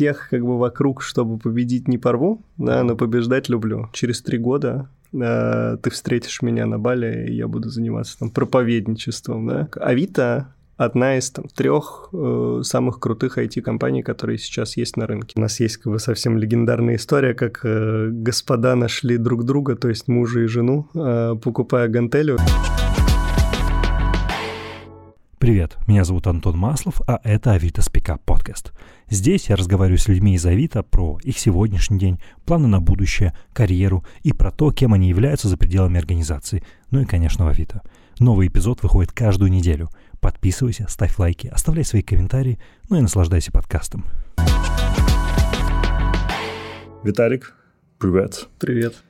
всех 0.00 0.30
как 0.30 0.40
бы 0.40 0.58
вокруг, 0.58 1.02
чтобы 1.02 1.38
победить 1.38 1.86
не 1.86 1.98
порву, 1.98 2.42
да, 2.56 2.82
но 2.82 2.96
побеждать 2.96 3.50
люблю. 3.50 3.90
Через 3.92 4.22
три 4.22 4.38
года 4.38 4.88
э, 5.12 5.76
ты 5.82 5.90
встретишь 5.90 6.40
меня 6.40 6.64
на 6.64 6.78
Бали, 6.78 7.26
и 7.28 7.34
я 7.34 7.46
буду 7.46 7.68
заниматься 7.68 8.18
там 8.18 8.30
проповедничеством, 8.30 9.46
да. 9.46 9.68
Авито 9.78 10.54
одна 10.78 11.18
из 11.18 11.30
там, 11.30 11.44
трех 11.54 12.08
э, 12.14 12.60
самых 12.62 12.98
крутых 12.98 13.36
IT-компаний, 13.36 14.02
которые 14.02 14.38
сейчас 14.38 14.78
есть 14.78 14.96
на 14.96 15.06
рынке. 15.06 15.34
У 15.36 15.40
нас 15.40 15.60
есть 15.60 15.76
как 15.76 15.92
бы 15.92 15.98
совсем 15.98 16.38
легендарная 16.38 16.96
история, 16.96 17.34
как 17.34 17.60
э, 17.64 18.08
господа 18.10 18.76
нашли 18.76 19.18
друг 19.18 19.44
друга, 19.44 19.76
то 19.76 19.90
есть 19.90 20.08
мужа 20.08 20.40
и 20.40 20.46
жену, 20.46 20.88
э, 20.94 21.34
покупая 21.42 21.88
гантелю. 21.88 22.38
Привет, 25.40 25.78
меня 25.86 26.04
зовут 26.04 26.26
Антон 26.26 26.58
Маслов, 26.58 27.00
а 27.06 27.18
это 27.24 27.52
Авито 27.52 27.80
Спика 27.80 28.18
подкаст. 28.26 28.74
Здесь 29.08 29.48
я 29.48 29.56
разговариваю 29.56 29.96
с 29.96 30.06
людьми 30.06 30.34
из 30.34 30.44
Авито 30.44 30.82
про 30.82 31.18
их 31.22 31.38
сегодняшний 31.38 31.98
день, 31.98 32.20
планы 32.44 32.68
на 32.68 32.78
будущее, 32.78 33.34
карьеру 33.54 34.04
и 34.22 34.34
про 34.34 34.50
то, 34.50 34.70
кем 34.70 34.92
они 34.92 35.08
являются 35.08 35.48
за 35.48 35.56
пределами 35.56 35.98
организации, 35.98 36.62
ну 36.90 37.00
и, 37.00 37.06
конечно, 37.06 37.46
в 37.46 37.48
Авито. 37.48 37.80
Новый 38.18 38.48
эпизод 38.48 38.82
выходит 38.82 39.12
каждую 39.12 39.50
неделю. 39.50 39.88
Подписывайся, 40.20 40.84
ставь 40.90 41.18
лайки, 41.18 41.46
оставляй 41.46 41.86
свои 41.86 42.02
комментарии, 42.02 42.60
ну 42.90 42.98
и 42.98 43.00
наслаждайся 43.00 43.50
подкастом. 43.50 44.04
Виталик, 47.02 47.54
привет. 47.98 48.46
Привет. 48.58 49.02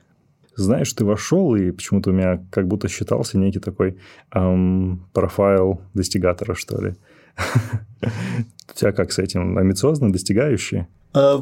Знаешь, 0.63 0.93
ты 0.93 1.05
вошел, 1.05 1.55
и 1.55 1.71
почему-то 1.71 2.11
у 2.11 2.13
меня 2.13 2.45
как 2.51 2.67
будто 2.67 2.87
считался 2.87 3.37
некий 3.37 3.59
такой 3.59 3.97
эм, 4.33 5.07
профайл 5.13 5.81
достигатора, 5.93 6.55
что 6.55 6.81
ли. 6.81 6.95
У 8.01 8.73
тебя 8.73 8.91
как 8.91 9.11
с 9.11 9.19
этим? 9.19 9.57
Амбициозно 9.57 10.11
достигающий? 10.11 10.87
А, 11.13 11.41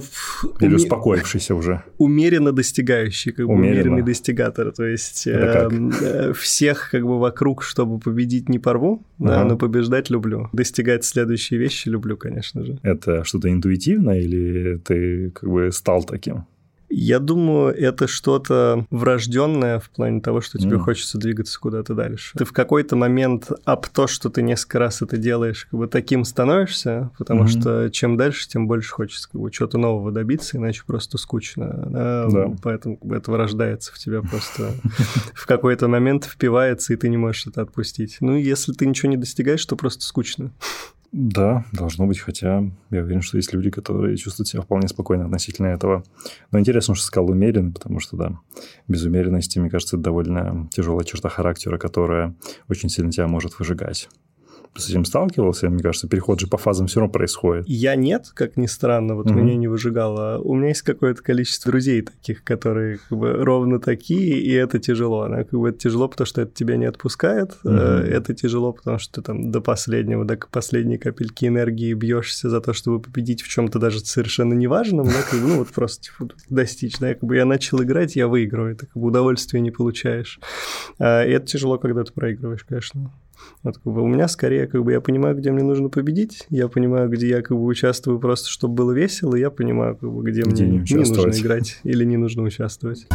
Или 0.59 0.67
уме... 0.67 0.75
успокоившийся 0.77 1.53
уже? 1.53 1.83
Умеренно 1.99 2.51
достигающий, 2.51 3.31
как 3.31 3.45
бы 3.45 3.53
Умеренно. 3.53 3.81
умеренный 3.81 4.01
достигатор. 4.01 4.71
То 4.71 4.83
есть 4.83 5.27
э, 5.27 5.69
э, 6.01 6.33
всех 6.33 6.89
как 6.91 7.03
бы 7.03 7.19
вокруг, 7.19 7.61
чтобы 7.61 7.99
победить, 7.99 8.49
не 8.49 8.57
порву, 8.57 9.05
ага. 9.19 9.29
да, 9.29 9.45
но 9.45 9.57
побеждать 9.57 10.09
люблю. 10.09 10.49
Достигать 10.53 11.05
следующие 11.05 11.59
вещи 11.59 11.87
люблю, 11.87 12.17
конечно 12.17 12.65
же. 12.65 12.79
Это 12.81 13.23
что-то 13.23 13.51
интуитивное 13.51 14.19
или 14.19 14.77
ты 14.77 15.29
как 15.31 15.49
бы 15.49 15.71
стал 15.71 16.03
таким? 16.03 16.45
Я 16.89 17.19
думаю, 17.19 17.73
это 17.75 18.07
что-то 18.07 18.85
врожденное 18.89 19.79
в 19.79 19.89
плане 19.89 20.21
того, 20.21 20.41
что 20.41 20.57
тебе 20.57 20.77
mm. 20.77 20.79
хочется 20.79 21.17
двигаться 21.17 21.59
куда-то 21.59 21.93
дальше. 21.93 22.37
Ты 22.37 22.45
в 22.45 22.51
какой-то 22.51 22.95
момент 22.95 23.49
об 23.65 23.87
то, 23.87 24.07
что 24.07 24.29
ты 24.29 24.41
несколько 24.41 24.79
раз 24.79 25.01
это 25.01 25.17
делаешь, 25.17 25.67
как 25.69 25.79
бы 25.79 25.87
таким 25.87 26.25
становишься, 26.25 27.11
потому 27.17 27.43
mm-hmm. 27.43 27.59
что 27.59 27.89
чем 27.91 28.17
дальше, 28.17 28.47
тем 28.47 28.67
больше 28.67 28.91
хочется 28.91 29.29
как 29.31 29.39
бы 29.39 29.51
чего-то 29.51 29.77
нового 29.77 30.11
добиться, 30.11 30.57
иначе 30.57 30.83
просто 30.85 31.17
скучно. 31.17 31.85
Да? 31.89 32.27
Да. 32.29 32.55
Поэтому 32.63 32.97
как 32.97 33.07
бы, 33.07 33.15
это 33.15 33.31
вырождается 33.31 33.93
в 33.93 33.97
тебя 33.97 34.21
просто 34.21 34.73
в 35.33 35.45
какой-то 35.45 35.87
момент 35.87 36.25
впивается, 36.25 36.93
и 36.93 36.95
ты 36.95 37.09
не 37.09 37.17
можешь 37.17 37.47
это 37.47 37.61
отпустить. 37.61 38.17
Ну, 38.19 38.35
если 38.35 38.73
ты 38.73 38.85
ничего 38.85 39.09
не 39.09 39.17
достигаешь, 39.17 39.65
то 39.65 39.75
просто 39.75 40.03
скучно. 40.03 40.51
Да, 41.11 41.65
должно 41.71 42.05
быть, 42.05 42.19
хотя 42.19 42.63
я 42.91 43.01
уверен, 43.01 43.21
что 43.21 43.37
есть 43.37 43.51
люди, 43.51 43.71
которые 43.71 44.15
чувствуют 44.15 44.47
себя 44.47 44.61
вполне 44.61 44.87
спокойно 44.87 45.25
относительно 45.25 45.67
этого. 45.67 46.03
Но 46.51 46.59
интересно, 46.59 46.93
что 46.93 47.05
сказал 47.05 47.31
умеренно, 47.31 47.71
потому 47.71 47.99
что, 47.99 48.15
да, 48.15 48.39
без 48.87 49.03
умеренности, 49.03 49.57
мне 49.57 49.71
кажется, 49.71 49.95
это 49.95 50.03
довольно 50.03 50.69
тяжелая 50.71 51.05
черта 51.05 51.29
характера, 51.29 51.79
которая 51.79 52.35
очень 52.67 52.89
сильно 52.89 53.11
тебя 53.11 53.27
может 53.27 53.57
выжигать 53.57 54.07
с 54.75 54.89
этим 54.89 55.05
сталкивался? 55.05 55.69
Мне 55.69 55.81
кажется, 55.81 56.07
переход 56.07 56.39
же 56.39 56.47
по 56.47 56.57
фазам 56.57 56.87
все 56.87 56.99
равно 56.99 57.11
происходит. 57.11 57.65
Я 57.67 57.95
нет, 57.95 58.31
как 58.33 58.57
ни 58.57 58.65
странно, 58.65 59.15
вот 59.15 59.29
угу. 59.29 59.39
меня 59.39 59.55
не 59.55 59.67
выжигало. 59.67 60.39
У 60.39 60.55
меня 60.55 60.69
есть 60.69 60.81
какое-то 60.81 61.21
количество 61.21 61.71
друзей 61.71 62.01
таких, 62.01 62.43
которые 62.43 62.99
как 63.09 63.17
бы 63.17 63.33
ровно 63.33 63.79
такие, 63.79 64.39
и 64.39 64.51
это 64.51 64.79
тяжело. 64.79 65.21
Она 65.21 65.43
как 65.43 65.59
бы 65.59 65.69
это 65.69 65.77
тяжело, 65.77 66.07
потому 66.07 66.25
что 66.25 66.41
это 66.41 66.53
тебя 66.53 66.77
не 66.77 66.85
отпускает. 66.85 67.57
Угу. 67.63 67.73
Это 67.73 68.33
тяжело, 68.33 68.73
потому 68.73 68.99
что 68.99 69.21
ты 69.21 69.25
там 69.25 69.51
до 69.51 69.61
последнего, 69.61 70.25
до 70.25 70.37
последней 70.37 70.97
капельки 70.97 71.45
энергии 71.45 71.93
бьешься 71.93 72.49
за 72.49 72.61
то, 72.61 72.73
чтобы 72.73 72.99
победить 72.99 73.41
в 73.41 73.47
чем-то 73.47 73.79
даже 73.79 73.99
совершенно 73.99 74.53
неважном, 74.53 75.07
да, 75.07 75.21
как 75.29 75.39
бы, 75.39 75.47
ну 75.47 75.57
вот 75.59 75.69
просто 75.69 76.03
типа, 76.03 76.33
достичь, 76.49 76.97
да, 76.99 77.13
как 77.13 77.23
бы 77.23 77.35
я 77.35 77.45
начал 77.45 77.81
играть, 77.83 78.15
я 78.15 78.27
выиграю, 78.27 78.73
это 78.73 78.85
как 78.85 78.95
бы 78.95 79.07
удовольствия 79.07 79.59
не 79.61 79.71
получаешь. 79.71 80.39
А, 80.99 81.25
и 81.25 81.31
это 81.31 81.45
тяжело, 81.45 81.77
когда 81.77 82.03
ты 82.03 82.13
проигрываешь, 82.13 82.63
конечно. 82.63 83.11
Как 83.63 83.81
бы, 83.83 84.01
у 84.01 84.07
меня 84.07 84.27
скорее, 84.27 84.67
как 84.67 84.83
бы, 84.83 84.91
я 84.91 85.01
понимаю, 85.01 85.35
где 85.35 85.51
мне 85.51 85.63
нужно 85.63 85.89
победить, 85.89 86.45
я 86.49 86.67
понимаю, 86.67 87.09
где 87.09 87.27
я, 87.27 87.41
как 87.41 87.57
бы, 87.57 87.65
участвую 87.65 88.19
просто, 88.19 88.49
чтобы 88.49 88.75
было 88.75 88.91
весело, 88.91 89.35
и 89.35 89.39
я 89.39 89.49
понимаю, 89.49 89.95
как 89.95 90.11
бы, 90.11 90.23
где, 90.23 90.41
где 90.41 90.63
мне 90.65 90.79
не, 90.79 90.85
не 90.89 90.95
нужно 90.95 91.29
играть 91.29 91.79
или 91.83 92.03
не 92.05 92.17
нужно 92.17 92.43
участвовать. 92.43 93.07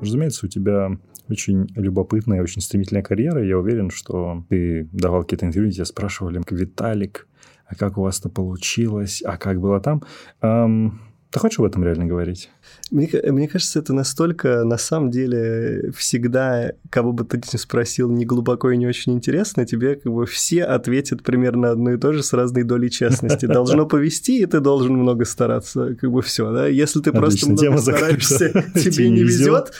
Разумеется, 0.00 0.46
у 0.46 0.48
тебя 0.48 0.90
очень 1.28 1.68
любопытная, 1.76 2.42
очень 2.42 2.62
стремительная 2.62 3.02
карьера. 3.02 3.44
Я 3.44 3.58
уверен, 3.58 3.90
что 3.90 4.44
ты 4.48 4.88
давал 4.92 5.22
какие-то 5.22 5.46
интервью, 5.46 5.70
тебя 5.70 5.84
спрашивали, 5.84 6.40
Виталик, 6.50 7.28
а 7.66 7.74
как 7.76 7.98
у 7.98 8.02
вас 8.02 8.18
это 8.18 8.28
получилось, 8.28 9.22
а 9.24 9.36
как 9.36 9.60
было 9.60 9.80
там? 9.80 10.02
Эм, 10.42 11.00
ты 11.30 11.38
хочешь 11.38 11.60
об 11.60 11.66
этом 11.66 11.84
реально 11.84 12.06
говорить? 12.06 12.50
Мне, 12.90 13.08
мне 13.24 13.46
кажется, 13.46 13.78
это 13.78 13.92
настолько, 13.92 14.64
на 14.64 14.76
самом 14.76 15.10
деле, 15.10 15.92
всегда, 15.96 16.72
кого 16.90 17.12
бы 17.12 17.24
ты 17.24 17.36
ни 17.36 17.56
спросил, 17.56 18.10
не 18.10 18.24
глубоко 18.24 18.70
и 18.72 18.76
не 18.76 18.86
очень 18.86 19.12
интересно, 19.12 19.64
тебе 19.64 19.94
как 19.94 20.12
бы 20.12 20.26
все 20.26 20.64
ответят 20.64 21.22
примерно 21.22 21.70
одно 21.70 21.92
и 21.92 21.98
то 21.98 22.12
же 22.12 22.22
с 22.22 22.32
разной 22.32 22.64
долей 22.64 22.90
честности. 22.90 23.46
Должно 23.46 23.86
повести, 23.86 24.40
и 24.42 24.46
ты 24.46 24.60
должен 24.60 24.94
много 24.94 25.24
стараться, 25.24 25.94
как 25.94 26.10
бы 26.10 26.22
все, 26.22 26.52
да? 26.52 26.66
Если 26.66 27.00
ты 27.00 27.12
просто 27.12 27.50
много 27.50 27.78
стараешься, 27.78 28.64
тебе 28.74 29.10
не 29.10 29.22
везет, 29.22 29.72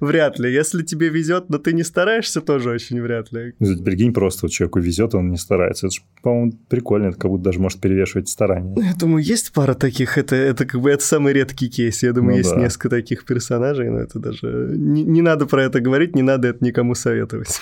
вряд 0.00 0.38
ли. 0.38 0.52
Если 0.52 0.82
тебе 0.82 1.08
везет, 1.08 1.50
но 1.50 1.58
ты 1.58 1.72
не 1.72 1.82
стараешься, 1.82 2.40
тоже 2.40 2.70
очень 2.70 3.00
вряд 3.00 3.32
ли. 3.32 3.54
Ну, 3.58 3.82
прикинь, 3.82 4.12
просто 4.12 4.46
вот 4.46 4.52
человеку 4.52 4.80
везет, 4.80 5.14
он 5.14 5.30
не 5.30 5.36
старается. 5.36 5.86
Это 5.86 5.94
же, 5.94 6.02
по-моему, 6.22 6.52
прикольно, 6.68 7.08
это 7.08 7.18
как 7.18 7.30
будто 7.30 7.44
даже 7.44 7.60
может 7.60 7.80
перевешивать 7.80 8.28
старания. 8.28 8.74
Я 8.76 8.94
думаю, 8.94 9.24
есть 9.24 9.52
пара 9.52 9.74
таких, 9.74 10.18
это, 10.18 10.36
это 10.36 10.66
как 10.66 10.80
бы 10.80 10.90
это 10.90 11.04
самый 11.04 11.32
редкий 11.32 11.68
кейс. 11.68 12.02
Я 12.02 12.12
думаю, 12.12 12.23
ну, 12.30 12.36
есть 12.36 12.50
да. 12.50 12.60
несколько 12.60 12.90
таких 12.90 13.24
персонажей, 13.24 13.90
но 13.90 14.00
это 14.00 14.18
даже... 14.18 14.68
Не, 14.76 15.02
не 15.02 15.22
надо 15.22 15.46
про 15.46 15.64
это 15.64 15.80
говорить, 15.80 16.14
не 16.14 16.22
надо 16.22 16.48
это 16.48 16.64
никому 16.64 16.94
советовать. 16.94 17.60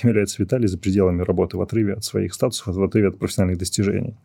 Кем 0.00 0.10
является 0.10 0.42
Виталий 0.42 0.66
за 0.66 0.78
пределами 0.78 1.22
работы, 1.22 1.56
в 1.56 1.62
отрыве 1.62 1.94
от 1.94 2.04
своих 2.04 2.32
статусов, 2.32 2.74
в 2.74 2.82
отрыве 2.82 3.08
от 3.08 3.18
профессиональных 3.18 3.58
достижений. 3.58 4.16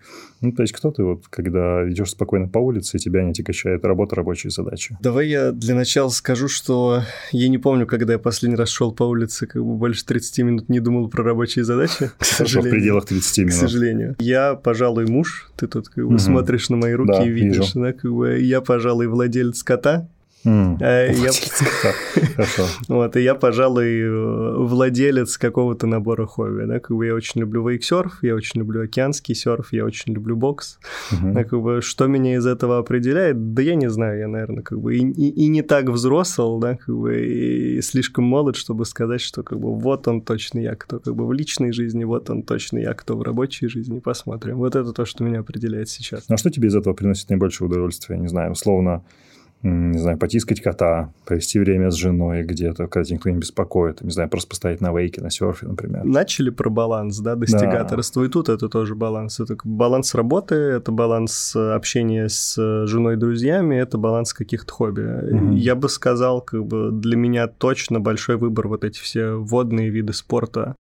Ну, 0.42 0.52
то 0.52 0.62
есть, 0.62 0.74
кто 0.74 0.92
ты, 0.92 1.04
вот, 1.04 1.28
когда 1.30 1.90
идешь 1.90 2.12
спокойно 2.12 2.48
по 2.48 2.60
улице, 2.60 2.98
и 2.98 3.00
тебя 3.00 3.24
не 3.24 3.32
отягощает 3.32 3.84
работа, 3.84 4.16
рабочие 4.16 4.52
задачи? 4.52 4.98
Давай 5.02 5.28
я 5.28 5.52
для 5.52 5.76
начала 5.76 6.10
скажу, 6.10 6.48
что 6.48 7.04
я 7.32 7.50
не 7.50 7.58
помню, 7.58 7.86
когда 7.86 8.14
я 8.14 8.20
последний 8.20 8.56
раз 8.56 8.70
шел 8.70 8.94
по 8.94 9.04
улице, 9.04 9.48
как 9.48 9.64
бы 9.64 9.76
больше 9.76 10.06
30 10.06 10.40
минут 10.40 10.70
не 10.70 10.80
думал 10.80 11.10
про 11.10 11.24
рабочие 11.24 11.66
задачи. 11.66 12.12
К 12.18 12.26
сожалению. 12.26 12.72
в 12.72 12.76
пределах 12.76 13.06
30 13.06 13.38
минут. 13.40 13.52
К 13.52 13.56
сожалению. 13.56 14.16
Я, 14.20 14.56
пожалуй, 14.56 15.06
муж. 15.08 15.52
Ты 15.58 15.68
тут 15.68 15.90
как 15.90 16.04
бы 16.06 16.12
угу. 16.12 16.20
смотришь 16.20 16.70
на 16.70 16.78
мои 16.78 16.94
руки 16.94 17.12
да, 17.12 17.26
и 17.26 17.30
видишь, 17.30 17.74
вижу. 17.76 17.80
да, 17.82 17.94
как 17.94 18.12
бы 18.12 18.40
я, 18.40 18.62
пожалуй, 18.62 19.08
владелец 19.08 19.64
кота, 19.64 20.08
вот, 22.88 23.16
и 23.16 23.22
я, 23.22 23.36
пожалуй, 23.36 24.66
владелец 24.66 25.38
какого-то 25.38 25.88
набора 25.88 26.26
хобби, 26.26 26.66
да, 26.66 26.80
как 26.80 26.96
бы 26.96 27.06
я 27.06 27.16
очень 27.16 27.42
люблю 27.42 27.68
вейксерф, 27.68 28.20
я 28.22 28.36
очень 28.36 28.60
люблю 28.60 28.84
океанский 28.84 29.36
серф, 29.36 29.74
я 29.74 29.86
очень 29.86 30.14
люблю 30.14 30.36
бокс, 30.36 30.80
как 31.10 31.62
бы 31.62 31.82
что 31.82 32.08
меня 32.08 32.36
из 32.36 32.46
этого 32.46 32.78
определяет, 32.78 33.54
да 33.54 33.62
я 33.62 33.76
не 33.76 33.90
знаю, 33.90 34.20
я, 34.20 34.28
наверное, 34.28 34.64
как 34.64 34.80
бы 34.80 34.96
и, 34.96 35.48
не 35.48 35.62
так 35.62 35.90
взрослый, 35.90 36.62
да, 36.62 36.76
как 36.76 36.96
бы 36.96 37.26
и 37.26 37.82
слишком 37.82 38.26
молод, 38.26 38.56
чтобы 38.56 38.86
сказать, 38.86 39.22
что 39.22 39.44
как 39.44 39.60
бы 39.60 39.78
вот 39.78 40.08
он 40.08 40.22
точно 40.22 40.60
я 40.60 40.76
кто, 40.76 41.00
как 41.00 41.16
бы 41.16 41.26
в 41.26 41.34
личной 41.34 41.72
жизни, 41.72 42.04
вот 42.04 42.30
он 42.30 42.44
точно 42.44 42.80
я 42.80 42.94
кто 42.94 43.18
в 43.18 43.22
рабочей 43.22 43.68
жизни, 43.68 44.00
посмотрим. 44.00 44.58
Вот 44.58 44.76
это 44.76 44.94
то, 44.94 45.06
что 45.06 45.24
меня 45.24 45.40
определяет 45.40 45.90
сейчас. 45.90 46.26
А 46.28 46.38
что 46.38 46.50
тебе 46.50 46.68
из 46.68 46.76
этого 46.76 46.94
приносит 46.94 47.30
наибольшее 47.30 47.68
удовольствие? 47.68 48.20
Не 48.20 48.28
знаю, 48.28 48.52
условно, 48.52 49.04
не 49.66 49.98
знаю, 49.98 50.18
потискать 50.18 50.62
кота, 50.62 51.12
провести 51.26 51.60
время 51.60 51.90
с 51.90 51.96
женой 51.96 52.44
где-то, 52.44 52.88
когда 52.88 53.04
тебя 53.04 53.16
никто 53.16 53.30
не 53.32 53.38
беспокоит, 53.38 54.02
не 54.02 54.12
знаю, 54.12 54.30
просто 54.30 54.50
поставить 54.50 54.80
на 54.80 54.96
вейке, 54.96 55.22
на 55.22 55.32
серфе, 55.32 55.68
например. 55.68 56.04
Начали 56.04 56.52
про 56.52 56.70
баланс, 56.70 57.20
да, 57.20 57.36
достигаторство, 57.36 58.22
да. 58.22 58.28
и 58.28 58.32
тут 58.32 58.50
это 58.50 58.70
тоже 58.70 58.96
баланс. 58.96 59.40
Это 59.40 59.58
баланс 59.64 60.14
работы, 60.14 60.56
это 60.56 60.92
баланс 60.92 61.56
общения 61.56 62.30
с 62.30 62.56
женой, 62.86 63.18
друзьями, 63.18 63.76
это 63.76 63.98
баланс 63.98 64.34
каких-то 64.34 64.72
хобби. 64.72 65.02
Угу. 65.02 65.56
Я 65.56 65.76
бы 65.76 65.90
сказал, 65.90 66.42
как 66.42 66.66
бы 66.66 66.92
для 66.92 67.18
меня 67.18 67.48
точно 67.48 68.00
большой 68.00 68.38
выбор 68.38 68.68
вот 68.68 68.84
эти 68.84 69.00
все 69.00 69.32
водные 69.32 69.90
виды 69.90 70.14
спорта, 70.14 70.76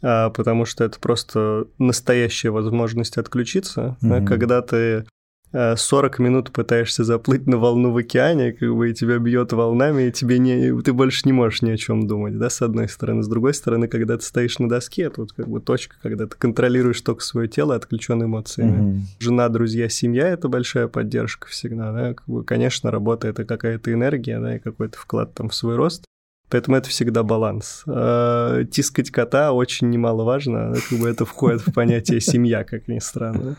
а, 0.00 0.30
потому 0.30 0.64
что 0.64 0.84
это 0.84 1.00
просто 1.00 1.66
настоящая 1.78 2.50
возможность 2.50 3.16
отключиться, 3.18 3.96
угу. 4.00 4.24
когда 4.26 4.62
ты 4.62 5.06
40 5.52 6.18
минут 6.18 6.52
пытаешься 6.52 7.04
заплыть 7.04 7.46
на 7.46 7.56
волну 7.56 7.90
в 7.90 7.96
океане, 7.96 8.52
как 8.52 8.74
бы 8.74 8.90
и 8.90 8.94
тебя 8.94 9.18
бьет 9.18 9.52
волнами, 9.52 10.08
и 10.08 10.12
тебе 10.12 10.38
не, 10.38 10.80
ты 10.82 10.92
больше 10.92 11.22
не 11.24 11.32
можешь 11.32 11.62
ни 11.62 11.70
о 11.70 11.76
чем 11.76 12.06
думать, 12.06 12.38
да, 12.38 12.50
с 12.50 12.60
одной 12.60 12.88
стороны. 12.88 13.22
С 13.22 13.28
другой 13.28 13.54
стороны, 13.54 13.88
когда 13.88 14.18
ты 14.18 14.24
стоишь 14.24 14.58
на 14.58 14.68
доске, 14.68 15.02
это 15.04 15.22
вот 15.22 15.32
как 15.32 15.48
бы 15.48 15.60
точка, 15.60 15.96
когда 16.02 16.26
ты 16.26 16.36
контролируешь 16.36 17.00
только 17.00 17.22
свое 17.22 17.48
тело, 17.48 17.74
отключен 17.74 18.22
эмоциями. 18.22 18.80
Угу. 18.80 19.00
Жена, 19.20 19.48
друзья, 19.48 19.88
семья— 19.88 20.28
это 20.28 20.48
большая 20.48 20.88
поддержка 20.88 21.48
всегда, 21.48 21.92
да, 21.92 22.14
как 22.14 22.28
бы, 22.28 22.44
конечно, 22.44 22.90
работа— 22.90 23.28
это 23.28 23.44
какая-то 23.44 23.92
энергия, 23.92 24.40
да, 24.40 24.56
и 24.56 24.58
какой-то 24.58 24.98
вклад 24.98 25.34
там 25.34 25.48
в 25.48 25.54
свой 25.54 25.76
рост, 25.76 26.04
Поэтому 26.50 26.78
это 26.78 26.88
всегда 26.88 27.22
баланс. 27.22 27.82
А, 27.86 28.64
тискать 28.64 29.10
кота 29.10 29.52
очень 29.52 29.90
немаловажно, 29.90 30.74
как 30.88 30.98
бы 30.98 31.08
это 31.08 31.26
входит 31.26 31.60
в 31.60 31.74
понятие 31.74 32.20
семья, 32.20 32.64
как 32.64 32.88
ни 32.88 33.00
странно. 33.00 33.56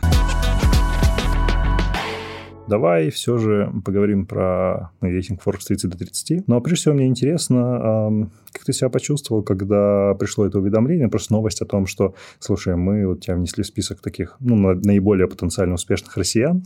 Давай 2.69 3.09
все 3.09 3.39
же 3.39 3.73
поговорим 3.83 4.27
про 4.27 4.91
рейтинг 5.01 5.41
Forbes 5.43 5.65
30 5.67 5.89
до 5.89 5.97
30. 5.97 6.47
Но 6.47 6.61
прежде 6.61 6.81
всего 6.81 6.93
мне 6.93 7.07
интересно, 7.07 8.29
как 8.51 8.63
ты 8.63 8.73
себя 8.73 8.89
почувствовал, 8.89 9.41
когда 9.41 10.13
пришло 10.13 10.45
это 10.45 10.59
уведомление, 10.59 11.07
просто 11.07 11.33
новость 11.33 11.61
о 11.63 11.65
том, 11.65 11.87
что, 11.87 12.13
слушай, 12.37 12.75
мы 12.75 13.07
вот 13.07 13.21
тебя 13.21 13.35
внесли 13.35 13.63
в 13.63 13.67
список 13.67 14.01
таких, 14.01 14.37
ну, 14.39 14.55
наиболее 14.55 15.27
потенциально 15.27 15.73
успешных 15.73 16.15
россиян 16.15 16.63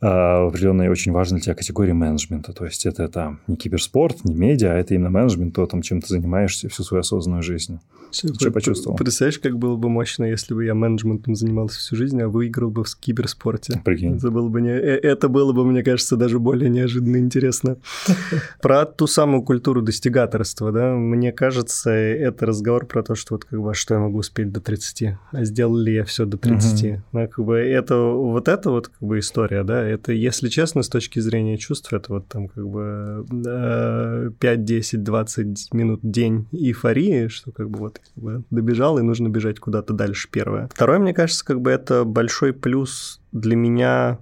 а, 0.00 0.46
определенной 0.46 0.88
очень 0.88 1.12
важной 1.12 1.38
для 1.38 1.46
тебя 1.46 1.54
категории 1.56 1.92
менеджмента. 1.92 2.52
То 2.52 2.64
есть 2.64 2.86
это, 2.86 3.02
это 3.02 3.38
не 3.46 3.56
киберспорт, 3.56 4.24
не 4.24 4.34
медиа, 4.34 4.72
а 4.72 4.74
это 4.74 4.94
именно 4.94 5.10
менеджмент, 5.10 5.54
то, 5.54 5.66
там, 5.66 5.82
чем 5.82 6.00
ты 6.00 6.08
занимаешься 6.08 6.68
всю 6.68 6.84
свою 6.84 7.00
осознанную 7.00 7.42
жизнь. 7.42 7.80
Что, 8.10 8.32
что 8.34 8.50
почувствовал? 8.50 8.96
Представляешь, 8.96 9.38
как 9.38 9.58
было 9.58 9.76
бы 9.76 9.88
мощно, 9.88 10.24
если 10.24 10.54
бы 10.54 10.64
я 10.64 10.74
менеджментом 10.74 11.34
занимался 11.34 11.78
всю 11.78 11.96
жизнь, 11.96 12.20
а 12.22 12.28
выиграл 12.28 12.70
бы 12.70 12.84
в 12.84 12.96
киберспорте. 12.96 13.82
Прикинь. 13.84 14.16
Это 14.16 14.30
было 14.30 14.48
бы, 14.48 14.60
не... 14.60 14.70
Э, 14.70 14.98
это 14.98 15.28
было 15.28 15.52
бы 15.52 15.64
мне 15.64 15.82
кажется, 15.82 16.16
даже 16.16 16.38
более 16.38 16.70
неожиданно 16.70 17.18
интересно. 17.18 17.76
Про 18.62 18.86
ту 18.86 19.06
самую 19.06 19.42
культуру 19.42 19.82
достигаторства, 19.82 20.72
да, 20.72 20.94
мне 20.94 21.32
кажется, 21.32 21.90
это 21.90 22.46
разговор 22.46 22.86
про 22.86 23.02
то, 23.02 23.14
что 23.14 23.34
вот 23.34 23.44
как 23.44 23.60
бы, 23.60 23.70
а 23.70 23.74
что 23.74 23.94
я 23.94 24.00
могу 24.00 24.18
успеть 24.18 24.52
до 24.52 24.60
30, 24.60 25.16
а 25.32 25.44
сделал 25.44 25.76
ли 25.76 25.94
я 25.94 26.04
все 26.04 26.24
до 26.24 26.38
30. 26.38 27.00
Да, 27.12 27.26
как 27.26 27.44
бы 27.44 27.56
это, 27.56 27.96
вот 27.96 28.48
это 28.48 28.70
вот 28.70 28.88
как 28.88 29.00
бы 29.00 29.18
история, 29.18 29.64
да, 29.64 29.87
это, 29.88 30.12
если 30.12 30.48
честно, 30.48 30.82
с 30.82 30.88
точки 30.88 31.18
зрения 31.20 31.58
чувств, 31.58 31.92
это 31.92 32.12
вот 32.12 32.28
там 32.28 32.48
как 32.48 32.66
бы 32.66 34.34
5, 34.38 34.64
10, 34.64 35.02
20 35.02 35.72
минут 35.72 36.00
день 36.02 36.46
эйфории, 36.52 37.28
что 37.28 37.52
как 37.52 37.70
бы 37.70 37.78
вот 37.78 37.98
как 37.98 38.22
бы 38.22 38.42
добежал, 38.50 38.98
и 38.98 39.02
нужно 39.02 39.28
бежать 39.28 39.58
куда-то 39.58 39.92
дальше 39.92 40.28
первое. 40.30 40.68
Второе, 40.72 40.98
мне 40.98 41.14
кажется, 41.14 41.44
как 41.44 41.60
бы 41.60 41.70
это 41.70 42.04
большой 42.04 42.52
плюс 42.52 43.20
для 43.32 43.56
меня 43.56 44.18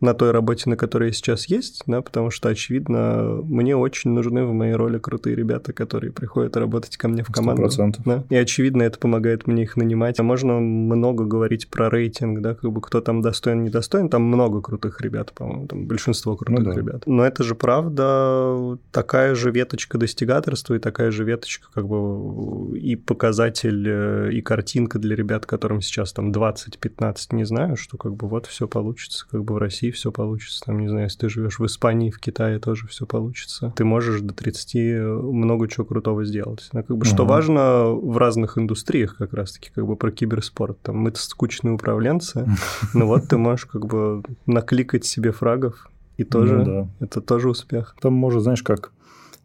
на 0.00 0.14
той 0.14 0.30
работе, 0.30 0.68
на 0.70 0.76
которой 0.76 1.08
я 1.08 1.12
сейчас 1.12 1.46
есть, 1.46 1.82
да, 1.86 2.00
потому 2.02 2.30
что, 2.30 2.48
очевидно, 2.48 3.40
мне 3.44 3.76
очень 3.76 4.10
нужны 4.10 4.44
в 4.44 4.52
моей 4.52 4.74
роли 4.74 4.98
крутые 4.98 5.36
ребята, 5.36 5.72
которые 5.72 6.12
приходят 6.12 6.56
работать 6.56 6.96
ко 6.96 7.08
мне 7.08 7.22
в 7.22 7.28
команду. 7.28 7.64
100%. 7.64 8.00
Да, 8.04 8.24
и, 8.30 8.36
очевидно, 8.36 8.82
это 8.82 8.98
помогает 8.98 9.46
мне 9.46 9.64
их 9.64 9.76
нанимать. 9.76 10.18
Можно 10.20 10.54
много 10.60 11.24
говорить 11.24 11.68
про 11.68 11.90
рейтинг, 11.90 12.40
да, 12.40 12.54
как 12.54 12.72
бы 12.72 12.80
кто 12.80 13.00
там 13.00 13.20
достоин, 13.20 13.64
недостоин, 13.64 14.08
там 14.08 14.22
много 14.22 14.60
крутых 14.60 15.00
ребят, 15.00 15.32
по-моему, 15.32 15.66
там 15.66 15.86
большинство 15.86 16.36
крутых 16.36 16.64
ну, 16.64 16.72
да. 16.72 16.80
ребят. 16.80 17.02
Но 17.06 17.24
это 17.24 17.42
же 17.42 17.54
правда 17.54 18.78
такая 18.92 19.34
же 19.34 19.50
веточка 19.50 19.98
достигаторства 19.98 20.74
и 20.74 20.78
такая 20.78 21.10
же 21.10 21.24
веточка 21.24 21.68
как 21.72 21.86
бы 21.86 22.78
и 22.78 22.96
показатель, 22.96 23.86
э, 23.86 24.32
и 24.32 24.40
картинка 24.40 24.98
для 24.98 25.14
ребят, 25.14 25.46
которым 25.46 25.80
сейчас 25.80 26.12
там 26.12 26.32
20-15, 26.32 27.16
не 27.32 27.44
знаю, 27.44 27.76
что 27.76 27.98
как 27.98 28.14
бы 28.14 28.28
вот 28.28 28.46
все 28.46 28.66
получится 28.66 29.26
как 29.30 29.44
бы 29.44 29.54
в 29.54 29.58
России 29.58 29.89
все 29.90 30.12
получится. 30.12 30.64
Там, 30.66 30.78
не 30.80 30.88
знаю, 30.88 31.04
если 31.04 31.18
ты 31.18 31.28
живешь 31.28 31.58
в 31.58 31.66
Испании, 31.66 32.10
в 32.10 32.18
Китае, 32.18 32.58
тоже 32.58 32.86
все 32.86 33.06
получится. 33.06 33.72
Ты 33.76 33.84
можешь 33.84 34.20
до 34.20 34.34
30 34.34 34.74
много 35.22 35.68
чего 35.68 35.84
крутого 35.84 36.24
сделать. 36.24 36.68
Но 36.72 36.82
как 36.82 36.96
бы. 36.96 37.04
Что 37.04 37.24
важно 37.24 37.86
в 37.86 38.16
разных 38.18 38.58
индустриях 38.58 39.16
как 39.16 39.32
раз-таки, 39.32 39.70
как 39.74 39.86
бы 39.86 39.96
про 39.96 40.10
киберспорт. 40.10 40.78
Там 40.82 40.98
мы-то 40.98 41.20
скучные 41.20 41.74
управленцы, 41.74 42.46
но 42.94 43.06
вот 43.06 43.28
ты 43.28 43.36
можешь 43.36 43.66
как 43.66 43.86
бы 43.86 44.22
накликать 44.46 45.04
себе 45.04 45.32
фрагов, 45.32 45.88
и 46.16 46.24
тоже 46.24 46.58
ну, 46.58 46.64
да. 46.64 47.06
это 47.06 47.20
тоже 47.20 47.48
успех. 47.48 47.96
Там 48.00 48.14
можно, 48.14 48.40
знаешь, 48.40 48.62
как 48.62 48.92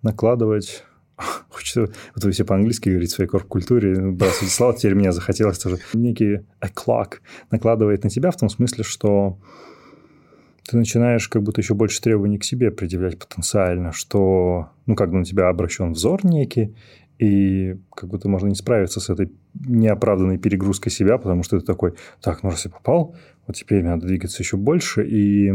накладывать 0.01 0.83
Хочется, 1.49 1.81
вот 2.15 2.23
вы 2.23 2.31
все 2.31 2.45
по-английски 2.45 2.89
говорить 2.89 3.11
в 3.11 3.15
своей 3.15 3.29
корп-культуре, 3.29 4.11
бросить 4.11 4.51
слова, 4.51 4.73
теперь 4.73 4.95
мне 4.95 5.11
захотелось 5.11 5.57
тоже. 5.57 5.79
Некий 5.93 6.41
clock 6.61 7.15
накладывает 7.51 8.03
на 8.03 8.09
тебя 8.09 8.31
в 8.31 8.37
том 8.37 8.49
смысле, 8.49 8.83
что 8.83 9.37
ты 10.67 10.77
начинаешь 10.77 11.27
как 11.29 11.43
будто 11.43 11.61
еще 11.61 11.73
больше 11.73 12.01
требований 12.01 12.37
к 12.37 12.43
себе 12.43 12.71
предъявлять 12.71 13.19
потенциально, 13.19 13.91
что, 13.91 14.69
ну, 14.85 14.95
как 14.95 15.11
бы 15.11 15.17
на 15.17 15.25
тебя 15.25 15.49
обращен 15.49 15.93
взор 15.93 16.25
некий, 16.25 16.75
и 17.19 17.77
как 17.95 18.09
будто 18.09 18.27
можно 18.27 18.47
не 18.47 18.55
справиться 18.55 18.99
с 18.99 19.09
этой 19.09 19.31
неоправданной 19.53 20.37
перегрузкой 20.37 20.91
себя, 20.91 21.17
потому 21.17 21.43
что 21.43 21.59
ты 21.59 21.65
такой, 21.65 21.93
так, 22.21 22.43
ну 22.43 22.49
раз 22.49 22.65
я 22.65 22.71
попал, 22.71 23.15
вот 23.47 23.55
теперь 23.55 23.81
мне 23.81 23.91
надо 23.91 24.07
двигаться 24.07 24.41
еще 24.41 24.57
больше, 24.57 25.07
и 25.07 25.53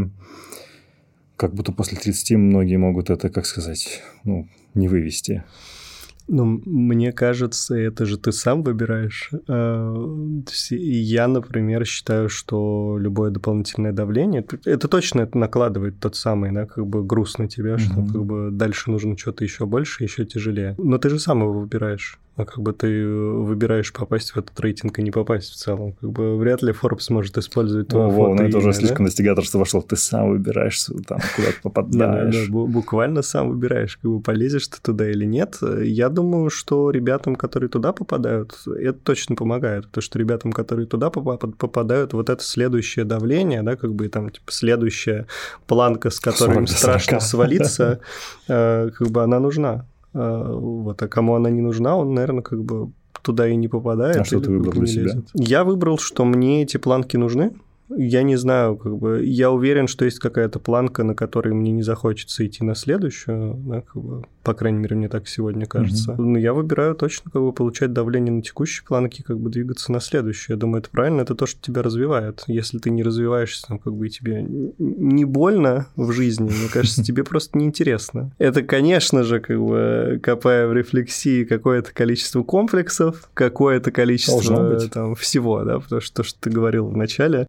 как 1.36 1.54
будто 1.54 1.72
после 1.72 1.98
30 1.98 2.36
многие 2.38 2.76
могут 2.76 3.10
это, 3.10 3.28
как 3.30 3.46
сказать, 3.46 4.02
ну, 4.24 4.48
не 4.74 4.88
вывести. 4.88 5.42
Ну, 6.32 6.62
мне 6.64 7.10
кажется, 7.10 7.74
это 7.74 8.06
же 8.06 8.16
ты 8.16 8.30
сам 8.30 8.62
выбираешь. 8.62 9.30
А, 9.48 9.94
я, 10.70 11.26
например, 11.26 11.84
считаю, 11.84 12.28
что 12.28 12.96
любое 13.00 13.32
дополнительное 13.32 13.92
давление, 13.92 14.46
это 14.64 14.86
точно 14.86 15.22
это 15.22 15.36
накладывает 15.36 15.98
тот 15.98 16.14
самый, 16.14 16.52
да, 16.52 16.66
как 16.66 16.86
бы 16.86 17.02
груз 17.02 17.38
на 17.38 17.48
тебя, 17.48 17.74
mm-hmm. 17.74 17.78
что 17.78 17.94
как 17.94 18.24
бы 18.24 18.50
дальше 18.52 18.92
нужно 18.92 19.18
что-то 19.18 19.42
еще 19.42 19.66
больше, 19.66 20.04
еще 20.04 20.24
тяжелее. 20.24 20.76
Но 20.78 20.98
ты 20.98 21.10
же 21.10 21.18
сам 21.18 21.40
его 21.42 21.52
выбираешь 21.52 22.20
а 22.40 22.44
как 22.44 22.60
бы 22.60 22.72
ты 22.72 23.06
выбираешь 23.06 23.92
попасть 23.92 24.30
в 24.30 24.36
этот 24.36 24.58
рейтинг 24.60 24.98
и 24.98 25.02
не 25.02 25.10
попасть 25.10 25.52
в 25.52 25.56
целом. 25.56 25.92
Как 26.00 26.10
бы 26.10 26.36
вряд 26.36 26.62
ли 26.62 26.72
Forbes 26.72 27.06
может 27.10 27.36
использовать 27.38 27.88
твое 27.88 28.06
О, 28.06 28.10
фото. 28.10 28.42
Ну 28.42 28.48
это 28.48 28.58
уже 28.58 28.72
слишком 28.72 29.06
достигаторство 29.06 29.58
вошло. 29.58 29.80
Ты 29.82 29.96
сам 29.96 30.30
выбираешь, 30.30 30.84
там, 31.06 31.18
куда 31.36 31.48
ты 31.48 31.54
попадаешь. 31.62 32.34
Да, 32.34 32.42
да, 32.42 32.66
буквально 32.66 33.22
сам 33.22 33.50
выбираешь, 33.50 33.96
как 33.96 34.10
бы 34.10 34.20
полезешь 34.20 34.68
ты 34.68 34.78
туда 34.80 35.10
или 35.10 35.24
нет. 35.24 35.58
Я 35.82 36.08
думаю, 36.08 36.50
что 36.50 36.90
ребятам, 36.90 37.36
которые 37.36 37.68
туда 37.68 37.92
попадают, 37.92 38.58
это 38.66 38.98
точно 38.98 39.36
помогает. 39.36 39.86
Потому 39.86 40.02
что 40.02 40.18
ребятам, 40.18 40.52
которые 40.52 40.86
туда 40.86 41.10
попадают, 41.10 42.12
вот 42.12 42.30
это 42.30 42.42
следующее 42.42 43.04
давление, 43.04 43.62
да, 43.62 43.76
как 43.76 43.94
бы 43.94 44.08
там, 44.08 44.30
типа, 44.30 44.50
следующая 44.50 45.26
планка, 45.66 46.10
с 46.10 46.20
которой 46.20 46.58
им 46.58 46.66
страшно 46.66 47.20
свалиться, 47.20 48.00
э, 48.48 48.90
как 48.96 49.08
бы 49.08 49.22
она 49.22 49.40
нужна. 49.40 49.86
А, 50.12 50.52
вот, 50.54 51.02
а 51.02 51.08
кому 51.08 51.34
она 51.34 51.50
не 51.50 51.60
нужна, 51.60 51.96
он, 51.96 52.14
наверное, 52.14 52.42
как 52.42 52.62
бы 52.62 52.90
туда 53.22 53.48
и 53.48 53.56
не 53.56 53.68
попадает. 53.68 54.16
А 54.16 54.24
что 54.24 54.40
ты 54.40 54.50
выбрал 54.50 54.72
для 54.72 54.86
себя? 54.86 55.22
Я 55.34 55.64
выбрал, 55.64 55.98
что 55.98 56.24
мне 56.24 56.62
эти 56.62 56.76
планки 56.76 57.16
нужны, 57.16 57.52
я 57.96 58.22
не 58.22 58.36
знаю, 58.36 58.76
как 58.76 58.96
бы, 58.96 59.24
я 59.24 59.50
уверен, 59.50 59.86
что 59.86 60.04
есть 60.04 60.18
какая-то 60.18 60.58
планка, 60.58 61.02
на 61.04 61.14
которой 61.14 61.54
мне 61.54 61.72
не 61.72 61.82
захочется 61.82 62.46
идти 62.46 62.64
на 62.64 62.74
следующую, 62.74 63.54
да, 63.54 63.80
как 63.80 64.02
бы, 64.02 64.24
по 64.42 64.54
крайней 64.54 64.78
мере, 64.78 64.96
мне 64.96 65.08
так 65.08 65.28
сегодня 65.28 65.66
кажется. 65.66 66.12
Mm-hmm. 66.12 66.22
Но 66.22 66.38
я 66.38 66.54
выбираю 66.54 66.94
точно, 66.94 67.30
как 67.30 67.42
бы, 67.42 67.52
получать 67.52 67.92
давление 67.92 68.32
на 68.32 68.42
текущей 68.42 68.84
планке, 68.84 69.22
как 69.22 69.38
бы, 69.38 69.50
двигаться 69.50 69.92
на 69.92 70.00
следующую. 70.00 70.56
Я 70.56 70.60
думаю, 70.60 70.80
это 70.80 70.90
правильно, 70.90 71.22
это 71.22 71.34
то, 71.34 71.46
что 71.46 71.60
тебя 71.60 71.82
развивает. 71.82 72.44
Если 72.46 72.78
ты 72.78 72.90
не 72.90 73.02
развиваешься, 73.02 73.66
там, 73.66 73.78
как 73.78 73.94
бы, 73.94 74.06
и 74.06 74.10
тебе 74.10 74.46
не 74.78 75.24
больно 75.24 75.86
в 75.96 76.12
жизни, 76.12 76.44
мне 76.44 76.68
кажется, 76.72 77.02
тебе 77.02 77.24
просто 77.24 77.58
неинтересно. 77.58 78.32
Это, 78.38 78.62
конечно 78.62 79.24
же, 79.24 79.40
как 79.40 79.58
бы, 79.58 80.20
копая 80.22 80.66
в 80.66 80.72
рефлексии 80.72 81.44
какое-то 81.44 81.92
количество 81.92 82.42
комплексов, 82.42 83.28
какое-то 83.34 83.90
количество 83.90 84.88
там 84.88 85.14
всего, 85.14 85.64
да, 85.64 85.80
потому 85.80 86.00
что 86.00 86.16
то, 86.16 86.22
что 86.22 86.40
ты 86.40 86.50
говорил 86.50 86.86
в 86.88 86.96
начале, 86.96 87.46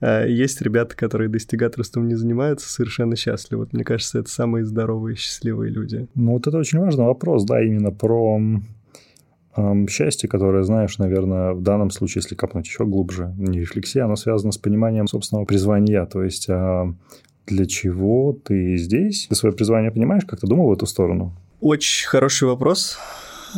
есть 0.00 0.60
ребята, 0.60 0.96
которые 0.96 1.28
достигаторством 1.28 2.08
не 2.08 2.14
занимаются, 2.14 2.68
совершенно 2.68 3.16
счастливы. 3.16 3.64
Вот, 3.64 3.72
мне 3.72 3.84
кажется, 3.84 4.18
это 4.18 4.28
самые 4.28 4.64
здоровые, 4.64 5.16
счастливые 5.16 5.70
люди. 5.70 6.08
Ну, 6.14 6.32
вот 6.32 6.46
это 6.46 6.58
очень 6.58 6.78
важный 6.78 7.04
вопрос, 7.04 7.44
да, 7.44 7.62
именно 7.62 7.90
про 7.90 8.40
эм, 9.56 9.88
счастье, 9.88 10.28
которое, 10.28 10.62
знаешь, 10.62 10.98
наверное, 10.98 11.52
в 11.52 11.62
данном 11.62 11.90
случае, 11.90 12.22
если 12.22 12.34
копнуть 12.34 12.66
еще 12.66 12.84
глубже, 12.84 13.32
не 13.36 13.60
рефлексия, 13.60 14.04
оно 14.04 14.16
связано 14.16 14.52
с 14.52 14.58
пониманием 14.58 15.06
собственного 15.06 15.44
призвания. 15.44 16.04
То 16.06 16.22
есть, 16.22 16.48
э, 16.48 16.92
для 17.46 17.66
чего 17.66 18.32
ты 18.32 18.76
здесь? 18.76 19.26
Ты 19.28 19.34
свое 19.34 19.54
призвание 19.54 19.90
понимаешь? 19.90 20.24
Как 20.26 20.40
ты 20.40 20.46
думал 20.46 20.68
в 20.68 20.72
эту 20.72 20.86
сторону? 20.86 21.32
Очень 21.60 22.08
хороший 22.08 22.48
вопрос. 22.48 22.98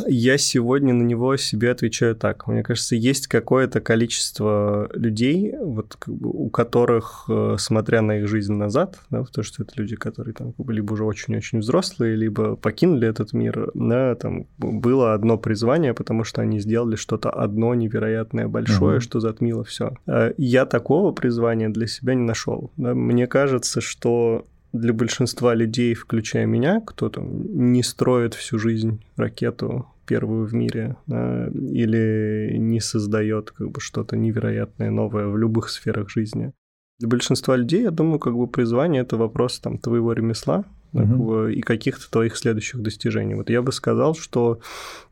Я 0.05 0.37
сегодня 0.37 0.93
на 0.93 1.03
него 1.03 1.37
себе 1.37 1.71
отвечаю 1.71 2.15
так. 2.15 2.47
Мне 2.47 2.63
кажется, 2.63 2.95
есть 2.95 3.27
какое-то 3.27 3.81
количество 3.81 4.89
людей, 4.93 5.53
вот, 5.59 5.97
у 6.07 6.49
которых, 6.49 7.25
э, 7.29 7.55
смотря 7.57 8.01
на 8.01 8.19
их 8.19 8.27
жизнь 8.27 8.53
назад, 8.53 8.99
да, 9.09 9.23
потому 9.23 9.43
что 9.43 9.63
это 9.63 9.73
люди, 9.75 9.95
которые 9.95 10.33
там 10.33 10.53
либо 10.67 10.93
уже 10.93 11.03
очень-очень 11.03 11.59
взрослые, 11.59 12.15
либо 12.15 12.55
покинули 12.55 13.07
этот 13.07 13.33
мир, 13.33 13.71
да, 13.73 14.15
там 14.15 14.47
было 14.57 15.13
одно 15.13 15.37
призвание, 15.37 15.93
потому 15.93 16.23
что 16.23 16.41
они 16.41 16.59
сделали 16.59 16.95
что-то 16.95 17.29
одно 17.29 17.73
невероятное 17.75 18.47
большое, 18.47 18.97
угу. 18.97 19.01
что 19.01 19.19
затмило 19.19 19.63
все. 19.63 19.95
Э, 20.05 20.33
я 20.37 20.65
такого 20.65 21.11
призвания 21.11 21.69
для 21.69 21.87
себя 21.87 22.13
не 22.13 22.23
нашел. 22.23 22.71
Да. 22.77 22.93
Мне 22.93 23.27
кажется, 23.27 23.81
что 23.81 24.45
для 24.79 24.93
большинства 24.93 25.53
людей, 25.53 25.93
включая 25.93 26.45
меня, 26.45 26.81
кто 26.81 27.09
там 27.09 27.71
не 27.71 27.83
строит 27.83 28.33
всю 28.33 28.59
жизнь 28.59 29.01
ракету 29.15 29.87
первую 30.05 30.45
в 30.45 30.53
мире, 30.53 30.95
да, 31.05 31.47
или 31.47 32.55
не 32.57 32.79
создает 32.79 33.51
как 33.51 33.71
бы 33.71 33.81
что-то 33.81 34.15
невероятное 34.15 34.89
новое 34.89 35.27
в 35.27 35.37
любых 35.37 35.69
сферах 35.69 36.09
жизни. 36.09 36.53
Для 36.99 37.09
большинства 37.09 37.55
людей, 37.55 37.83
я 37.83 37.91
думаю, 37.91 38.19
как 38.19 38.35
бы 38.35 38.47
призвание 38.47 39.03
это 39.03 39.17
вопрос 39.17 39.59
там 39.59 39.77
твоего 39.77 40.13
ремесла 40.13 40.63
угу. 40.93 41.47
и 41.47 41.61
каких-то 41.61 42.09
твоих 42.09 42.37
следующих 42.37 42.81
достижений. 42.81 43.35
Вот 43.35 43.49
я 43.49 43.61
бы 43.61 43.71
сказал, 43.71 44.15
что 44.15 44.59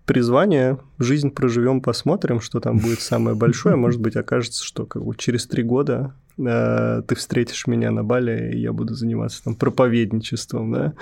призвание, 0.06 0.78
жизнь 1.00 1.32
проживем, 1.32 1.82
посмотрим, 1.82 2.40
что 2.40 2.60
там 2.60 2.78
будет 2.78 3.02
самое 3.02 3.36
большое. 3.36 3.76
Может 3.76 4.00
быть, 4.00 4.16
окажется, 4.16 4.64
что 4.64 4.86
как 4.86 5.04
бы 5.04 5.16
через 5.16 5.48
три 5.48 5.64
года 5.64 6.14
э, 6.38 7.02
ты 7.08 7.16
встретишь 7.16 7.68
меня 7.68 7.92
на 7.92 8.04
Бали, 8.04 8.52
и 8.54 8.60
я 8.60 8.72
буду 8.72 8.94
заниматься 8.94 9.44
там 9.44 9.56
проповедничеством, 9.56 10.72
да. 10.72 10.94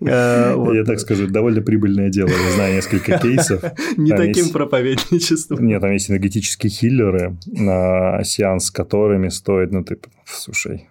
Э, 0.00 0.54
вот. 0.56 0.74
Я 0.74 0.84
так 0.84 0.98
скажу, 1.00 1.28
довольно 1.28 1.60
прибыльное 1.60 2.08
дело. 2.08 2.28
Я 2.28 2.52
знаю 2.54 2.74
несколько 2.74 3.18
кейсов. 3.22 3.62
Не 3.96 4.12
таким 4.12 4.44
есть... 4.44 4.52
проповедничеством. 4.52 5.64
Нет, 5.66 5.80
там 5.82 5.92
есть 5.92 6.10
энергетические 6.10 6.70
хиллеры, 6.70 7.36
на 7.46 8.22
сеанс 8.24 8.66
с 8.66 8.70
которыми 8.70 9.28
стоит, 9.28 9.70
ну 9.70 9.84
ты, 9.84 9.98
слушай, 10.24 10.88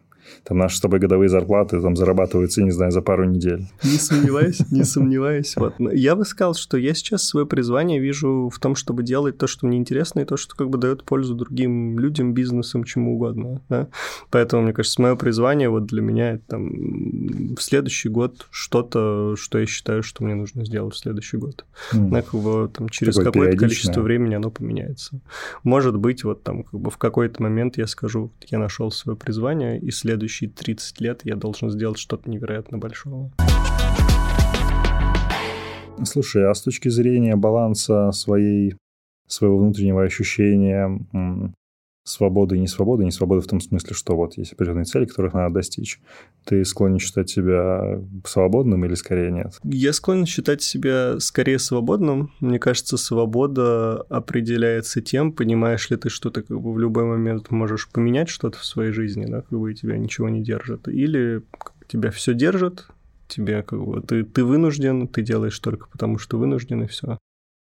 там 0.48 0.60
наши 0.60 0.78
с 0.78 0.80
тобой 0.80 1.00
годовые 1.00 1.28
зарплаты 1.28 1.82
там 1.82 1.96
зарабатываются, 1.96 2.62
не 2.62 2.70
знаю, 2.70 2.92
за 2.92 3.02
пару 3.02 3.26
недель. 3.26 3.66
Не 3.84 3.98
сомневаюсь, 3.98 4.60
не 4.72 4.84
сомневаюсь. 4.84 5.56
Вот. 5.56 5.74
Я 5.80 6.16
бы 6.16 6.24
сказал, 6.24 6.54
что 6.54 6.78
я 6.78 6.94
сейчас 6.94 7.24
свое 7.24 7.48
призвание 7.48 8.00
вижу 8.00 8.52
в 8.54 8.60
том, 8.60 8.76
чтобы 8.76 9.02
делать 9.02 9.40
то, 9.40 9.48
что 9.48 9.66
мне 9.66 9.78
интересно, 9.78 10.20
и 10.20 10.26
то, 10.26 10.38
что 10.38 10.56
как 10.56 10.70
бы 10.70 10.78
дает 10.78 11.04
пользу 11.04 11.34
другим 11.34 11.98
людям, 11.98 12.34
бизнесам, 12.34 12.84
чему 12.84 13.16
угодно. 13.16 13.62
Да? 13.70 13.88
Поэтому, 14.30 14.62
мне 14.62 14.74
кажется, 14.74 15.02
мое 15.02 15.16
призвание 15.16 15.70
вот 15.70 15.88
для 15.88 16.04
меня 16.04 16.34
это 16.34 16.44
там 16.48 17.56
в 17.56 17.62
следующий 17.62 18.10
год 18.10 18.46
что-то, 18.52 19.36
что 19.38 19.58
я 19.58 19.66
считаю, 19.66 20.04
что 20.04 20.24
мне 20.24 20.36
нужно 20.36 20.64
сделать 20.64 20.94
в 20.94 20.98
следующий 20.98 21.38
год. 21.38 21.66
Mm. 21.92 22.10
Да, 22.10 22.22
как 22.22 22.40
бы, 22.40 22.70
там, 22.72 22.90
через 22.90 23.16
какое-то 23.16 23.58
количество 23.58 24.02
времени 24.02 24.36
оно 24.36 24.52
поменяется. 24.52 25.20
Может 25.64 25.98
быть, 25.98 26.24
вот 26.24 26.44
там 26.44 26.64
как 26.64 26.80
бы 26.80 26.92
в 26.92 26.98
какой-то 26.98 27.42
момент 27.42 27.78
я 27.78 27.88
скажу, 27.88 28.32
я 28.48 28.60
нашел 28.60 28.92
свое 28.92 29.18
призвание, 29.18 29.80
и 29.80 29.90
следующий 29.90 30.35
следующие 30.36 30.50
30 30.50 31.02
лет 31.02 31.22
я 31.24 31.36
должен 31.36 31.70
сделать 31.70 31.98
что-то 31.98 32.30
невероятно 32.30 32.78
большого. 32.78 33.32
Слушай, 36.04 36.50
а 36.50 36.54
с 36.54 36.62
точки 36.62 36.90
зрения 36.90 37.36
баланса 37.36 38.12
своей, 38.12 38.76
своего 39.28 39.58
внутреннего 39.58 40.04
ощущения, 40.04 41.00
свободы 42.06 42.56
и 42.56 42.60
не 42.60 42.68
свободы, 42.68 43.04
не 43.04 43.12
свободы 43.12 43.42
в 43.42 43.48
том 43.48 43.60
смысле, 43.60 43.96
что 43.96 44.16
вот 44.16 44.38
есть 44.38 44.54
определенные 44.54 44.86
цели, 44.86 45.06
которых 45.06 45.34
надо 45.34 45.56
достичь. 45.56 46.00
Ты 46.46 46.64
склонен 46.64 47.00
считать 47.00 47.30
себя 47.30 48.00
свободным 48.24 48.86
или 48.86 48.94
скорее 48.94 49.32
нет? 49.32 49.60
Я 49.64 49.92
склонен 49.92 50.28
считать 50.28 50.62
себя 50.62 51.20
скорее 51.20 51.58
свободным. 51.58 52.32
Мне 52.40 52.60
кажется, 52.60 52.98
свобода 52.98 54.02
определяется 54.10 55.02
тем, 55.02 55.32
понимаешь 55.32 55.90
ли 55.90 55.98
ты, 55.98 56.10
что 56.10 56.30
ты 56.30 56.44
как 56.44 56.62
бы 56.62 56.74
в 56.74 56.80
любой 56.80 57.06
момент 57.06 57.50
можешь 57.50 57.90
поменять 57.90 58.30
что-то 58.30 58.60
в 58.60 58.66
своей 58.66 58.92
жизни, 58.92 59.26
да, 59.26 59.42
как 59.42 59.60
бы 59.60 59.72
и 59.72 59.76
тебя 59.76 59.98
ничего 59.98 60.30
не 60.30 60.44
держит. 60.44 60.88
Или 60.88 61.42
тебя 61.88 62.12
все 62.12 62.36
держит, 62.36 62.88
тебе 63.28 63.64
как 63.64 63.84
бы 63.84 64.02
ты, 64.02 64.24
ты 64.24 64.44
вынужден, 64.44 65.08
ты 65.08 65.24
делаешь 65.24 65.58
только 65.58 65.88
потому, 65.90 66.20
что 66.20 66.38
вынужден, 66.38 66.84
и 66.84 66.88
все. 66.88 67.18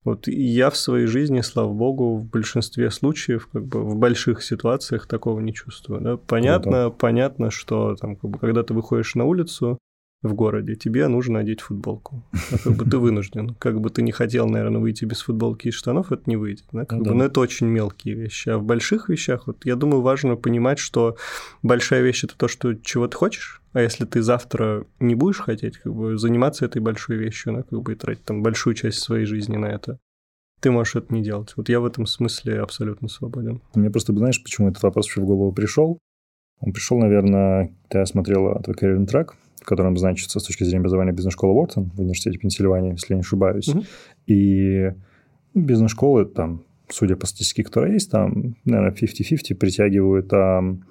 Вот 0.03 0.27
я 0.27 0.69
в 0.69 0.75
своей 0.75 1.05
жизни, 1.05 1.41
слава 1.41 1.71
богу, 1.71 2.17
в 2.17 2.25
большинстве 2.25 2.91
случаев, 2.91 3.47
как 3.51 3.65
бы 3.65 3.81
в 3.83 3.95
больших 3.95 4.43
ситуациях 4.43 5.07
такого 5.07 5.39
не 5.39 5.53
чувствую. 5.53 6.01
Да? 6.01 6.17
Понятно, 6.17 6.85
ну, 6.85 6.91
понятно, 6.91 7.51
что 7.51 7.95
там, 7.95 8.15
как 8.17 8.29
бы, 8.29 8.39
когда 8.39 8.63
ты 8.63 8.73
выходишь 8.73 9.15
на 9.15 9.23
улицу 9.25 9.79
в 10.23 10.33
городе, 10.33 10.75
тебе 10.75 11.07
нужно 11.07 11.39
одеть 11.39 11.61
футболку. 11.61 12.23
А 12.51 12.57
как 12.57 12.75
бы 12.75 12.85
ты 12.85 12.97
вынужден. 12.97 13.55
Как 13.59 13.79
бы 13.79 13.89
ты 13.89 14.01
не 14.01 14.11
хотел, 14.11 14.47
наверное, 14.47 14.79
выйти 14.79 15.05
без 15.05 15.21
футболки 15.21 15.67
и 15.67 15.71
штанов, 15.71 16.11
это 16.11 16.23
не 16.27 16.37
выйдет. 16.37 16.65
Да? 16.71 16.85
Как 16.85 16.99
ну, 16.99 17.05
бы, 17.05 17.11
да. 17.11 17.15
Но 17.15 17.25
это 17.25 17.39
очень 17.41 17.67
мелкие 17.67 18.15
вещи. 18.15 18.49
А 18.49 18.57
в 18.57 18.63
больших 18.63 19.09
вещах, 19.09 19.47
вот 19.47 19.65
я 19.65 19.75
думаю, 19.75 20.01
важно 20.01 20.35
понимать, 20.37 20.79
что 20.79 21.17
большая 21.61 22.01
вещь 22.01 22.23
это 22.23 22.37
то, 22.37 22.47
что 22.47 22.73
чего 22.73 23.07
ты 23.07 23.17
хочешь, 23.17 23.61
а 23.73 23.81
если 23.81 24.05
ты 24.05 24.21
завтра 24.21 24.85
не 24.99 25.15
будешь 25.15 25.39
хотеть 25.39 25.77
как 25.77 25.93
бы, 25.93 26.17
заниматься 26.17 26.65
этой 26.65 26.81
большой 26.81 27.17
вещью, 27.17 27.53
ну, 27.53 27.63
как 27.63 27.81
бы 27.81 27.93
и 27.93 27.95
тратить 27.95 28.23
там 28.23 28.41
большую 28.41 28.75
часть 28.75 28.99
своей 28.99 29.25
жизни 29.25 29.57
на 29.57 29.65
это, 29.65 29.99
ты 30.61 30.71
можешь 30.71 30.95
это 30.95 31.13
не 31.13 31.21
делать. 31.21 31.53
Вот 31.57 31.67
я 31.67 31.81
в 31.81 31.85
этом 31.85 32.05
смысле 32.05 32.61
абсолютно 32.61 33.09
свободен. 33.09 33.61
Мне 33.75 33.89
просто, 33.89 34.13
знаешь, 34.13 34.41
почему 34.41 34.69
этот 34.69 34.81
вопрос 34.83 35.07
вообще 35.07 35.21
в 35.21 35.25
голову 35.25 35.51
пришел? 35.51 35.99
Он 36.61 36.71
пришел, 36.71 36.97
наверное, 36.97 37.75
когда 37.83 37.99
я 37.99 38.05
смотрел 38.05 38.61
твой 38.61 38.75
карьерный 38.75 39.05
трек, 39.05 39.35
в 39.63 39.65
котором 39.65 39.97
значится 39.97 40.39
с 40.39 40.43
точки 40.43 40.63
зрения 40.63 40.79
образования 40.79 41.13
бизнес-школа 41.13 41.53
Уортон 41.53 41.91
в 41.95 41.99
университете 41.99 42.37
Пенсильвании, 42.37 42.91
если 42.91 43.13
я 43.13 43.15
не 43.15 43.21
ошибаюсь. 43.21 43.69
Угу. 43.69 43.83
И 44.27 44.91
бизнес-школы 45.53 46.25
там, 46.25 46.63
судя 46.89 47.15
по 47.15 47.25
статистике, 47.25 47.63
которая 47.63 47.93
есть, 47.93 48.11
там, 48.11 48.55
наверное, 48.65 48.91
50-50 48.91 49.55
притягивают 49.55 50.27
там, 50.27 50.83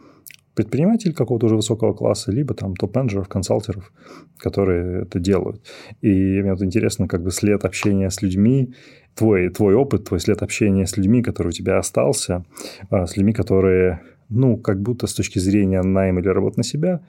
предприниматель 0.54 1.14
какого-то 1.14 1.46
уже 1.46 1.56
высокого 1.56 1.92
класса, 1.92 2.32
либо 2.32 2.54
там 2.54 2.74
топ-менеджеров, 2.74 3.28
консалтеров, 3.28 3.92
которые 4.38 5.02
это 5.02 5.18
делают. 5.18 5.62
И 6.00 6.40
мне 6.42 6.52
вот 6.52 6.62
интересно, 6.62 7.08
как 7.08 7.22
бы 7.22 7.30
след 7.30 7.64
общения 7.64 8.10
с 8.10 8.22
людьми, 8.22 8.74
твой, 9.14 9.50
твой 9.50 9.74
опыт, 9.74 10.04
твой 10.04 10.20
след 10.20 10.42
общения 10.42 10.86
с 10.86 10.96
людьми, 10.96 11.22
который 11.22 11.48
у 11.48 11.52
тебя 11.52 11.78
остался, 11.78 12.44
а, 12.90 13.06
с 13.06 13.16
людьми, 13.16 13.32
которые, 13.32 14.00
ну, 14.28 14.56
как 14.56 14.80
будто 14.80 15.06
с 15.06 15.14
точки 15.14 15.38
зрения 15.38 15.82
найма 15.82 16.20
или 16.20 16.28
работы 16.28 16.58
на 16.58 16.64
себя, 16.64 17.00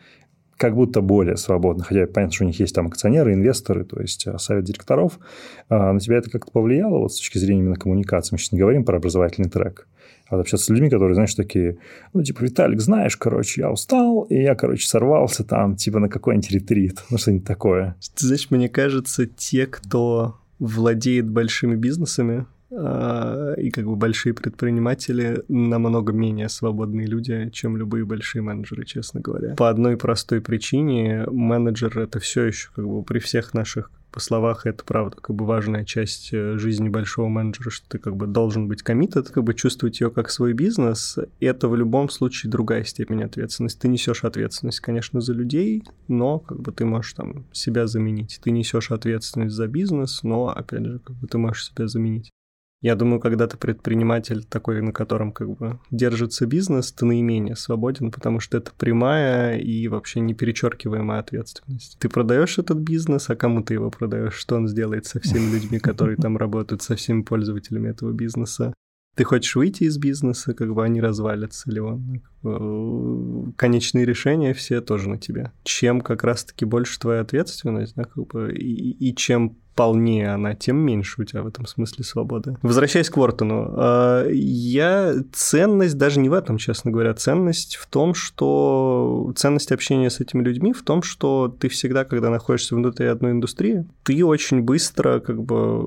как 0.64 0.76
будто 0.76 1.02
более 1.02 1.36
свободны. 1.36 1.84
Хотя 1.84 2.08
понятно, 2.08 2.34
что 2.34 2.46
у 2.46 2.48
них 2.48 2.58
есть 2.58 2.74
там 2.74 2.88
акционеры, 2.88 3.34
инвесторы, 3.34 3.84
то 3.84 4.00
есть 4.00 4.26
а, 4.28 4.38
совет 4.38 4.64
директоров. 4.64 5.20
А 5.68 5.92
на 5.92 6.00
тебя 6.00 6.20
это 6.20 6.30
как-то 6.30 6.54
повлияло 6.54 7.00
вот 7.00 7.12
с 7.12 7.18
точки 7.18 7.38
зрения 7.38 7.64
именно 7.64 7.76
коммуникации? 7.76 8.34
Мы 8.34 8.38
сейчас 8.38 8.54
не 8.54 8.60
говорим 8.60 8.86
про 8.86 8.96
образовательный 8.96 9.50
трек 9.50 9.90
а 10.30 10.40
общаться 10.40 10.68
с 10.68 10.70
людьми, 10.70 10.90
которые, 10.90 11.16
знаешь, 11.16 11.36
такие, 11.36 11.80
ну, 12.14 12.24
типа, 12.24 12.44
Виталик, 12.44 12.80
знаешь, 12.80 13.18
короче, 13.18 13.60
я 13.60 13.72
устал, 13.72 14.24
и 14.30 14.42
я, 14.42 14.56
короче, 14.56 14.88
сорвался 14.88 15.44
там, 15.44 15.76
типа, 15.76 16.00
на 16.00 16.08
какой-нибудь 16.08 16.50
ретрит, 16.50 17.04
ну, 17.10 17.18
что-нибудь 17.18 17.46
такое. 17.46 17.98
Ты 18.16 18.28
знаешь, 18.28 18.50
мне 18.50 18.70
кажется, 18.70 19.26
те, 19.26 19.68
кто 19.68 20.38
владеет 20.60 21.30
большими 21.30 21.76
бизнесами, 21.76 22.46
и 22.74 23.70
как 23.72 23.86
бы 23.86 23.96
большие 23.96 24.34
предприниматели 24.34 25.44
намного 25.48 26.12
менее 26.12 26.50
свободные 26.50 27.08
люди, 27.08 27.50
чем 27.52 27.78
любые 27.78 28.06
большие 28.06 28.42
менеджеры, 28.42 28.86
честно 28.86 29.22
говоря. 29.22 29.56
По 29.56 29.70
одной 29.70 29.98
простой 29.98 30.42
причине 30.42 31.26
менеджер 31.30 31.98
это 32.00 32.20
все 32.20 32.46
еще 32.46 32.70
как 32.76 32.88
бы 32.88 33.04
при 33.04 33.20
всех 33.20 33.54
наших 33.54 33.92
по 34.14 34.20
словах 34.20 34.68
это 34.68 34.84
правда 34.84 35.18
как 35.20 35.36
бы 35.36 35.44
важная 35.44 35.84
часть 35.84 36.30
э, 36.34 36.58
жизни 36.60 36.88
большого 36.88 37.28
менеджера, 37.30 37.72
что 37.72 37.90
ты 37.90 37.98
как 37.98 38.16
бы 38.16 38.28
должен 38.28 38.68
быть 38.68 38.84
коммитед, 38.84 39.30
как 39.30 39.44
бы 39.44 39.56
чувствовать 39.56 40.00
ее 40.00 40.12
как 40.12 40.30
свой 40.30 40.54
бизнес. 40.54 41.18
Это 41.40 41.68
в 41.68 41.76
любом 41.76 42.10
случае 42.10 42.52
другая 42.52 42.84
степень 42.84 43.24
ответственности. 43.24 43.80
Ты 43.80 43.88
несешь 43.88 44.24
ответственность, 44.24 44.82
конечно, 44.82 45.20
за 45.20 45.34
людей, 45.34 45.84
но 46.08 46.38
как 46.38 46.62
бы 46.62 46.72
ты 46.72 46.86
можешь 46.86 47.14
там 47.14 47.46
себя 47.52 47.88
заменить. 47.88 48.40
Ты 48.44 48.52
несешь 48.52 48.92
ответственность 48.92 49.56
за 49.56 49.68
бизнес, 49.68 50.22
но 50.22 50.50
опять 50.50 50.86
же 50.86 51.00
как 51.00 51.16
бы 51.16 51.28
ты 51.28 51.40
можешь 51.40 51.70
себя 51.70 51.88
заменить. 51.88 52.30
Я 52.84 52.96
думаю, 52.98 53.22
когда 53.22 53.48
ты 53.48 53.56
предприниматель 53.56 54.44
такой, 54.44 54.82
на 54.82 54.92
котором 54.92 55.32
как 55.32 55.50
бы 55.50 55.80
держится 55.90 56.46
бизнес, 56.46 56.92
ты 56.92 57.06
наименее 57.06 57.56
свободен, 57.56 58.12
потому 58.12 58.42
что 58.42 58.58
это 58.58 58.72
прямая 58.78 59.58
и 59.58 59.88
вообще 59.88 60.20
неперечеркиваемая 60.20 61.22
ответственность. 61.22 61.96
Ты 62.00 62.10
продаешь 62.10 62.60
этот 62.60 62.80
бизнес, 62.80 63.30
а 63.30 63.38
кому 63.38 63.64
ты 63.64 63.76
его 63.76 63.90
продаешь? 63.90 64.34
Что 64.34 64.58
он 64.58 64.68
сделает 64.68 65.06
со 65.06 65.22
всеми 65.22 65.54
людьми, 65.54 65.80
которые 65.80 66.18
там 66.18 66.36
работают, 66.36 66.82
со 66.82 66.98
всеми 66.98 67.22
пользователями 67.22 67.90
этого 67.90 68.12
бизнеса? 68.12 68.74
Ты 69.16 69.24
хочешь 69.24 69.56
выйти 69.56 69.84
из 69.84 69.98
бизнеса, 69.98 70.54
как 70.54 70.74
бы 70.74 70.84
они 70.84 71.00
развалятся, 71.00 71.72
или 71.72 71.80
он... 71.80 72.22
Э, 72.44 73.52
конечные 73.56 74.06
решения 74.06 74.54
все 74.54 74.82
тоже 74.82 75.08
на 75.08 75.18
тебе. 75.18 75.54
Чем 75.64 76.02
как 76.02 76.26
раз-таки 76.26 76.66
больше 76.66 77.00
твоя 77.00 77.22
ответственность, 77.22 77.96
да, 77.96 78.04
как 78.04 78.28
бы, 78.28 78.54
и, 78.54 78.92
и 79.10 79.16
чем 79.16 79.56
полнее 79.76 80.34
она, 80.34 80.56
тем 80.56 80.78
меньше 80.78 81.22
у 81.22 81.26
тебя 81.26 81.42
в 81.44 81.48
этом 81.48 81.66
смысле 81.66 82.04
свободы. 82.04 82.58
Возвращаясь 82.62 83.10
к 83.10 83.18
Вортону, 83.18 83.74
а, 83.76 84.28
я 84.30 85.16
ценность 85.32 85.98
даже 85.98 86.20
не 86.20 86.30
в 86.30 86.34
этом, 86.34 86.58
честно 86.58 86.92
говоря, 86.92 87.14
ценность 87.14 87.76
в 87.76 87.88
том, 87.88 88.14
что 88.14 89.34
ценность 89.36 89.72
общения 89.72 90.10
с 90.10 90.20
этими 90.20 90.44
людьми 90.44 90.74
в 90.74 90.84
том, 90.84 91.04
что 91.04 91.48
ты 91.48 91.70
всегда, 91.70 92.06
когда 92.06 92.30
находишься 92.30 92.76
внутри 92.76 93.08
одной 93.08 93.32
индустрии, 93.32 93.86
ты 94.04 94.24
очень 94.26 94.62
быстро 94.62 95.20
как 95.20 95.42
бы 95.42 95.86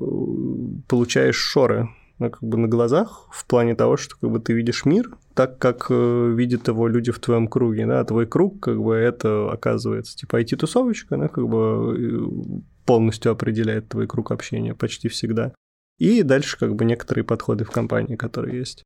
получаешь 0.88 1.36
шоры 1.36 1.88
ну, 2.18 2.30
как 2.30 2.42
бы 2.42 2.56
на 2.56 2.68
глазах 2.68 3.28
в 3.30 3.44
плане 3.46 3.74
того, 3.74 3.96
что 3.96 4.16
как 4.18 4.30
бы 4.30 4.40
ты 4.40 4.52
видишь 4.52 4.84
мир 4.84 5.10
так, 5.36 5.58
как 5.58 5.86
э, 5.90 6.32
видят 6.34 6.66
его 6.66 6.88
люди 6.88 7.12
в 7.12 7.18
твоем 7.18 7.46
круге, 7.46 7.86
да, 7.86 8.02
твой 8.04 8.26
круг, 8.26 8.58
как 8.60 8.82
бы 8.82 8.94
это 8.94 9.52
оказывается, 9.52 10.16
типа 10.16 10.40
IT-тусовочка, 10.40 11.16
она 11.16 11.28
как 11.28 11.46
бы 11.46 11.94
э, 11.96 12.60
полностью 12.86 13.32
определяет 13.32 13.90
твой 13.90 14.06
круг 14.06 14.32
общения 14.32 14.74
почти 14.74 15.08
всегда. 15.08 15.54
И 15.98 16.22
дальше 16.22 16.58
как 16.58 16.74
бы 16.74 16.86
некоторые 16.86 17.24
подходы 17.24 17.64
в 17.64 17.70
компании, 17.70 18.16
которые 18.16 18.58
есть. 18.58 18.82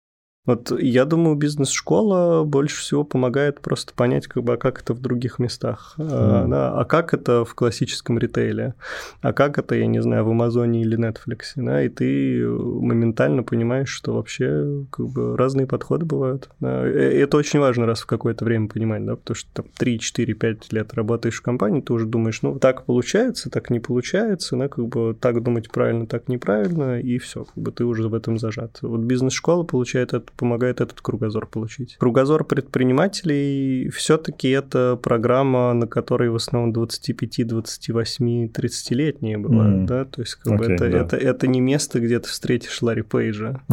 Вот 0.50 0.72
я 0.80 1.04
думаю, 1.04 1.36
бизнес-школа 1.36 2.42
больше 2.42 2.80
всего 2.80 3.04
помогает 3.04 3.60
просто 3.60 3.94
понять, 3.94 4.26
как 4.26 4.42
бы, 4.42 4.54
а 4.54 4.56
как 4.56 4.82
это 4.82 4.94
в 4.94 5.00
других 5.00 5.38
местах, 5.38 5.94
mm. 5.96 6.08
а, 6.10 6.46
да, 6.48 6.72
а 6.76 6.84
как 6.84 7.14
это 7.14 7.44
в 7.44 7.54
классическом 7.54 8.18
ритейле, 8.18 8.74
а 9.20 9.32
как 9.32 9.58
это, 9.58 9.76
я 9.76 9.86
не 9.86 10.02
знаю, 10.02 10.24
в 10.24 10.30
Амазоне 10.30 10.82
или 10.82 10.98
Netflix, 10.98 11.52
да, 11.54 11.84
и 11.84 11.88
ты 11.88 12.44
моментально 12.48 13.44
понимаешь, 13.44 13.90
что 13.90 14.14
вообще 14.14 14.86
как 14.90 15.06
бы 15.06 15.36
разные 15.36 15.68
подходы 15.68 16.04
бывают. 16.04 16.48
Да. 16.58 16.88
И 16.88 17.18
это 17.18 17.36
очень 17.36 17.60
важно 17.60 17.86
раз 17.86 18.00
в 18.00 18.06
какое-то 18.06 18.44
время 18.44 18.66
понимать, 18.66 19.06
да, 19.06 19.14
потому 19.14 19.36
что 19.36 19.48
там 19.52 19.66
3, 19.78 20.00
4, 20.00 20.34
5 20.34 20.72
лет 20.72 20.94
работаешь 20.94 21.36
в 21.36 21.42
компании, 21.42 21.80
ты 21.80 21.92
уже 21.92 22.06
думаешь, 22.06 22.42
ну, 22.42 22.58
так 22.58 22.86
получается, 22.86 23.50
так 23.50 23.70
не 23.70 23.78
получается, 23.78 24.56
да, 24.56 24.66
как 24.66 24.88
бы 24.88 25.16
так 25.18 25.44
думать 25.44 25.70
правильно, 25.70 26.08
так 26.08 26.28
неправильно, 26.28 26.98
и 27.00 27.18
все, 27.18 27.44
как 27.44 27.56
бы 27.56 27.70
ты 27.70 27.84
уже 27.84 28.08
в 28.08 28.14
этом 28.14 28.36
зажат. 28.36 28.80
Вот 28.82 29.02
бизнес-школа 29.02 29.62
получает 29.62 30.12
это 30.12 30.32
помогает 30.40 30.80
этот 30.80 31.02
кругозор 31.02 31.46
получить. 31.46 31.96
Кругозор 31.98 32.44
предпринимателей 32.44 33.90
все-таки 33.90 34.48
это 34.48 34.96
программа, 34.96 35.74
на 35.74 35.86
которой 35.86 36.30
в 36.30 36.36
основном 36.36 36.72
25, 36.72 37.46
28, 37.46 38.46
30-летние 38.46 39.36
бывают, 39.36 39.82
mm. 39.82 39.86
да, 39.86 40.04
то 40.06 40.22
есть 40.22 40.36
как 40.36 40.54
okay, 40.54 40.56
бы 40.56 40.64
это, 40.64 40.90
да. 40.90 40.98
это, 40.98 41.16
это 41.18 41.46
не 41.46 41.60
место, 41.60 42.00
где 42.00 42.18
ты 42.18 42.28
встретишь 42.28 42.80
Ларри 42.80 43.02
Пейджа. 43.02 43.60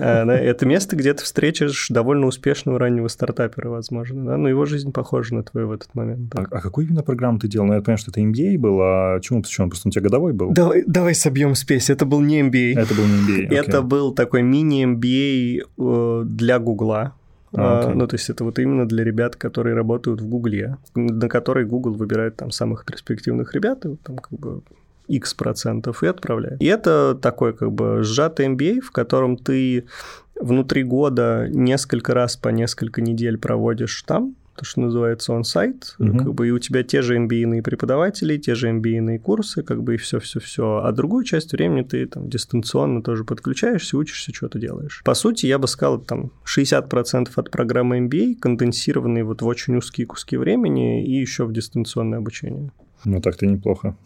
А, 0.00 0.24
это 0.24 0.66
место, 0.66 0.96
где 0.96 1.14
ты 1.14 1.22
встретишь 1.22 1.86
довольно 1.90 2.26
успешного 2.26 2.76
раннего 2.76 3.06
стартапера, 3.06 3.68
возможно, 3.68 4.24
да, 4.24 4.36
но 4.36 4.48
его 4.48 4.64
жизнь 4.64 4.90
похожа 4.90 5.36
на 5.36 5.44
твою 5.44 5.68
в 5.68 5.70
этот 5.70 5.94
момент. 5.94 6.34
А, 6.34 6.40
а 6.40 6.60
какую 6.60 6.88
именно 6.88 7.04
программу 7.04 7.38
ты 7.38 7.46
делал? 7.46 7.68
Ну, 7.68 7.74
я 7.74 7.80
понимаю, 7.80 7.98
что 7.98 8.10
это 8.10 8.20
MBA 8.20 8.58
был, 8.58 8.80
а 8.80 9.20
чему 9.20 9.42
посвящен? 9.42 9.70
Просто 9.70 9.88
у 9.88 9.92
тебя 9.92 10.02
годовой 10.02 10.32
был? 10.32 10.50
Давай, 10.50 10.82
давай 10.88 11.14
собьем 11.14 11.54
спесь. 11.54 11.88
Это 11.88 12.04
был 12.04 12.20
не 12.20 12.42
MBA. 12.42 12.72
Это 12.76 12.94
был 12.94 13.04
не 13.04 13.46
MBA. 13.46 13.54
Это 13.54 13.82
был 13.82 14.12
такой 14.12 14.42
мини-MBA 14.42 15.36
Э, 15.46 15.60
для 15.76 16.58
Гугла. 16.58 17.14
Okay. 17.52 17.60
А, 17.62 17.94
ну, 17.94 18.06
то 18.06 18.16
есть 18.16 18.28
это 18.28 18.44
вот 18.44 18.58
именно 18.58 18.86
для 18.86 19.04
ребят, 19.04 19.36
которые 19.36 19.74
работают 19.74 20.20
в 20.20 20.28
Гугле, 20.28 20.76
на 20.94 21.28
который 21.28 21.64
Google 21.64 21.92
выбирает 21.92 22.36
там 22.36 22.50
самых 22.50 22.84
перспективных 22.84 23.54
ребят, 23.54 23.84
и 23.84 23.88
вот 23.88 24.00
там 24.00 24.18
как 24.18 24.38
бы 24.38 24.62
X 25.08 25.34
процентов 25.34 26.02
и 26.02 26.06
отправляет. 26.06 26.60
И 26.60 26.66
это 26.66 27.14
такой 27.14 27.54
как 27.54 27.72
бы 27.72 28.02
сжатый 28.02 28.48
MBA, 28.48 28.80
в 28.80 28.90
котором 28.90 29.36
ты 29.36 29.86
внутри 30.34 30.82
года 30.82 31.46
несколько 31.48 32.14
раз 32.14 32.36
по 32.36 32.48
несколько 32.48 33.00
недель 33.00 33.38
проводишь 33.38 34.02
там, 34.02 34.34
то, 34.56 34.64
что 34.64 34.80
называется 34.80 35.32
он-сайт, 35.32 35.94
угу. 35.98 36.18
как 36.18 36.34
бы 36.34 36.48
и 36.48 36.50
у 36.50 36.58
тебя 36.58 36.82
те 36.82 37.02
же 37.02 37.16
MBA 37.16 37.62
преподаватели, 37.62 38.36
те 38.36 38.54
же 38.54 38.70
MBA 38.70 39.18
курсы, 39.18 39.62
как 39.62 39.82
бы 39.82 39.94
и 39.94 39.96
все-все-все. 39.96 40.82
А 40.84 40.92
другую 40.92 41.24
часть 41.24 41.52
времени 41.52 41.82
ты 41.82 42.06
там 42.06 42.28
дистанционно 42.28 43.02
тоже 43.02 43.24
подключаешься, 43.24 43.96
учишься, 43.96 44.32
что-то 44.34 44.58
делаешь. 44.58 45.02
По 45.04 45.14
сути, 45.14 45.46
я 45.46 45.58
бы 45.58 45.68
сказал, 45.68 45.98
там 45.98 46.32
60% 46.44 47.28
от 47.34 47.50
программы 47.50 47.98
MBA 47.98 48.36
конденсированные 48.36 49.24
вот 49.24 49.42
в 49.42 49.46
очень 49.46 49.76
узкие 49.76 50.06
куски 50.06 50.36
времени 50.36 51.06
и 51.06 51.12
еще 51.20 51.44
в 51.44 51.52
дистанционное 51.52 52.18
обучение. 52.18 52.72
Ну, 53.04 53.20
так-то 53.20 53.46
неплохо. 53.46 53.96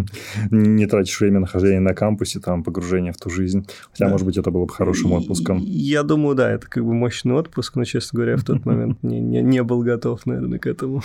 Не 0.50 0.86
тратишь 0.86 1.20
время 1.20 1.40
нахождения 1.40 1.80
на 1.80 1.94
кампусе, 1.94 2.40
там, 2.40 2.64
погружение 2.64 3.12
в 3.12 3.16
ту 3.16 3.30
жизнь. 3.30 3.66
Хотя, 3.90 4.06
да. 4.06 4.10
может 4.10 4.26
быть, 4.26 4.36
это 4.36 4.50
было 4.50 4.64
бы 4.64 4.72
хорошим 4.72 5.12
отпуском. 5.12 5.58
Я 5.60 6.02
думаю, 6.02 6.34
да, 6.34 6.50
это 6.50 6.68
как 6.68 6.84
бы 6.84 6.94
мощный 6.94 7.34
отпуск, 7.34 7.76
но, 7.76 7.84
честно 7.84 8.16
говоря, 8.16 8.36
в 8.36 8.44
тот 8.44 8.64
момент 8.64 8.98
не, 9.02 9.20
не, 9.20 9.42
не 9.42 9.62
был 9.62 9.82
готов, 9.82 10.26
наверное, 10.26 10.58
к 10.58 10.66
этому. 10.66 11.02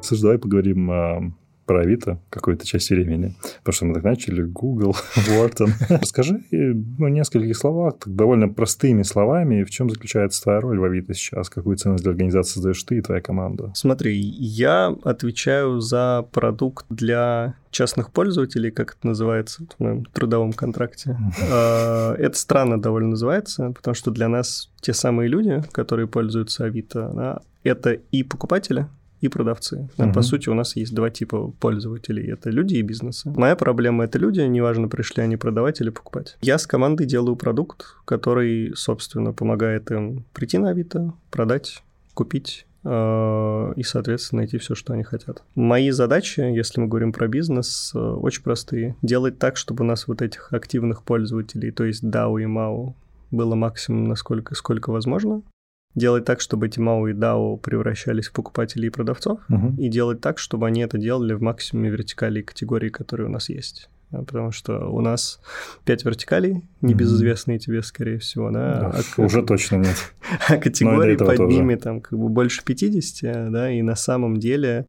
Слушай, 0.00 0.22
давай 0.22 0.38
поговорим 0.38 0.90
о 0.90 1.32
про 1.66 1.80
Авито 1.80 2.20
какую-то 2.30 2.64
часть 2.64 2.90
времени. 2.90 3.34
Потому 3.58 3.72
что 3.72 3.84
мы 3.86 3.94
так 3.94 4.04
начали, 4.04 4.42
Google, 4.42 4.96
Wharton. 5.16 5.70
Расскажи 5.88 6.42
ну, 6.50 7.08
нескольких 7.08 7.56
словах, 7.56 7.98
так, 7.98 8.14
довольно 8.14 8.48
простыми 8.48 9.02
словами, 9.02 9.64
в 9.64 9.70
чем 9.70 9.90
заключается 9.90 10.42
твоя 10.42 10.60
роль 10.60 10.78
в 10.78 10.84
Авито 10.84 11.14
сейчас? 11.14 11.50
Какую 11.50 11.76
ценность 11.76 12.04
для 12.04 12.12
организации 12.12 12.54
создаешь 12.54 12.82
ты 12.84 12.98
и 12.98 13.00
твоя 13.00 13.20
команда? 13.20 13.72
Смотри, 13.74 14.16
я 14.16 14.94
отвечаю 15.04 15.80
за 15.80 16.26
продукт 16.32 16.86
для 16.88 17.54
частных 17.70 18.10
пользователей, 18.10 18.70
как 18.70 18.96
это 18.96 19.06
называется 19.06 19.66
в 19.78 19.82
моем 19.82 20.04
трудовом 20.06 20.52
контракте. 20.52 21.18
А, 21.50 22.14
это 22.14 22.36
странно 22.38 22.80
довольно 22.80 23.10
называется, 23.10 23.72
потому 23.72 23.94
что 23.94 24.10
для 24.10 24.28
нас 24.28 24.70
те 24.80 24.94
самые 24.94 25.28
люди, 25.28 25.62
которые 25.72 26.06
пользуются 26.06 26.64
Авито, 26.64 27.42
это 27.64 27.92
и 27.92 28.22
покупатели, 28.22 28.86
и 29.20 29.28
продавцы. 29.28 29.88
Угу. 29.98 30.12
По 30.12 30.22
сути, 30.22 30.48
у 30.48 30.54
нас 30.54 30.76
есть 30.76 30.94
два 30.94 31.10
типа 31.10 31.52
пользователей. 31.60 32.30
Это 32.30 32.50
люди 32.50 32.74
и 32.76 32.82
бизнесы. 32.82 33.30
Моя 33.36 33.56
проблема— 33.56 34.04
это 34.06 34.18
люди, 34.18 34.40
неважно, 34.40 34.88
пришли 34.88 35.22
они 35.22 35.36
продавать 35.36 35.80
или 35.80 35.90
покупать. 35.90 36.36
Я 36.42 36.58
с 36.58 36.66
командой 36.66 37.06
делаю 37.06 37.36
продукт, 37.36 37.86
который, 38.04 38.72
собственно, 38.76 39.32
помогает 39.32 39.90
им 39.90 40.24
прийти 40.32 40.58
на 40.58 40.70
Авито, 40.70 41.14
продать, 41.30 41.82
купить 42.14 42.66
э, 42.84 43.72
и, 43.76 43.82
соответственно, 43.82 44.42
найти 44.42 44.58
все, 44.58 44.74
что 44.74 44.92
они 44.92 45.02
хотят. 45.02 45.42
Мои 45.54 45.90
задачи, 45.90 46.40
если 46.40 46.80
мы 46.80 46.88
говорим 46.88 47.12
про 47.12 47.28
бизнес, 47.28 47.92
э, 47.94 47.98
очень 47.98 48.42
простые. 48.42 48.96
Делать 49.02 49.38
так, 49.38 49.56
чтобы 49.56 49.84
у 49.84 49.86
нас 49.86 50.08
вот 50.08 50.22
этих 50.22 50.52
активных 50.52 51.02
пользователей, 51.02 51.70
то 51.70 51.84
есть 51.84 52.04
DAO 52.04 52.40
и 52.40 52.44
MAO, 52.44 52.94
было 53.32 53.54
максимум, 53.56 54.04
насколько 54.04 54.54
сколько 54.54 54.90
возможно 54.90 55.42
делать 55.96 56.24
так, 56.24 56.40
чтобы 56.40 56.66
эти 56.66 56.78
MAO 56.78 57.10
и 57.10 57.14
DAO 57.14 57.58
превращались 57.58 58.28
в 58.28 58.32
покупателей 58.32 58.86
и 58.88 58.90
продавцов, 58.90 59.40
угу. 59.48 59.74
и 59.78 59.88
делать 59.88 60.20
так, 60.20 60.38
чтобы 60.38 60.68
они 60.68 60.82
это 60.82 60.98
делали 60.98 61.32
в 61.32 61.42
максимуме 61.42 61.90
вертикалей 61.90 62.42
категории, 62.42 62.90
которые 62.90 63.28
у 63.28 63.30
нас 63.32 63.48
есть. 63.48 63.88
Потому 64.10 64.52
что 64.52 64.88
у 64.88 65.00
нас 65.00 65.40
пять 65.84 66.04
вертикалей, 66.04 66.62
небезызвестные 66.80 67.58
тебе, 67.58 67.82
скорее 67.82 68.18
всего, 68.18 68.52
да. 68.52 68.92
да 68.92 69.00
а, 69.16 69.20
уже 69.20 69.42
точно 69.42 69.76
нет. 69.76 69.96
А 70.48 70.58
категории 70.58 71.16
под 71.16 71.36
тоже. 71.38 71.48
ними 71.48 71.74
там 71.74 72.00
как 72.00 72.16
бы 72.16 72.28
больше 72.28 72.64
50, 72.64 73.50
да, 73.50 73.70
и 73.70 73.82
на 73.82 73.96
самом 73.96 74.36
деле 74.36 74.86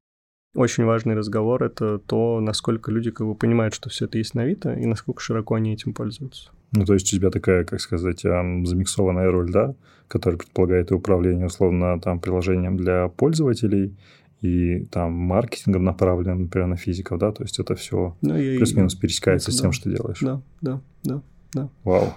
очень 0.56 0.86
важный 0.86 1.16
разговор— 1.16 1.64
это 1.66 1.98
то, 1.98 2.40
насколько 2.42 2.92
люди 2.92 3.12
как 3.12 3.26
бы 3.26 3.34
понимают, 3.34 3.74
что 3.74 3.90
все 3.90 4.06
это 4.06 4.18
есть 4.18 4.36
на 4.36 4.44
Авито, 4.44 4.74
и 4.74 4.86
насколько 4.86 5.22
широко 5.22 5.56
они 5.56 5.74
этим 5.74 5.94
пользуются. 5.94 6.52
Ну, 6.72 6.86
то 6.86 6.94
есть 6.94 7.14
у 7.14 7.18
тебя 7.18 7.30
такая, 7.30 7.64
как 7.64 7.80
сказать, 7.80 8.22
замиксованная 8.22 9.32
роль, 9.32 9.52
да, 9.52 9.76
которая 10.08 10.38
предполагает 10.38 10.92
и 10.92 10.94
управление, 10.94 11.48
условно, 11.48 12.00
там, 12.00 12.20
приложением 12.20 12.78
для 12.78 13.08
пользователей, 13.10 13.96
и 14.42 14.86
там 14.92 15.14
маркетингом 15.14 15.84
направленным, 15.84 16.44
например, 16.44 16.68
на 16.68 16.78
физиков, 16.78 17.20
да, 17.20 17.32
то 17.32 17.44
есть 17.44 17.60
это 17.60 17.76
все 17.76 18.16
ну, 18.22 18.34
плюс-минус 18.36 18.94
пересекается 18.96 19.50
это, 19.50 19.58
с 19.58 19.62
тем, 19.62 19.72
да. 19.72 19.74
что 19.74 19.90
делаешь. 19.90 20.20
Да, 20.22 20.42
да, 20.62 20.82
да, 21.04 21.22
да. 21.54 21.70
Вау. 21.84 22.14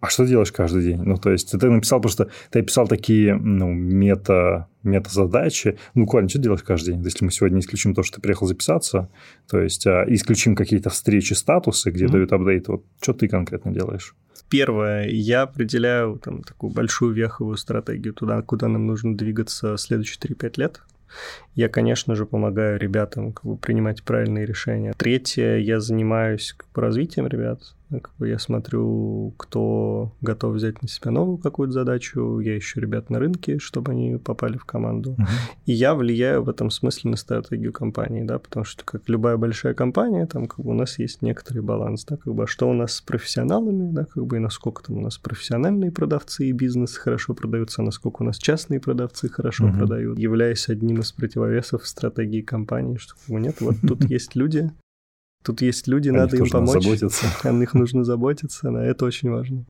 А 0.00 0.08
что 0.08 0.26
делаешь 0.26 0.50
каждый 0.50 0.82
день? 0.82 1.02
Ну, 1.02 1.16
то 1.16 1.30
есть, 1.30 1.50
ты 1.52 1.70
написал 1.70 2.00
просто, 2.00 2.30
ты 2.50 2.60
описал 2.60 2.88
такие, 2.88 3.34
ну, 3.34 3.70
мета, 3.70 4.68
мета-задачи. 4.82 5.78
Ну, 5.94 6.04
буквально, 6.04 6.30
что 6.30 6.38
делаешь 6.38 6.62
каждый 6.62 6.94
день? 6.94 7.04
Если 7.04 7.22
мы 7.24 7.30
сегодня 7.30 7.60
исключим 7.60 7.94
то, 7.94 8.02
что 8.02 8.16
ты 8.16 8.22
приехал 8.22 8.46
записаться, 8.46 9.10
то 9.48 9.60
есть, 9.60 9.86
а, 9.86 10.04
исключим 10.08 10.56
какие-то 10.56 10.88
встречи, 10.88 11.34
статусы, 11.34 11.90
где 11.90 12.06
mm-hmm. 12.06 12.12
дают 12.12 12.32
апдейт, 12.32 12.68
вот 12.68 12.84
что 13.02 13.12
ты 13.12 13.28
конкретно 13.28 13.72
делаешь? 13.72 14.14
Первое, 14.48 15.06
я 15.08 15.42
определяю 15.42 16.18
там 16.18 16.42
такую 16.42 16.72
большую 16.72 17.12
веховую 17.12 17.56
стратегию 17.56 18.14
туда, 18.14 18.40
куда 18.42 18.68
нам 18.68 18.86
нужно 18.86 19.16
двигаться 19.16 19.76
следующие 19.76 20.18
3-5 20.18 20.52
лет. 20.56 20.80
Я, 21.54 21.68
конечно 21.68 22.14
же, 22.14 22.24
помогаю 22.24 22.78
ребятам 22.78 23.32
как 23.32 23.44
бы, 23.44 23.56
принимать 23.56 24.02
правильные 24.02 24.46
решения. 24.46 24.92
Третье, 24.96 25.56
я 25.56 25.78
занимаюсь 25.80 26.54
как 26.56 26.68
бы, 26.72 26.80
развитием 26.80 27.26
ребят. 27.26 27.60
Как 27.90 28.12
бы 28.18 28.28
я 28.28 28.38
смотрю, 28.38 29.34
кто 29.36 30.12
готов 30.20 30.54
взять 30.54 30.80
на 30.80 30.88
себя 30.88 31.10
новую 31.10 31.38
какую-то 31.38 31.72
задачу, 31.72 32.38
я 32.38 32.56
ищу 32.56 32.80
ребят 32.80 33.10
на 33.10 33.18
рынке, 33.18 33.58
чтобы 33.58 33.92
они 33.92 34.16
попали 34.16 34.56
в 34.56 34.64
команду. 34.64 35.16
Uh-huh. 35.18 35.26
И 35.66 35.72
я 35.72 35.94
влияю 35.94 36.44
в 36.44 36.48
этом 36.48 36.70
смысле 36.70 37.10
на 37.10 37.16
стратегию 37.16 37.72
компании, 37.72 38.22
да, 38.22 38.38
потому 38.38 38.64
что 38.64 38.84
как 38.84 39.08
любая 39.08 39.36
большая 39.36 39.74
компания, 39.74 40.26
там 40.26 40.46
как 40.46 40.64
бы 40.64 40.70
у 40.70 40.74
нас 40.74 40.98
есть 40.98 41.22
некоторый 41.22 41.60
баланс, 41.62 42.04
да, 42.04 42.16
как 42.16 42.32
бы, 42.32 42.44
а 42.44 42.46
что 42.46 42.70
у 42.70 42.72
нас 42.72 42.94
с 42.94 43.00
профессионалами, 43.00 43.90
да, 43.92 44.04
как 44.04 44.24
бы 44.24 44.36
и 44.36 44.40
насколько 44.40 44.84
там 44.84 44.98
у 44.98 45.00
нас 45.00 45.18
профессиональные 45.18 45.90
продавцы 45.90 46.46
и 46.46 46.52
бизнес 46.52 46.96
хорошо 46.96 47.34
продаются, 47.34 47.82
а 47.82 47.84
насколько 47.84 48.22
у 48.22 48.24
нас 48.24 48.38
частные 48.38 48.78
продавцы 48.78 49.28
хорошо 49.28 49.66
uh-huh. 49.66 49.78
продают, 49.78 50.18
являясь 50.18 50.68
одним 50.68 51.00
из 51.00 51.10
противовесов 51.12 51.86
стратегии 51.86 52.42
компании, 52.42 52.96
что 52.98 53.14
как 53.14 53.34
бы, 53.34 53.40
нет, 53.40 53.60
вот 53.60 53.76
тут 53.86 54.04
есть 54.10 54.36
люди, 54.36 54.70
Тут 55.42 55.62
есть 55.62 55.88
люди, 55.88 56.10
о 56.10 56.12
надо 56.12 56.36
им 56.36 56.46
помочь. 56.50 56.82
Заботиться. 56.82 57.26
О 57.48 57.52
них 57.52 57.72
нужно 57.72 58.04
заботиться, 58.04 58.70
да, 58.70 58.84
это 58.84 59.06
очень 59.06 59.30
важно. 59.30 59.64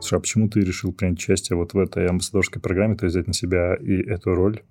Слушай, 0.00 0.18
а 0.18 0.20
почему 0.20 0.48
ты 0.48 0.60
решил 0.60 0.92
принять 0.92 1.18
участие 1.18 1.56
вот 1.56 1.72
в 1.72 1.78
этой 1.78 2.08
амбассадорской 2.08 2.60
программе, 2.60 2.96
то 2.96 3.06
есть 3.06 3.14
взять 3.14 3.28
на 3.28 3.32
себя 3.32 3.76
и 3.76 4.02
эту 4.02 4.34
роль? 4.34 4.62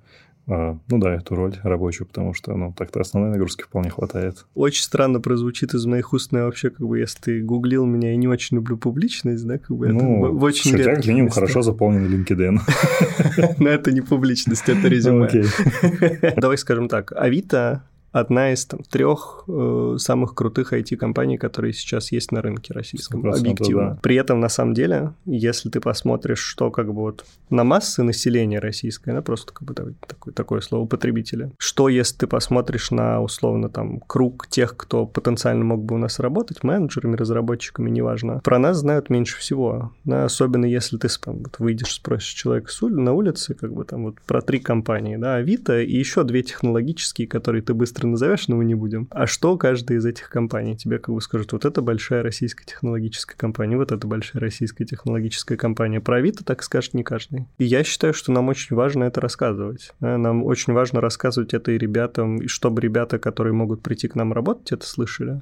А, 0.47 0.77
ну 0.89 0.99
да, 0.99 1.15
эту 1.15 1.35
роль 1.35 1.55
рабочую, 1.63 2.07
потому 2.07 2.33
что, 2.33 2.55
ну, 2.55 2.73
так-то 2.77 2.99
основной 2.99 3.31
нагрузки 3.31 3.63
вполне 3.63 3.89
хватает. 3.89 4.45
Очень 4.53 4.83
странно 4.83 5.21
прозвучит 5.21 5.73
из 5.73 5.85
моих 5.85 6.11
уст, 6.11 6.33
но 6.33 6.39
вообще, 6.39 6.69
как 6.69 6.85
бы, 6.85 6.99
если 6.99 7.19
ты 7.19 7.41
гуглил 7.41 7.85
меня 7.85 8.13
и 8.13 8.17
не 8.17 8.27
очень 8.27 8.57
люблю 8.57 8.77
публичность, 8.77 9.47
да, 9.47 9.57
как 9.57 9.75
бы, 9.75 9.87
ну, 9.87 10.25
это 10.25 10.33
в 10.33 10.43
очень 10.43 10.71
слушай, 10.71 10.95
как 10.95 11.05
минимум 11.07 11.29
хорошо 11.31 11.61
заполнен 11.61 12.05
LinkedIn. 12.05 13.55
Но 13.59 13.69
это 13.69 13.93
не 13.93 14.01
публичность, 14.01 14.67
это 14.67 14.87
резюме. 14.87 15.29
Давай 16.37 16.57
скажем 16.57 16.89
так, 16.89 17.13
Авито 17.13 17.83
одна 18.15 18.54
из 18.54 18.65
там, 18.65 18.80
трех 18.82 19.43
э, 19.49 19.95
самых 19.99 20.36
крутых 20.36 20.71
IT-компаний, 20.71 21.38
которые 21.38 21.73
сейчас 21.73 22.13
есть 22.13 22.32
на 22.32 22.41
рынке 22.41 22.73
российском, 22.73 23.28
объективно. 23.28 23.89
Да. 23.91 23.99
При 24.01 24.15
этом, 24.15 24.39
на 24.39 24.47
самом 24.47 24.73
деле, 24.73 25.12
если 25.25 25.69
ты 25.69 25.82
посмотришь, 25.82 26.39
что 26.39 26.71
как 26.71 26.88
бы 26.88 27.01
вот 27.01 27.25
на 27.49 27.65
массы 27.65 28.04
населения 28.04 28.60
российское, 28.60 29.12
да, 29.12 29.21
просто 29.21 29.51
как 29.51 29.63
бы 29.63 29.73
такое, 29.73 30.34
такое 30.34 30.62
слово 30.62 30.88
потребителя, 30.88 31.51
что 31.58 31.89
если 31.89 32.19
ты 32.19 32.28
посмотришь 32.28 32.89
на, 32.89 33.21
условно, 33.21 33.67
там, 33.67 33.99
круг 33.99 34.47
тех, 34.47 34.78
кто 34.78 35.06
потенциально 35.06 35.65
мог 35.65 35.84
бы 35.84 35.95
у 35.95 35.97
нас 35.97 36.19
работать, 36.19 36.63
менеджерами, 36.63 37.17
разработчиками, 37.17 37.89
неважно, 37.89 38.39
про 38.45 38.60
нас 38.60 38.78
знают 38.78 39.10
меньше 39.10 39.38
всего. 39.39 39.91
Да, 40.06 40.23
особенно 40.23 40.65
если 40.65 40.97
ты 40.97 41.10
вот, 41.25 41.60
выйдешь, 41.60 41.93
спросишь 41.93 42.34
человека 42.34 42.71
на 42.82 43.12
улице, 43.12 43.56
как 43.56 43.73
бы 43.73 43.84
там 43.84 44.06
вот 44.06 44.21
про 44.25 44.41
три 44.41 44.60
компании, 44.60 45.17
да, 45.17 45.36
Авито 45.36 45.82
и 45.82 45.97
еще 45.97 46.23
две 46.23 46.43
технологические, 46.43 47.28
которые 47.28 47.62
ты 47.62 47.73
быстро 47.73 48.04
быстро 48.05 48.25
назовешь, 48.25 48.47
но 48.47 48.55
мы 48.55 48.65
не 48.65 48.75
будем. 48.75 49.07
А 49.11 49.27
что 49.27 49.57
каждая 49.57 49.97
из 49.97 50.05
этих 50.05 50.29
компаний 50.29 50.77
тебе 50.77 50.99
как 50.99 51.13
бы 51.13 51.21
скажет, 51.21 51.51
вот 51.51 51.65
это 51.65 51.81
большая 51.81 52.23
российская 52.23 52.65
технологическая 52.65 53.35
компания, 53.35 53.77
вот 53.77 53.91
это 53.91 54.07
большая 54.07 54.41
российская 54.41 54.85
технологическая 54.85 55.57
компания. 55.57 55.99
Про 55.99 56.17
Авито 56.17 56.43
так 56.43 56.63
скажет 56.63 56.93
не 56.93 57.03
каждый. 57.03 57.45
И 57.57 57.65
я 57.65 57.83
считаю, 57.83 58.13
что 58.13 58.31
нам 58.31 58.47
очень 58.49 58.75
важно 58.75 59.03
это 59.05 59.21
рассказывать. 59.21 59.93
Нам 59.99 60.43
очень 60.43 60.73
важно 60.73 61.01
рассказывать 61.01 61.53
это 61.53 61.71
и 61.71 61.77
ребятам, 61.77 62.37
и 62.37 62.47
чтобы 62.47 62.81
ребята, 62.81 63.19
которые 63.19 63.53
могут 63.53 63.81
прийти 63.81 64.07
к 64.07 64.15
нам 64.15 64.33
работать, 64.33 64.71
это 64.71 64.85
слышали. 64.85 65.41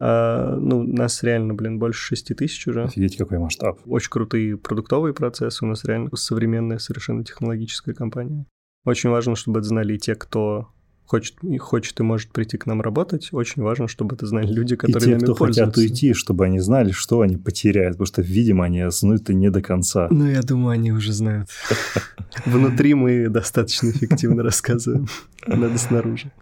А, 0.00 0.56
ну, 0.56 0.82
нас 0.82 1.22
реально, 1.22 1.54
блин, 1.54 1.78
больше 1.78 2.16
6 2.16 2.34
тысяч 2.36 2.66
уже. 2.66 2.84
Офигеть, 2.84 3.16
какой 3.16 3.38
масштаб. 3.38 3.78
Очень 3.86 4.10
крутые 4.10 4.56
продуктовые 4.56 5.14
процессы. 5.14 5.64
У 5.64 5.68
нас 5.68 5.84
реально 5.84 6.10
современная 6.16 6.78
совершенно 6.78 7.24
технологическая 7.24 7.94
компания. 7.94 8.46
Очень 8.84 9.10
важно, 9.10 9.36
чтобы 9.36 9.60
это 9.60 9.68
знали 9.68 9.96
те, 9.96 10.16
кто 10.16 10.68
хочет, 11.12 11.36
и 11.42 11.58
хочет 11.58 12.00
и 12.00 12.02
может 12.02 12.30
прийти 12.30 12.56
к 12.56 12.64
нам 12.64 12.80
работать, 12.80 13.28
очень 13.32 13.62
важно, 13.62 13.86
чтобы 13.86 14.14
это 14.14 14.26
знали 14.26 14.50
люди, 14.50 14.76
которые 14.76 14.98
и 14.98 15.04
те, 15.04 15.10
нами 15.10 15.22
кто 15.24 15.34
пользуются. 15.34 15.64
хотят 15.66 15.76
уйти, 15.76 16.14
чтобы 16.14 16.46
они 16.46 16.58
знали, 16.58 16.90
что 16.90 17.20
они 17.20 17.36
потеряют, 17.36 17.96
потому 17.96 18.06
что, 18.06 18.22
видимо, 18.22 18.64
они 18.64 18.80
осознают 18.80 19.22
это 19.24 19.34
не 19.34 19.50
до 19.50 19.60
конца. 19.60 20.08
Ну, 20.10 20.26
я 20.26 20.40
думаю, 20.40 20.70
они 20.70 20.90
уже 20.90 21.12
знают. 21.12 21.50
Внутри 22.46 22.94
мы 22.94 23.28
достаточно 23.28 23.90
эффективно 23.90 24.42
рассказываем, 24.42 25.06
надо 25.46 25.76
снаружи 25.76 26.32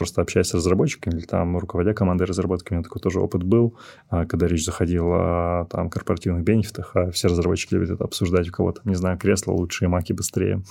просто 0.00 0.22
общаясь 0.22 0.46
с 0.46 0.54
разработчиками 0.54 1.18
или 1.18 1.26
там 1.26 1.58
руководя 1.58 1.92
командой 1.92 2.22
разработки, 2.22 2.72
у 2.72 2.74
меня 2.74 2.82
такой 2.82 3.02
тоже 3.02 3.20
опыт 3.20 3.42
был, 3.42 3.76
а, 4.08 4.24
когда 4.24 4.46
речь 4.46 4.64
заходила 4.64 5.60
о 5.60 5.64
там 5.66 5.90
корпоративных 5.90 6.42
бенефитах, 6.42 6.92
а 6.96 7.10
все 7.10 7.28
разработчики 7.28 7.74
любят 7.74 7.90
это 7.90 8.04
обсуждать 8.04 8.48
у 8.48 8.52
кого-то, 8.52 8.80
не 8.84 8.94
знаю, 8.94 9.18
кресло 9.18 9.52
лучшие, 9.52 9.88
маки 9.88 10.14
быстрее. 10.14 10.62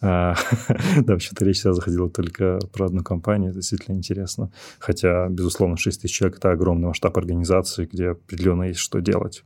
А, 0.00 0.34
да, 0.96 1.12
вообще-то 1.12 1.44
речь 1.44 1.58
всегда 1.58 1.74
заходила 1.74 2.08
только 2.08 2.58
про 2.72 2.86
одну 2.86 3.02
компанию, 3.02 3.52
действительно 3.52 3.96
интересно. 3.96 4.50
Хотя, 4.78 5.28
безусловно, 5.28 5.76
6 5.76 6.00
тысяч 6.00 6.16
человек– 6.16 6.38
это 6.38 6.50
огромный 6.50 6.88
масштаб 6.88 7.18
организации, 7.18 7.84
где 7.84 8.12
определенно 8.12 8.62
есть 8.62 8.80
что 8.80 9.00
делать. 9.00 9.42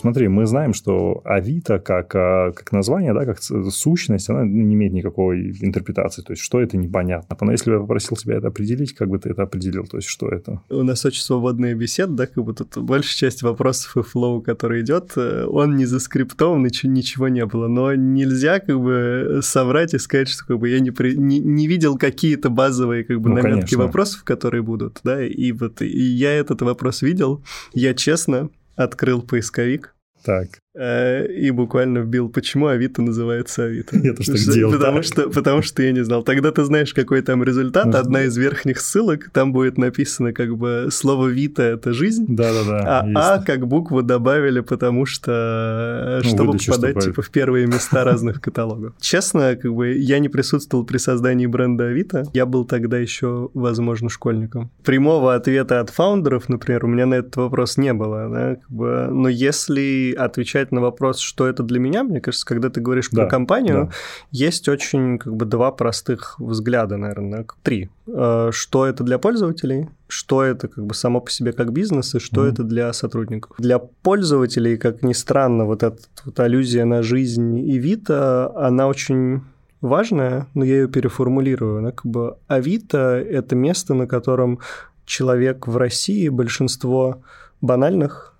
Смотри, 0.00 0.28
мы 0.28 0.46
знаем, 0.46 0.72
что 0.72 1.20
Авито 1.24 1.78
как, 1.78 2.14
а, 2.14 2.52
как 2.52 2.72
название, 2.72 3.12
да, 3.12 3.26
как 3.26 3.42
сущность, 3.42 4.30
она 4.30 4.46
не 4.46 4.74
имеет 4.74 4.94
никакой 4.94 5.50
интерпретации. 5.60 6.22
То 6.22 6.32
есть, 6.32 6.42
что 6.42 6.58
это, 6.58 6.78
непонятно. 6.78 7.36
Но 7.38 7.52
если 7.52 7.68
бы 7.70 7.74
я 7.74 7.80
попросил 7.80 8.16
тебя 8.16 8.36
это 8.36 8.48
определить, 8.48 8.94
как 8.94 9.10
бы 9.10 9.18
ты 9.18 9.28
это 9.28 9.42
определил? 9.42 9.84
То 9.84 9.98
есть, 9.98 10.08
что 10.08 10.30
это? 10.30 10.62
У 10.70 10.82
нас 10.82 11.04
очень 11.04 11.20
свободная 11.20 11.74
беседа, 11.74 12.14
да, 12.14 12.26
как 12.26 12.42
бы 12.42 12.54
тут 12.54 12.78
большая 12.78 13.30
часть 13.30 13.42
вопросов 13.42 13.94
и 13.98 14.02
флоу, 14.02 14.40
который 14.40 14.80
идет, 14.80 15.12
э, 15.16 15.44
он 15.44 15.76
не 15.76 15.84
заскриптован, 15.84 16.62
ничего, 16.62 16.90
ничего 16.90 17.28
не 17.28 17.44
было. 17.44 17.68
Но 17.68 17.94
нельзя 17.94 18.60
как 18.60 18.80
бы 18.80 19.40
соврать 19.42 19.92
и 19.92 19.98
сказать, 19.98 20.28
что 20.28 20.46
как 20.46 20.58
бы 20.60 20.70
я 20.70 20.80
не, 20.80 20.92
при... 20.92 21.14
не, 21.14 21.40
не 21.40 21.66
видел 21.66 21.98
какие-то 21.98 22.48
базовые 22.48 23.04
как 23.04 23.20
бы 23.20 23.28
ну, 23.28 23.34
наметки 23.36 23.60
конечно. 23.60 23.84
вопросов, 23.84 24.24
которые 24.24 24.62
будут, 24.62 25.00
да, 25.04 25.22
и 25.22 25.52
вот 25.52 25.82
и 25.82 26.00
я 26.00 26.32
этот 26.32 26.62
вопрос 26.62 27.02
видел, 27.02 27.42
я 27.74 27.92
честно 27.92 28.48
открыл 28.84 29.22
поисковик. 29.22 29.94
Так. 30.24 30.48
Э, 30.74 31.26
и 31.26 31.50
буквально 31.50 31.98
вбил, 31.98 32.28
почему 32.28 32.68
Авито 32.68 33.02
называется 33.02 33.64
Авито. 33.64 33.98
Я 33.98 34.14
тоже 34.14 34.32
так 34.32 34.54
делал. 34.54 34.72
Потому 34.72 35.02
что, 35.02 35.28
потому 35.28 35.62
что 35.62 35.82
я 35.82 35.92
не 35.92 36.04
знал. 36.04 36.22
Тогда 36.22 36.52
ты 36.52 36.64
знаешь, 36.64 36.94
какой 36.94 37.22
там 37.22 37.42
результат. 37.42 37.94
Одна 37.94 38.24
из 38.24 38.36
верхних 38.36 38.80
ссылок, 38.80 39.30
там 39.32 39.52
будет 39.52 39.78
написано 39.78 40.32
как 40.32 40.56
бы 40.56 40.88
слово 40.90 41.28
Вита— 41.28 41.62
это 41.64 41.92
жизнь. 41.92 42.26
Да-да-да. 42.28 43.00
А 43.14 43.34
А 43.34 43.42
как 43.42 43.66
букву 43.66 44.02
добавили, 44.02 44.60
потому 44.60 45.06
что... 45.06 46.20
Ну, 46.22 46.28
чтобы 46.28 46.58
попадать 46.58 46.98
типа 47.00 47.22
в 47.22 47.30
первые 47.30 47.66
места 47.66 48.04
разных 48.10 48.40
каталогов. 48.40 48.94
Честно, 49.00 49.56
как 49.56 49.74
бы 49.74 49.92
я 49.92 50.18
не 50.18 50.28
присутствовал 50.28 50.84
при 50.84 50.98
создании 50.98 51.46
бренда 51.46 51.86
Авито. 51.86 52.24
Я 52.32 52.46
был 52.46 52.64
тогда 52.64 52.98
еще, 52.98 53.50
возможно, 53.54 54.08
школьником. 54.08 54.70
Прямого 54.84 55.34
ответа 55.34 55.80
от 55.80 55.90
фаундеров, 55.90 56.48
например, 56.48 56.84
у 56.84 56.88
меня 56.88 57.06
на 57.06 57.14
этот 57.14 57.36
вопрос 57.36 57.76
не 57.76 57.92
было. 57.92 58.28
Да? 58.28 58.54
Как 58.56 58.70
бы, 58.70 59.08
но 59.10 59.28
если 59.28 60.14
отвечать 60.16 60.69
отвечать 60.70 60.72
на 60.72 60.80
вопрос, 60.80 61.18
что 61.20 61.46
это 61.46 61.62
для 61.62 61.78
меня, 61.78 62.02
мне 62.02 62.20
кажется, 62.20 62.46
когда 62.46 62.68
ты 62.68 62.80
говоришь 62.80 63.08
да, 63.10 63.22
про 63.22 63.30
компанию, 63.30 63.86
да. 63.86 63.90
есть 64.30 64.68
очень 64.68 65.18
как 65.18 65.34
бы 65.34 65.46
два 65.46 65.70
простых 65.70 66.36
взгляда, 66.38 66.96
наверное, 66.96 67.46
три. 67.62 67.88
Э, 68.06 68.50
что 68.52 68.86
это 68.86 69.04
для 69.04 69.18
пользователей, 69.18 69.88
что 70.08 70.42
это 70.42 70.68
как 70.68 70.84
бы 70.84 70.94
само 70.94 71.20
по 71.20 71.30
себе 71.30 71.52
как 71.52 71.72
бизнес 71.72 72.14
и 72.14 72.18
что 72.18 72.46
mm 72.46 72.50
это 72.50 72.64
для 72.64 72.92
сотрудников. 72.92 73.56
Для 73.58 73.78
пользователей, 73.78 74.76
как 74.76 75.02
ни 75.02 75.12
странно, 75.12 75.64
вот 75.64 75.82
эта 75.82 75.98
вот 76.24 76.40
аллюзия 76.40 76.84
на 76.84 77.02
жизнь 77.02 77.58
и 77.58 77.78
вид, 77.78 78.10
она 78.10 78.88
очень 78.88 79.42
важная, 79.82 80.46
но 80.54 80.64
я 80.64 80.74
ее 80.74 80.88
переформулирую. 80.88 81.78
Она 81.78 81.90
как 81.92 82.06
бы 82.06 82.36
Авито– 82.48 82.98
это 83.30 83.56
место, 83.56 83.94
на 83.94 84.06
котором 84.06 84.58
человек 85.06 85.68
в 85.68 85.76
России 85.76 86.28
большинство 86.28 87.22
банальных, 87.60 88.34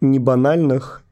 не 0.00 0.18
банальных 0.18 1.03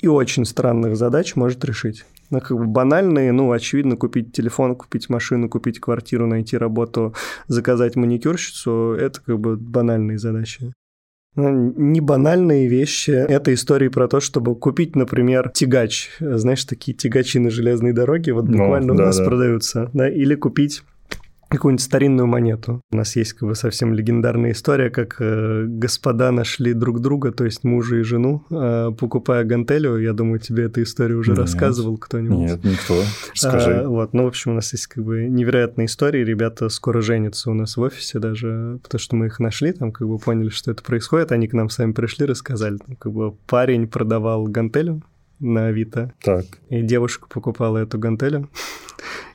и 0.00 0.08
очень 0.08 0.44
странных 0.44 0.96
задач 0.96 1.36
может 1.36 1.64
решить. 1.64 2.04
Ну, 2.30 2.40
как 2.40 2.56
бы 2.56 2.66
банальные, 2.66 3.32
ну, 3.32 3.50
очевидно, 3.52 3.96
купить 3.96 4.32
телефон, 4.32 4.76
купить 4.76 5.08
машину, 5.08 5.48
купить 5.48 5.80
квартиру, 5.80 6.26
найти 6.26 6.56
работу, 6.56 7.14
заказать 7.48 7.96
маникюрщицу– 7.96 8.96
это 8.98 9.20
как 9.20 9.38
бы 9.38 9.56
банальные 9.56 10.18
задачи. 10.18 10.72
Ну, 11.36 11.72
не 11.76 12.00
банальные 12.00 12.66
вещи. 12.66 13.10
Это 13.10 13.54
истории 13.54 13.88
про 13.88 14.08
то, 14.08 14.20
чтобы 14.20 14.56
купить, 14.56 14.96
например, 14.96 15.50
тягач. 15.50 16.10
Знаешь, 16.18 16.64
такие 16.64 16.96
тягачи 16.96 17.38
на 17.38 17.50
железной 17.50 17.92
дороге 17.92 18.32
вот 18.32 18.46
ну, 18.46 18.58
буквально 18.58 18.94
ну, 18.94 18.98
да, 18.98 19.02
у 19.02 19.06
нас 19.06 19.18
да. 19.18 19.24
продаются. 19.24 19.90
Да? 19.92 20.08
Или 20.08 20.34
купить 20.34 20.82
какую-нибудь 21.50 21.82
старинную 21.82 22.26
монету. 22.26 22.80
У 22.92 22.96
нас 22.96 23.16
есть 23.16 23.32
как 23.32 23.48
бы 23.48 23.54
совсем 23.54 23.92
легендарная 23.92 24.52
история, 24.52 24.88
как 24.88 25.16
э, 25.18 25.64
господа 25.66 26.30
нашли 26.30 26.72
друг 26.74 27.00
друга, 27.00 27.32
то 27.32 27.44
есть 27.44 27.64
мужа 27.64 27.96
и 27.96 28.02
жену, 28.02 28.44
э, 28.50 28.92
покупая 28.96 29.44
гантелю. 29.44 29.98
Я 29.98 30.12
думаю, 30.12 30.38
тебе 30.38 30.64
эту 30.64 30.82
историю 30.82 31.18
уже 31.18 31.32
нет, 31.32 31.40
рассказывал 31.40 31.98
кто-нибудь. 31.98 32.38
Нет, 32.38 32.64
никто. 32.64 33.02
Скажи. 33.34 33.72
А, 33.72 33.88
вот, 33.88 34.12
ну, 34.12 34.24
в 34.24 34.28
общем, 34.28 34.52
у 34.52 34.54
нас 34.54 34.72
есть 34.72 34.86
как 34.86 35.04
бы 35.04 35.26
невероятные 35.26 35.86
истории. 35.86 36.24
Ребята 36.24 36.68
скоро 36.68 37.00
женятся 37.02 37.50
у 37.50 37.54
нас 37.54 37.76
в 37.76 37.80
офисе 37.80 38.20
даже, 38.20 38.78
потому 38.82 39.00
что 39.00 39.16
мы 39.16 39.26
их 39.26 39.40
нашли, 39.40 39.72
там 39.72 39.90
как 39.90 40.06
бы 40.06 40.18
поняли, 40.18 40.50
что 40.50 40.70
это 40.70 40.84
происходит. 40.84 41.32
Они 41.32 41.48
к 41.48 41.52
нам 41.52 41.68
сами 41.68 41.92
пришли, 41.92 42.26
рассказали. 42.26 42.76
Там, 42.76 42.94
как 42.94 43.12
бы 43.12 43.32
парень 43.32 43.88
продавал 43.88 44.44
гантелю 44.44 45.02
на 45.40 45.66
Авито. 45.66 46.12
Так. 46.22 46.44
И 46.68 46.82
девушка 46.82 47.26
покупала 47.28 47.78
эту 47.78 47.98
гантелю. 47.98 48.48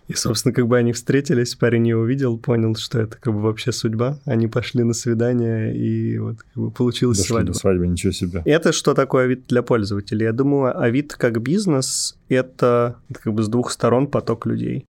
И, 0.08 0.14
собственно, 0.14 0.54
как 0.54 0.68
бы 0.68 0.78
они 0.78 0.94
встретились, 0.94 1.56
парень 1.56 1.88
ее 1.88 1.98
увидел, 1.98 2.38
понял, 2.38 2.76
что 2.76 3.00
это 3.00 3.18
как 3.20 3.34
бы 3.34 3.42
вообще 3.42 3.72
судьба. 3.72 4.20
Они 4.26 4.48
пошли 4.48 4.84
на 4.84 4.94
свидание, 4.94 5.76
и 5.76 6.18
вот 6.20 6.38
как 6.44 6.64
бы 6.64 6.72
получилась 6.72 7.18
Дошли 7.18 7.30
свадьба. 7.30 7.54
до 7.54 7.58
свадьбы, 7.58 7.88
ничего 7.88 8.12
себе. 8.12 8.42
Это 8.46 8.72
что 8.72 8.94
такое 8.94 9.26
Авито 9.26 9.48
для 9.48 9.64
пользователей? 9.64 10.26
Я 10.26 10.34
думаю, 10.34 10.80
Авито 10.80 11.18
как 11.18 11.42
бизнес— 11.42 12.18
это 12.30 12.98
как 13.14 13.34
бы 13.34 13.44
с 13.44 13.48
двух 13.48 13.72
сторон 13.72 14.08
поток 14.08 14.46
людей. 14.46 14.86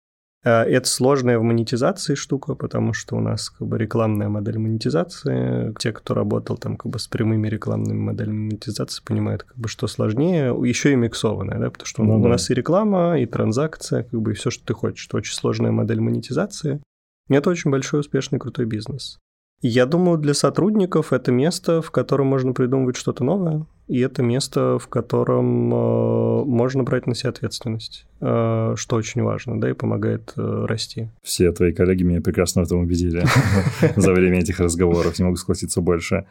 Э, 0.45 0.63
Это 0.63 0.89
сложная 0.89 1.39
в 1.39 1.43
монетизации 1.43 2.15
штука, 2.15 2.55
потому 2.55 2.93
что 2.93 3.17
у 3.17 3.21
нас 3.21 3.51
как 3.51 3.67
бы 3.67 3.79
рекламная 3.79 4.29
модель 4.29 4.59
монетизации. 4.59 5.75
Те, 5.79 5.93
кто 5.93 6.15
работал 6.15 6.57
там 6.57 6.77
как 6.77 6.93
бы 6.93 6.99
с 6.99 7.09
прямыми 7.09 7.49
рекламными 7.49 7.99
моделями 7.99 8.47
монетизации, 8.49 9.03
понимают, 9.05 9.45
как 9.45 9.57
бы 9.57 9.69
что 9.69 9.87
сложнее. 9.87 10.55
Еще 10.65 10.93
и 10.93 10.97
миксованная, 10.97 11.59
да, 11.59 11.71
потому 11.71 11.87
что 11.87 12.03
Ну 12.03 12.21
у 12.21 12.23
да. 12.23 12.29
нас 12.31 12.51
и 12.51 12.55
реклама, 12.55 13.19
и 13.19 13.27
транзакция, 13.27 14.05
как 14.05 14.21
бы 14.21 14.33
и 14.33 14.35
все, 14.35 14.51
что 14.51 14.65
ты 14.65 14.75
хочешь. 14.75 15.07
Это 15.09 15.17
очень 15.17 15.35
сложная 15.35 15.73
модель 15.73 16.01
монетизации. 16.01 16.81
И 17.29 17.35
это 17.35 17.49
очень 17.51 17.71
большой, 17.71 18.01
успешный, 18.01 18.39
крутой 18.39 18.67
бизнес. 18.67 19.19
Я 19.67 19.87
думаю, 19.87 20.19
для 20.19 20.35
сотрудников 20.35 21.15
это 21.15 21.33
место, 21.33 21.81
в 21.81 21.91
котором 21.91 22.27
можно 22.27 22.53
придумывать 22.53 22.97
что-то 22.97 23.25
новое, 23.25 23.65
и 23.89 23.99
это 24.01 24.23
место, 24.23 24.79
в 24.79 24.89
котором 24.89 25.73
э, 25.73 26.45
можно 26.45 26.83
брать 26.83 27.07
на 27.07 27.15
себя 27.15 27.31
ответственность, 27.31 28.05
э, 28.21 28.75
что 28.77 28.97
очень 28.97 29.23
важно, 29.23 29.59
да, 29.59 29.71
и 29.71 29.73
помогает 29.73 30.35
э, 30.37 30.67
расти. 30.69 31.09
Все 31.23 31.51
твои 31.51 31.73
коллеги 31.73 32.03
меня 32.03 32.21
прекрасно 32.21 32.63
в 32.63 32.67
этом 32.67 32.81
убедили 32.81 33.25
за 33.97 34.13
время 34.13 34.41
этих 34.41 34.61
разговоров. 34.61 35.19
Не 35.19 35.25
могу 35.25 35.37
согласиться 35.37 35.81
больше. 35.81 36.27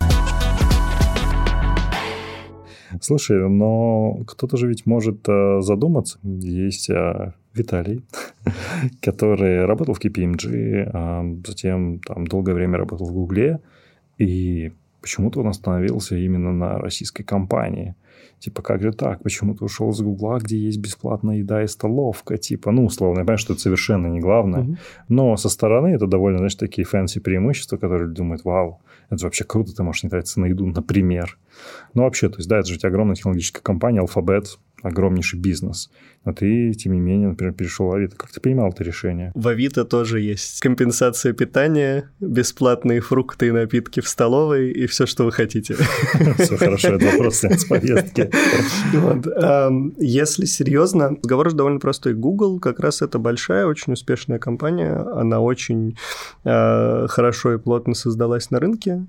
Слушай, 3.02 3.50
но 3.50 4.24
кто-то 4.28 4.58
же 4.58 4.68
ведь 4.68 4.86
может 4.86 5.28
э, 5.28 5.62
задуматься. 5.62 6.20
Есть 6.24 6.90
э, 6.90 7.34
Виталий, 7.54 8.04
который 9.02 9.66
работал 9.66 9.94
в 9.94 10.00
KPMG, 10.00 10.90
а 10.94 11.24
затем 11.46 12.00
там 12.00 12.28
долгое 12.28 12.54
время 12.54 12.78
работал 12.78 13.08
в 13.08 13.14
Гугле, 13.14 13.60
и 14.18 14.72
почему-то 15.02 15.42
он 15.42 15.48
остановился 15.48 16.16
именно 16.16 16.52
на 16.52 16.80
российской 16.80 17.24
компании. 17.24 17.96
Типа, 18.44 18.62
как 18.62 18.82
же 18.82 18.92
так? 18.92 19.24
Почему 19.24 19.56
ты 19.56 19.64
ушел 19.64 19.92
из 19.92 20.02
Гугла, 20.02 20.38
где 20.38 20.58
есть 20.58 20.78
бесплатная 20.78 21.38
еда 21.38 21.64
и 21.64 21.68
столовка? 21.68 22.38
Типа, 22.38 22.72
ну, 22.72 22.84
условно, 22.84 23.20
я 23.20 23.24
понимаю, 23.24 23.38
что 23.38 23.54
это 23.54 23.62
совершенно 23.62 24.08
не 24.08 24.20
главное. 24.20 24.64
Мгм. 24.64 24.78
Но 25.08 25.38
со 25.38 25.48
стороны 25.48 25.96
это 25.96 26.08
довольно, 26.08 26.40
знаешь, 26.40 26.56
такие 26.56 26.84
fancy 26.84 27.22
преимущества, 27.22 27.78
которые 27.78 28.10
думают, 28.10 28.44
вау, 28.44 28.82
это 29.10 29.20
же 29.20 29.28
вообще 29.28 29.46
круто, 29.46 29.74
ты 29.74 29.82
можешь 29.84 30.04
не 30.04 30.10
тратиться 30.10 30.42
на 30.42 30.48
еду, 30.48 30.66
например. 30.66 31.38
Ну, 31.94 32.04
вообще, 32.04 32.28
то 32.28 32.36
есть, 32.40 32.50
да, 32.50 32.58
это 32.58 32.68
же 32.68 32.74
ведь 32.74 32.84
огромная 32.84 33.16
технологическая 33.16 33.62
компания, 33.62 34.02
Alphabet, 34.02 34.60
огромнейший 34.84 35.40
бизнес. 35.40 35.90
Но 36.26 36.34
ты, 36.34 36.72
тем 36.74 36.94
не 36.94 37.00
менее, 37.00 37.30
например, 37.30 37.54
перешел 37.54 37.88
в 37.88 37.94
Авито. 37.94 38.16
Как 38.16 38.32
ты 38.32 38.40
принимал 38.40 38.70
это 38.70 38.84
решение? 38.84 39.32
В 39.36 39.48
Авито 39.48 39.84
тоже 39.84 40.22
есть 40.22 40.62
компенсация 40.62 41.34
питания, 41.34 42.12
бесплатные 42.22 43.02
фрукты 43.02 43.48
и 43.48 43.52
напитки 43.52 44.00
в 44.00 44.08
столовой 44.08 44.72
и 44.72 44.88
все, 44.88 45.06
что 45.06 45.26
вы 45.26 45.32
хотите. 45.32 45.76
Все 46.38 46.58
хорошо, 46.58 46.90
это 46.90 47.06
вопрос 47.06 47.44
с 47.44 47.66
повестки. 47.70 48.30
Если 50.00 50.46
серьезно, 50.46 51.10
разговор 51.10 51.50
же 51.50 51.56
довольно 51.56 51.80
простой. 51.80 52.14
Google 52.14 52.60
как 52.60 52.80
раз 52.80 53.02
это 53.02 53.20
большая, 53.20 53.66
очень 53.66 53.94
успешная 53.94 54.40
компания. 54.40 54.96
Она 54.96 55.40
очень 55.40 55.98
э, 56.46 57.08
хорошо 57.08 57.54
и 57.54 57.58
плотно 57.58 57.94
создалась 57.94 58.50
на 58.52 58.60
рынке. 58.60 59.06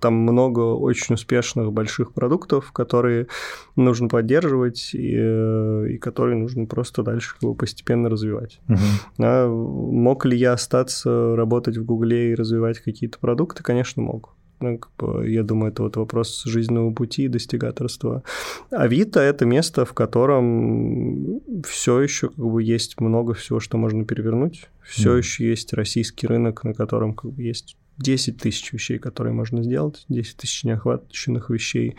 Там 0.00 0.14
много 0.14 0.60
очень 0.60 1.14
успешных 1.14 1.72
больших 1.72 2.12
продуктов, 2.12 2.72
которые 2.72 3.28
нужно 3.76 4.08
поддерживать 4.08 4.75
и, 4.94 5.14
э, 5.16 5.86
и 5.90 5.98
которые 5.98 6.36
нужно 6.36 6.66
просто 6.66 7.02
дальше 7.02 7.36
бы 7.40 7.54
постепенно 7.54 8.08
развивать. 8.08 8.60
Мгм. 8.68 8.78
А 9.18 9.48
мог 9.48 10.24
ли 10.26 10.36
я 10.36 10.52
остаться 10.52 11.34
работать 11.36 11.76
в 11.76 11.84
Гугле 11.84 12.32
и 12.32 12.34
развивать 12.34 12.78
какие-то 12.80 13.18
продукты? 13.18 13.62
Конечно, 13.62 14.02
мог. 14.02 14.34
Ну, 14.60 14.78
как 14.78 14.90
бы, 14.96 15.28
я 15.30 15.42
думаю, 15.42 15.70
это 15.70 15.82
вот 15.82 15.96
вопрос 15.96 16.44
жизненного 16.46 16.90
пути 16.90 17.24
и 17.24 17.28
достигаторства. 17.28 18.22
Авито– 18.70 19.20
это 19.20 19.44
место, 19.44 19.84
в 19.84 19.92
котором 19.92 21.40
все 21.62 22.00
еще 22.00 22.28
как 22.28 22.38
бы 22.38 22.62
есть 22.62 22.98
много 22.98 23.34
всего, 23.34 23.60
что 23.60 23.76
можно 23.76 24.04
перевернуть. 24.06 24.70
Все 24.82 25.10
Мгм. 25.10 25.18
еще 25.18 25.48
есть 25.50 25.74
российский 25.74 26.26
рынок, 26.26 26.64
на 26.64 26.72
котором 26.72 27.12
как 27.12 27.32
бы 27.32 27.42
есть 27.42 27.76
10 27.98 28.36
тысяч 28.38 28.72
вещей, 28.72 28.98
которые 28.98 29.32
можно 29.32 29.62
сделать, 29.62 30.04
10 30.08 30.36
тысяч 30.36 30.64
неохваченных 30.64 31.50
вещей, 31.50 31.96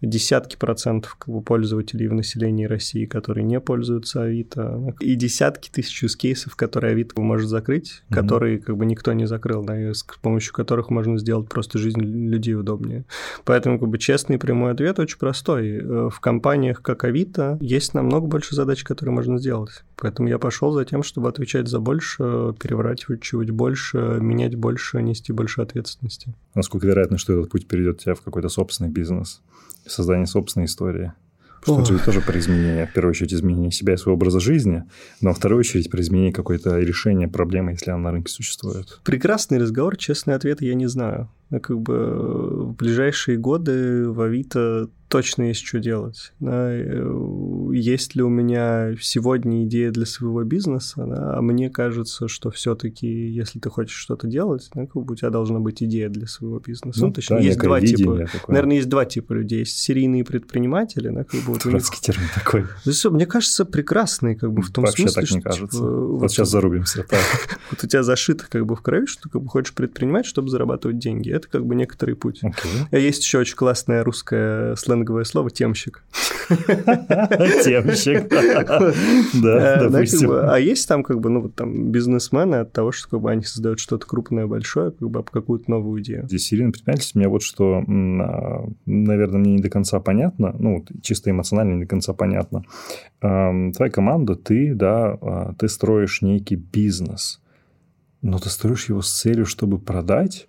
десятки 0.00 0.56
процентов 0.56 1.16
как 1.16 1.28
бы, 1.34 1.42
пользователей 1.42 2.08
в 2.08 2.12
населении 2.14 2.64
России, 2.66 3.06
которые 3.06 3.44
не 3.44 3.60
пользуются 3.60 4.22
Авито, 4.22 4.94
и 5.00 5.14
десятки 5.14 5.70
тысяч 5.70 6.00
кейсов, 6.16 6.56
которые 6.56 6.92
Авито 6.92 7.20
может 7.20 7.48
закрыть, 7.48 8.02
Мгм. 8.08 8.20
которые 8.20 8.58
как 8.58 8.76
бы 8.76 8.86
никто 8.86 9.12
не 9.12 9.26
закрыл, 9.26 9.64
да, 9.64 9.80
и 9.80 9.92
с 9.92 10.04
помощью 10.22 10.52
которых 10.54 10.90
можно 10.90 11.18
сделать 11.18 11.48
просто 11.48 11.78
жизнь 11.78 12.00
людей 12.00 12.54
удобнее. 12.54 13.04
Поэтому 13.44 13.78
как 13.78 13.88
бы 13.88 13.98
честный 13.98 14.38
прямой 14.38 14.72
ответ 14.72 14.98
очень 14.98 15.18
простой. 15.18 15.78
Э, 15.78 16.08
В 16.10 16.20
компаниях, 16.20 16.82
как 16.82 17.04
Авито, 17.04 17.58
есть 17.60 17.94
намного 17.94 18.26
больше 18.26 18.54
задач, 18.54 18.82
которые 18.84 19.14
можно 19.14 19.38
сделать. 19.38 19.82
Поэтому 20.00 20.28
я 20.28 20.38
пошел 20.38 20.72
за 20.72 20.84
тем, 20.84 21.02
чтобы 21.02 21.28
отвечать 21.28 21.68
за 21.68 21.78
больше, 21.78 22.54
переворачивать 22.58 23.22
чуть 23.22 23.50
больше, 23.50 23.98
менять 24.20 24.56
больше, 24.56 25.02
нести 25.02 25.32
больше 25.32 25.60
ответственности. 25.60 26.34
Насколько 26.54 26.86
вероятно, 26.86 27.18
что 27.18 27.34
этот 27.34 27.50
путь 27.50 27.68
приведет 27.68 27.98
тебя 27.98 28.14
в 28.14 28.22
какой-то 28.22 28.48
собственный 28.48 28.90
бизнес, 28.90 29.42
создание 29.86 30.26
собственной 30.26 30.66
истории? 30.66 31.12
Потому 31.60 31.84
что 31.84 31.94
это 31.94 32.04
же 32.04 32.06
тоже 32.06 32.20
про 32.22 32.38
изменение, 32.38 32.86
в 32.86 32.92
первую 32.94 33.10
очередь, 33.10 33.34
изменение 33.34 33.70
себя 33.70 33.92
и 33.92 33.96
своего 33.98 34.14
образа 34.14 34.40
жизни, 34.40 34.84
но 35.20 35.28
во 35.30 35.34
вторую 35.34 35.60
очередь 35.60 35.90
про 35.90 36.00
изменение 36.00 36.32
какой-то 36.32 36.78
решения 36.78 37.28
проблемы, 37.28 37.72
если 37.72 37.90
она 37.90 38.04
на 38.04 38.12
рынке 38.12 38.32
существует. 38.32 38.98
Прекрасный 39.04 39.58
разговор, 39.58 39.98
честный 39.98 40.34
ответ 40.34 40.62
я 40.62 40.74
не 40.74 40.86
знаю. 40.86 41.28
Но 41.50 41.60
как 41.60 41.78
бы 41.78 42.68
в 42.68 42.76
ближайшие 42.76 43.36
годы 43.36 44.08
в 44.08 44.22
Авито 44.22 44.88
точно 45.10 45.42
есть 45.48 45.66
что 45.66 45.80
делать. 45.80 46.32
Да, 46.38 46.70
э, 46.72 47.68
есть 47.72 48.14
ли 48.14 48.22
у 48.22 48.28
меня 48.28 48.94
сегодня 49.00 49.64
идея 49.64 49.90
для 49.90 50.06
своего 50.06 50.44
бизнеса? 50.44 51.04
Да? 51.04 51.36
А 51.36 51.42
мне 51.42 51.68
кажется, 51.68 52.28
что 52.28 52.50
все-таки, 52.50 53.06
если 53.08 53.58
ты 53.58 53.68
хочешь 53.70 53.96
что-то 53.96 54.28
делать, 54.28 54.70
да, 54.72 54.86
как 54.86 55.02
бы 55.04 55.12
у 55.12 55.16
тебя 55.16 55.30
должна 55.30 55.58
быть 55.58 55.82
идея 55.82 56.08
для 56.08 56.26
своего 56.28 56.60
бизнеса. 56.60 57.04
Ну, 57.04 57.12
точнее, 57.12 57.38
да, 57.38 57.42
есть 57.42 57.58
два 57.58 57.80
типа. 57.80 58.18
такое. 58.18 58.54
Наверное, 58.54 58.76
есть 58.76 58.88
два 58.88 59.04
типа 59.04 59.32
людей. 59.32 59.58
Есть 59.60 59.78
серийные 59.78 60.24
предприниматели, 60.24 61.08
да, 61.08 61.24
как 61.24 61.40
бы 61.40 61.46
вот 61.54 61.66
у 61.66 61.68
них- 61.70 61.82
Дурацкий 61.82 62.00
термин 62.00 62.28
такой. 62.34 62.64
Да 62.84 62.92
всё, 62.92 63.10
мне 63.10 63.26
кажется, 63.26 63.64
прекрасный, 63.64 64.36
как 64.36 64.52
бы 64.52 64.62
в 64.62 64.70
том 64.70 64.84
Вообще 64.84 65.02
смысле, 65.08 65.22
так 65.22 65.30
не 65.30 65.40
что, 65.40 65.50
кажется. 65.50 65.78
типа, 65.78 66.06
Вот 66.06 66.30
сейчас 66.30 66.50
зарубимся. 66.50 67.04
Вот 67.70 67.84
у 67.84 67.86
тебя 67.86 68.02
зашито 68.02 68.46
как 68.48 68.64
бы 68.66 68.74
в 68.76 68.80
крови, 68.80 69.06
что 69.06 69.22
ты 69.24 69.28
как 69.28 69.42
бы 69.42 69.48
хочешь 69.48 69.72
предпринимать, 69.74 70.26
чтобы 70.26 70.48
зарабатывать 70.50 70.98
деньги. 70.98 71.30
Это 71.30 71.48
как 71.48 71.64
бы 71.66 71.74
некоторый 71.74 72.14
путь. 72.16 72.40
Есть 72.92 73.22
еще 73.22 73.38
очень 73.38 73.56
классное 73.56 74.02
русское 74.04 74.74
сленговое 75.00 75.24
слово 75.24 75.50
«темщик». 75.50 76.04
Темщик. 76.48 78.32
Э, 78.32 78.92
Да, 79.42 79.78
как 79.78 79.90
допустим. 79.92 80.30
А 80.32 80.58
есть 80.58 80.88
там 80.88 81.02
как 81.02 81.20
бы, 81.20 81.30
ну, 81.30 81.42
вот 81.42 81.54
там 81.54 81.90
бизнесмены 81.90 82.56
от 82.56 82.72
того, 82.72 82.92
что 82.92 83.08
как 83.08 83.20
бы 83.20 83.30
они 83.30 83.42
создают 83.42 83.78
что-то 83.78 84.06
крупное, 84.06 84.46
большое, 84.46 84.90
как 84.90 85.08
бы 85.08 85.20
об 85.20 85.30
какую-то 85.30 85.70
новую 85.70 86.02
идею. 86.02 86.26
Здесь 86.26 86.46
серийное 86.46 86.72
предпринимательство, 86.72 87.18
мне 87.18 87.28
вот 87.28 87.42
что, 87.42 87.82
а, 87.86 88.68
наверное, 88.86 89.38
мне 89.38 89.52
не 89.54 89.62
до 89.62 89.70
конца 89.70 90.00
понятно, 90.00 90.54
ну, 90.58 90.84
чисто 91.02 91.30
эмоционально 91.30 91.74
не 91.74 91.82
до 91.84 91.88
конца 91.88 92.12
понятно. 92.12 92.64
Ам, 93.20 93.72
Твоя 93.72 93.90
команда, 93.90 94.34
ты, 94.34 94.74
да, 94.74 95.16
а, 95.20 95.54
ты 95.58 95.68
строишь 95.68 96.22
некий 96.22 96.56
бизнес, 96.56 97.40
но 98.22 98.38
ты 98.38 98.50
строишь 98.50 98.88
его 98.88 99.02
с 99.02 99.10
целью, 99.12 99.46
чтобы 99.46 99.78
продать? 99.78 100.48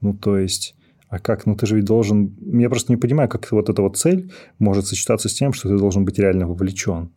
Ну, 0.00 0.14
то 0.14 0.36
есть... 0.38 0.74
А 1.14 1.20
как? 1.20 1.46
Ну, 1.46 1.54
ты 1.54 1.66
же 1.66 1.76
ведь 1.76 1.84
должен... 1.84 2.34
Я 2.40 2.68
просто 2.68 2.90
не 2.90 2.96
понимаю, 2.96 3.28
как 3.28 3.52
вот 3.52 3.68
эта 3.68 3.82
вот 3.82 3.96
цель 3.96 4.32
может 4.58 4.88
сочетаться 4.88 5.28
с 5.28 5.32
тем, 5.32 5.52
что 5.52 5.68
ты 5.68 5.78
должен 5.78 6.04
быть 6.04 6.18
реально 6.18 6.48
вовлечен. 6.48 7.12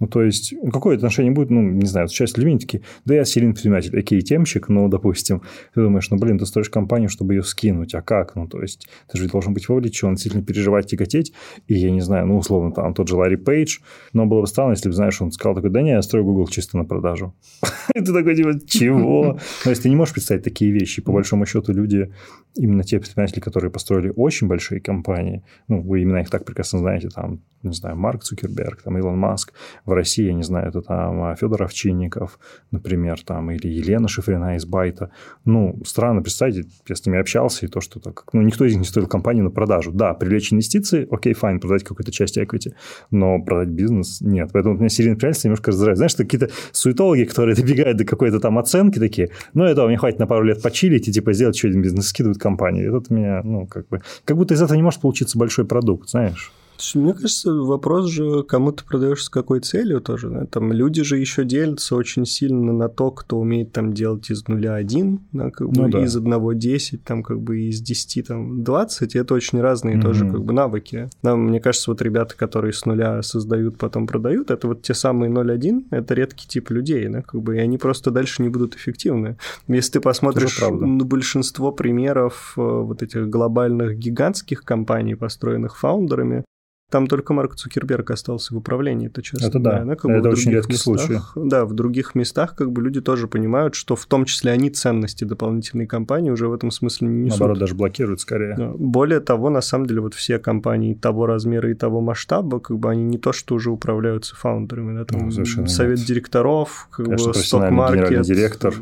Ну, 0.00 0.06
то 0.06 0.22
есть, 0.22 0.54
ну, 0.62 0.70
какое 0.70 0.96
отношение 0.96 1.30
будет, 1.30 1.50
ну, 1.50 1.60
не 1.60 1.86
знаю, 1.86 2.08
часть 2.08 2.36
людей 2.38 2.58
такие, 2.58 2.82
да 3.04 3.14
я 3.14 3.24
серийный 3.24 3.52
предприниматель, 3.52 3.96
окей, 3.98 4.20
темщик, 4.22 4.68
ну, 4.68 4.88
допустим, 4.88 5.42
ты 5.74 5.82
думаешь, 5.82 6.10
ну, 6.10 6.16
блин, 6.16 6.38
ты 6.38 6.46
строишь 6.46 6.70
компанию, 6.70 7.10
чтобы 7.10 7.34
ее 7.34 7.42
скинуть, 7.42 7.94
а 7.94 8.00
как? 8.00 8.34
Ну, 8.34 8.48
то 8.48 8.62
есть, 8.62 8.88
ты 9.12 9.18
же 9.18 9.28
должен 9.28 9.52
быть 9.52 9.68
вовлечен, 9.68 10.14
действительно 10.14 10.42
переживать, 10.42 10.86
тяготеть, 10.86 11.34
и 11.68 11.74
я 11.74 11.90
не 11.90 12.00
знаю, 12.00 12.26
ну, 12.26 12.38
условно, 12.38 12.72
там, 12.72 12.94
тот 12.94 13.08
же 13.08 13.16
Ларри 13.16 13.36
Пейдж, 13.36 13.78
но 14.14 14.24
было 14.26 14.40
бы 14.40 14.46
странно, 14.46 14.72
если 14.72 14.88
бы, 14.88 14.94
знаешь, 14.94 15.20
он 15.20 15.32
сказал 15.32 15.54
такой, 15.54 15.70
да 15.70 15.82
не, 15.82 15.90
я 15.90 16.02
строю 16.02 16.24
Google 16.24 16.48
чисто 16.48 16.78
на 16.78 16.84
продажу. 16.84 17.34
И 17.94 18.00
ты 18.00 18.12
такой, 18.12 18.34
типа, 18.34 18.58
чего? 18.66 19.38
То 19.64 19.70
есть, 19.70 19.82
ты 19.82 19.90
не 19.90 19.96
можешь 19.96 20.14
представить 20.14 20.44
такие 20.44 20.70
вещи. 20.72 21.02
По 21.02 21.12
большому 21.12 21.44
счету, 21.44 21.72
люди, 21.72 22.10
именно 22.54 22.84
те 22.84 22.98
предприниматели, 22.98 23.40
которые 23.40 23.70
построили 23.70 24.12
очень 24.16 24.48
большие 24.48 24.80
компании, 24.80 25.42
ну, 25.68 25.82
вы 25.82 26.02
именно 26.02 26.18
их 26.18 26.30
так 26.30 26.44
прекрасно 26.44 26.78
знаете, 26.78 27.08
там, 27.08 27.40
не 27.62 27.72
знаю, 27.74 27.96
Марк 27.96 28.22
Цукерберг, 28.22 28.82
там, 28.82 28.96
Илон 28.96 29.18
Маск, 29.18 29.52
в 29.90 29.92
России, 29.92 30.26
я 30.26 30.32
не 30.32 30.42
знаю, 30.42 30.68
это 30.68 30.82
там 30.82 31.36
Федор 31.36 31.62
Овчинников, 31.62 32.38
например, 32.70 33.20
там, 33.22 33.50
или 33.50 33.68
Елена 33.68 34.08
Шифрина 34.08 34.56
из 34.56 34.64
Bite. 34.64 35.10
Ну, 35.44 35.80
странно, 35.84 36.22
представьте, 36.22 36.64
я 36.88 36.94
с 36.94 37.04
ними 37.04 37.18
общался, 37.18 37.66
и 37.66 37.68
то, 37.68 37.80
что 37.80 38.00
так, 38.00 38.24
ну, 38.32 38.42
никто 38.42 38.64
из 38.64 38.72
них 38.72 38.80
не 38.80 38.86
строил 38.86 39.08
компанию 39.08 39.44
на 39.44 39.50
продажу. 39.50 39.92
Да, 39.92 40.14
привлечь 40.14 40.52
инвестиции, 40.52 41.06
окей, 41.10 41.34
fine, 41.34 41.60
продать 41.60 41.84
какую-то 41.84 42.12
часть 42.12 42.38
equity, 42.38 42.72
но 43.10 43.40
продать 43.42 43.68
бизнес 43.68 44.20
нет. 44.20 44.50
Поэтому 44.52 44.76
у 44.76 44.78
меня 44.78 44.88
серийное 44.88 45.14
предпринимательство 45.14 45.48
немножко 45.48 45.70
раздражает. 45.70 45.98
Знаешь, 45.98 46.14
какие-то 46.14 46.50
суетологи, 46.72 47.24
которые 47.24 47.54
добегают 47.60 47.98
до 47.98 48.04
какой-то 48.04 48.40
там 48.40 48.58
оценки 48.58 48.98
такие, 48.98 49.30
ну, 49.54 49.64
это 49.64 49.86
мне 49.86 49.96
хватит 49.96 50.18
на 50.18 50.26
пару 50.26 50.44
лет 50.44 50.62
почилить 50.62 51.08
и, 51.08 51.12
типа, 51.12 51.32
сделать 51.32 51.62
один 51.64 51.82
бизнес, 51.82 52.08
скидывают 52.08 52.38
компанию. 52.38 52.96
Это 52.96 53.12
меня, 53.12 53.42
ну, 53.42 53.66
как 53.66 53.88
бы, 53.88 54.00
как 54.24 54.36
будто 54.36 54.54
из 54.54 54.62
этого 54.62 54.76
не 54.76 54.82
может 54.82 55.00
получиться 55.00 55.38
большой 55.38 55.64
продукт, 55.64 56.10
знаешь. 56.10 56.52
Мне 56.94 57.14
кажется, 57.14 57.52
вопрос 57.52 58.08
же, 58.10 58.42
кому 58.42 58.72
ты 58.72 58.84
продаешь 58.84 59.24
с 59.24 59.28
какой 59.28 59.60
целью 59.60 60.00
тоже. 60.00 60.48
Там 60.50 60.72
люди 60.72 61.02
же 61.02 61.18
еще 61.18 61.44
делятся 61.44 61.96
очень 61.96 62.26
сильно 62.26 62.72
на 62.72 62.88
то, 62.88 63.10
кто 63.10 63.38
умеет 63.38 63.72
там 63.72 63.92
делать 63.92 64.30
из 64.30 64.46
нуля 64.48 64.74
один, 64.74 65.20
да, 65.32 65.50
как 65.50 65.68
бы 65.68 65.82
ну, 65.82 65.88
да. 65.88 66.04
из 66.04 66.16
одного 66.16 66.52
десять, 66.52 67.04
там 67.04 67.22
как 67.22 67.40
бы 67.40 67.60
из 67.62 67.80
десяти 67.80 68.22
там 68.22 68.62
двадцать. 68.62 69.16
Это 69.16 69.34
очень 69.34 69.60
разные 69.60 69.96
mm-hmm. 69.96 70.02
тоже 70.02 70.30
как 70.30 70.44
бы 70.44 70.52
навыки. 70.52 71.08
Да, 71.22 71.36
мне 71.36 71.60
кажется, 71.60 71.90
вот 71.90 72.02
ребята, 72.02 72.36
которые 72.36 72.72
с 72.72 72.84
нуля 72.84 73.22
создают, 73.22 73.78
потом 73.78 74.06
продают, 74.06 74.50
это 74.50 74.68
вот 74.68 74.82
те 74.82 74.94
самые 74.94 75.30
0.1, 75.30 75.86
это 75.90 76.14
редкий 76.14 76.46
тип 76.48 76.70
людей, 76.70 77.08
да, 77.08 77.22
как 77.22 77.42
бы, 77.42 77.56
и 77.56 77.58
они 77.58 77.78
просто 77.78 78.10
дальше 78.10 78.42
не 78.42 78.48
будут 78.48 78.74
эффективны. 78.74 79.36
Если 79.68 79.92
ты 79.92 80.00
посмотришь 80.00 80.60
на 80.60 81.04
большинство 81.04 81.72
примеров 81.72 82.54
э, 82.56 82.60
вот 82.60 83.02
этих 83.02 83.28
глобальных 83.28 83.98
гигантских 83.98 84.64
компаний, 84.64 85.14
построенных 85.14 85.78
фаундерами, 85.78 86.44
там 86.90 87.06
только 87.06 87.32
Марк 87.32 87.54
Цукерберг 87.54 88.10
остался 88.10 88.52
в 88.52 88.58
управлении, 88.58 89.06
это 89.06 89.22
честно. 89.22 89.46
Это 89.46 89.58
да, 89.58 89.84
да 89.84 89.96
как 89.96 90.10
это 90.10 90.28
очень 90.28 90.50
редкий 90.50 90.72
местах, 90.72 91.06
случай. 91.06 91.20
Да, 91.36 91.64
в 91.64 91.72
других 91.72 92.14
местах 92.14 92.54
как 92.56 92.72
бы 92.72 92.82
люди 92.82 93.00
тоже 93.00 93.28
понимают, 93.28 93.74
что 93.74 93.96
в 93.96 94.04
том 94.06 94.24
числе 94.24 94.52
они 94.52 94.70
ценности 94.70 95.24
дополнительной 95.24 95.86
компании 95.86 96.30
уже 96.30 96.48
в 96.48 96.52
этом 96.52 96.70
смысле 96.70 97.08
не 97.08 97.20
несут. 97.22 97.38
Наоборот, 97.38 97.58
даже 97.60 97.74
блокируют 97.74 98.20
скорее. 98.20 98.56
Да. 98.56 98.72
Более 98.76 99.20
того, 99.20 99.50
на 99.50 99.60
самом 99.60 99.86
деле 99.86 100.00
вот 100.00 100.14
все 100.14 100.38
компании 100.38 100.94
того 100.94 101.26
размера 101.26 101.70
и 101.70 101.74
того 101.74 102.00
масштаба, 102.00 102.60
как 102.60 102.78
бы 102.78 102.90
они 102.90 103.04
не 103.04 103.18
то, 103.18 103.32
что 103.32 103.54
уже 103.54 103.70
управляются 103.70 104.34
фаундерами, 104.34 104.98
да, 104.98 105.04
там 105.04 105.28
ну, 105.28 105.66
совет 105.66 105.98
нет. 105.98 106.06
директоров, 106.06 106.88
как 106.90 107.06
Конечно, 107.06 107.28
бы 107.28 107.34
сток-маркет. 107.34 108.22
директор 108.22 108.74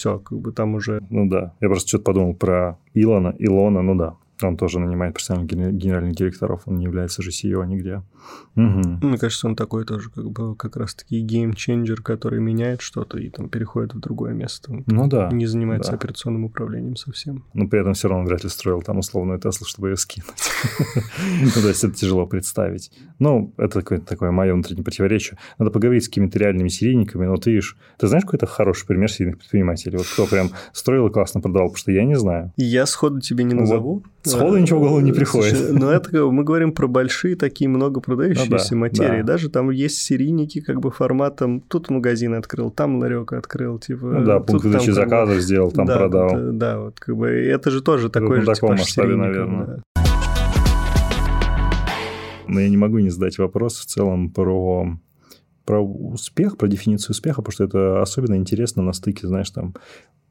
все, 0.00 0.18
как 0.18 0.38
бы 0.38 0.52
там 0.52 0.74
уже... 0.74 1.02
Ну 1.10 1.28
да, 1.28 1.52
я 1.60 1.68
просто 1.68 1.88
что-то 1.88 2.04
подумал 2.04 2.34
про 2.34 2.78
Илона, 2.94 3.34
Илона, 3.38 3.82
ну 3.82 3.94
да, 3.94 4.14
он 4.46 4.56
тоже 4.56 4.78
нанимает 4.78 5.14
постоянно 5.14 5.44
генеральных 5.44 6.14
директоров, 6.14 6.62
он 6.66 6.76
не 6.76 6.84
является 6.84 7.22
же 7.22 7.30
CEO 7.30 7.66
нигде. 7.66 8.02
Угу. 8.56 9.06
Мне 9.06 9.18
кажется, 9.18 9.46
он 9.46 9.56
такой 9.56 9.84
тоже 9.84 10.10
как 10.10 10.30
бы 10.30 10.54
как 10.56 10.76
раз-таки 10.76 11.20
геймченджер, 11.20 12.02
который 12.02 12.40
меняет 12.40 12.80
что-то 12.80 13.18
и 13.18 13.30
там 13.30 13.48
переходит 13.48 13.94
в 13.94 14.00
другое 14.00 14.32
место. 14.32 14.82
Ну 14.86 15.08
да. 15.08 15.30
Не 15.30 15.46
занимается 15.46 15.92
да. 15.92 15.96
операционным 15.96 16.44
управлением 16.44 16.96
совсем. 16.96 17.44
Но 17.54 17.68
при 17.68 17.80
этом 17.80 17.94
все 17.94 18.08
равно 18.08 18.24
вряд 18.24 18.44
ли 18.44 18.50
строил 18.50 18.82
там 18.82 18.98
условную 18.98 19.38
Теслу, 19.38 19.66
чтобы 19.66 19.90
ее 19.90 19.96
скинуть. 19.96 20.30
Ну, 21.42 21.50
то 21.50 21.68
есть 21.68 21.84
это 21.84 21.94
тяжело 21.94 22.26
представить. 22.26 22.90
Ну, 23.18 23.52
это 23.56 23.82
такое 24.00 24.30
мое 24.30 24.52
внутреннее 24.52 24.84
противоречие. 24.84 25.38
Надо 25.58 25.70
поговорить 25.70 26.04
с 26.04 26.08
какими-то 26.08 26.38
реальными 26.38 26.68
серийниками, 26.68 27.26
но 27.26 27.36
ты 27.36 27.50
видишь... 27.50 27.76
Ты 27.98 28.06
знаешь 28.08 28.24
какой-то 28.24 28.46
хороший 28.46 28.86
пример 28.86 29.10
серийных 29.10 29.38
предпринимателей? 29.38 29.96
Вот 29.96 30.06
кто 30.06 30.26
прям 30.26 30.50
строил 30.72 31.06
и 31.08 31.12
классно 31.12 31.40
продавал? 31.40 31.68
Потому 31.68 31.78
что 31.78 31.92
я 31.92 32.04
не 32.04 32.16
знаю. 32.16 32.52
Я 32.56 32.86
сходу 32.86 33.20
тебе 33.20 33.44
не 33.44 33.54
назову. 33.54 34.02
Сходу 34.22 34.58
ничего 34.58 34.78
в 34.78 34.82
голову 34.82 35.00
не 35.00 35.12
приходит. 35.12 35.56
Слушай, 35.56 35.72
но 35.72 35.90
это 35.90 36.26
мы 36.26 36.44
говорим 36.44 36.72
про 36.72 36.86
большие 36.86 37.36
такие 37.36 37.68
много 37.68 38.00
продающиеся 38.00 38.48
ну, 38.50 38.58
да, 38.58 38.76
материи. 38.76 39.22
Да. 39.22 39.28
Даже 39.32 39.48
там 39.48 39.70
есть 39.70 39.98
серийники 39.98 40.60
как 40.60 40.80
бы 40.80 40.90
форматом 40.90 41.60
тут 41.60 41.88
магазин 41.88 42.34
открыл, 42.34 42.70
там 42.70 42.98
ларек 42.98 43.32
открыл, 43.32 43.78
типа. 43.78 44.06
Ну 44.06 44.24
да, 44.24 44.40
пункт 44.40 44.64
выдачи 44.64 44.90
заказов 44.90 45.36
бы, 45.36 45.40
сделал, 45.40 45.72
там 45.72 45.86
да, 45.86 45.96
продал. 45.96 46.30
Да, 46.30 46.50
да, 46.52 46.78
вот 46.80 47.00
как 47.00 47.16
бы 47.16 47.28
это 47.28 47.70
же 47.70 47.82
тоже 47.82 48.10
такой 48.10 48.38
ну, 48.38 48.42
же 48.42 48.46
таком 48.46 48.70
масштабе, 48.72 49.16
наверное. 49.16 49.66
Да. 49.66 50.02
Но 52.46 52.60
я 52.60 52.68
не 52.68 52.76
могу 52.76 52.98
не 52.98 53.10
задать 53.10 53.38
вопрос 53.38 53.78
в 53.78 53.86
целом 53.86 54.30
про 54.30 54.98
про 55.64 55.80
успех, 55.80 56.56
про 56.56 56.66
дефиницию 56.66 57.12
успеха, 57.12 57.42
потому 57.42 57.52
что 57.52 57.64
это 57.64 58.02
особенно 58.02 58.34
интересно 58.34 58.82
на 58.82 58.92
стыке, 58.92 59.28
знаешь, 59.28 59.50
там 59.50 59.74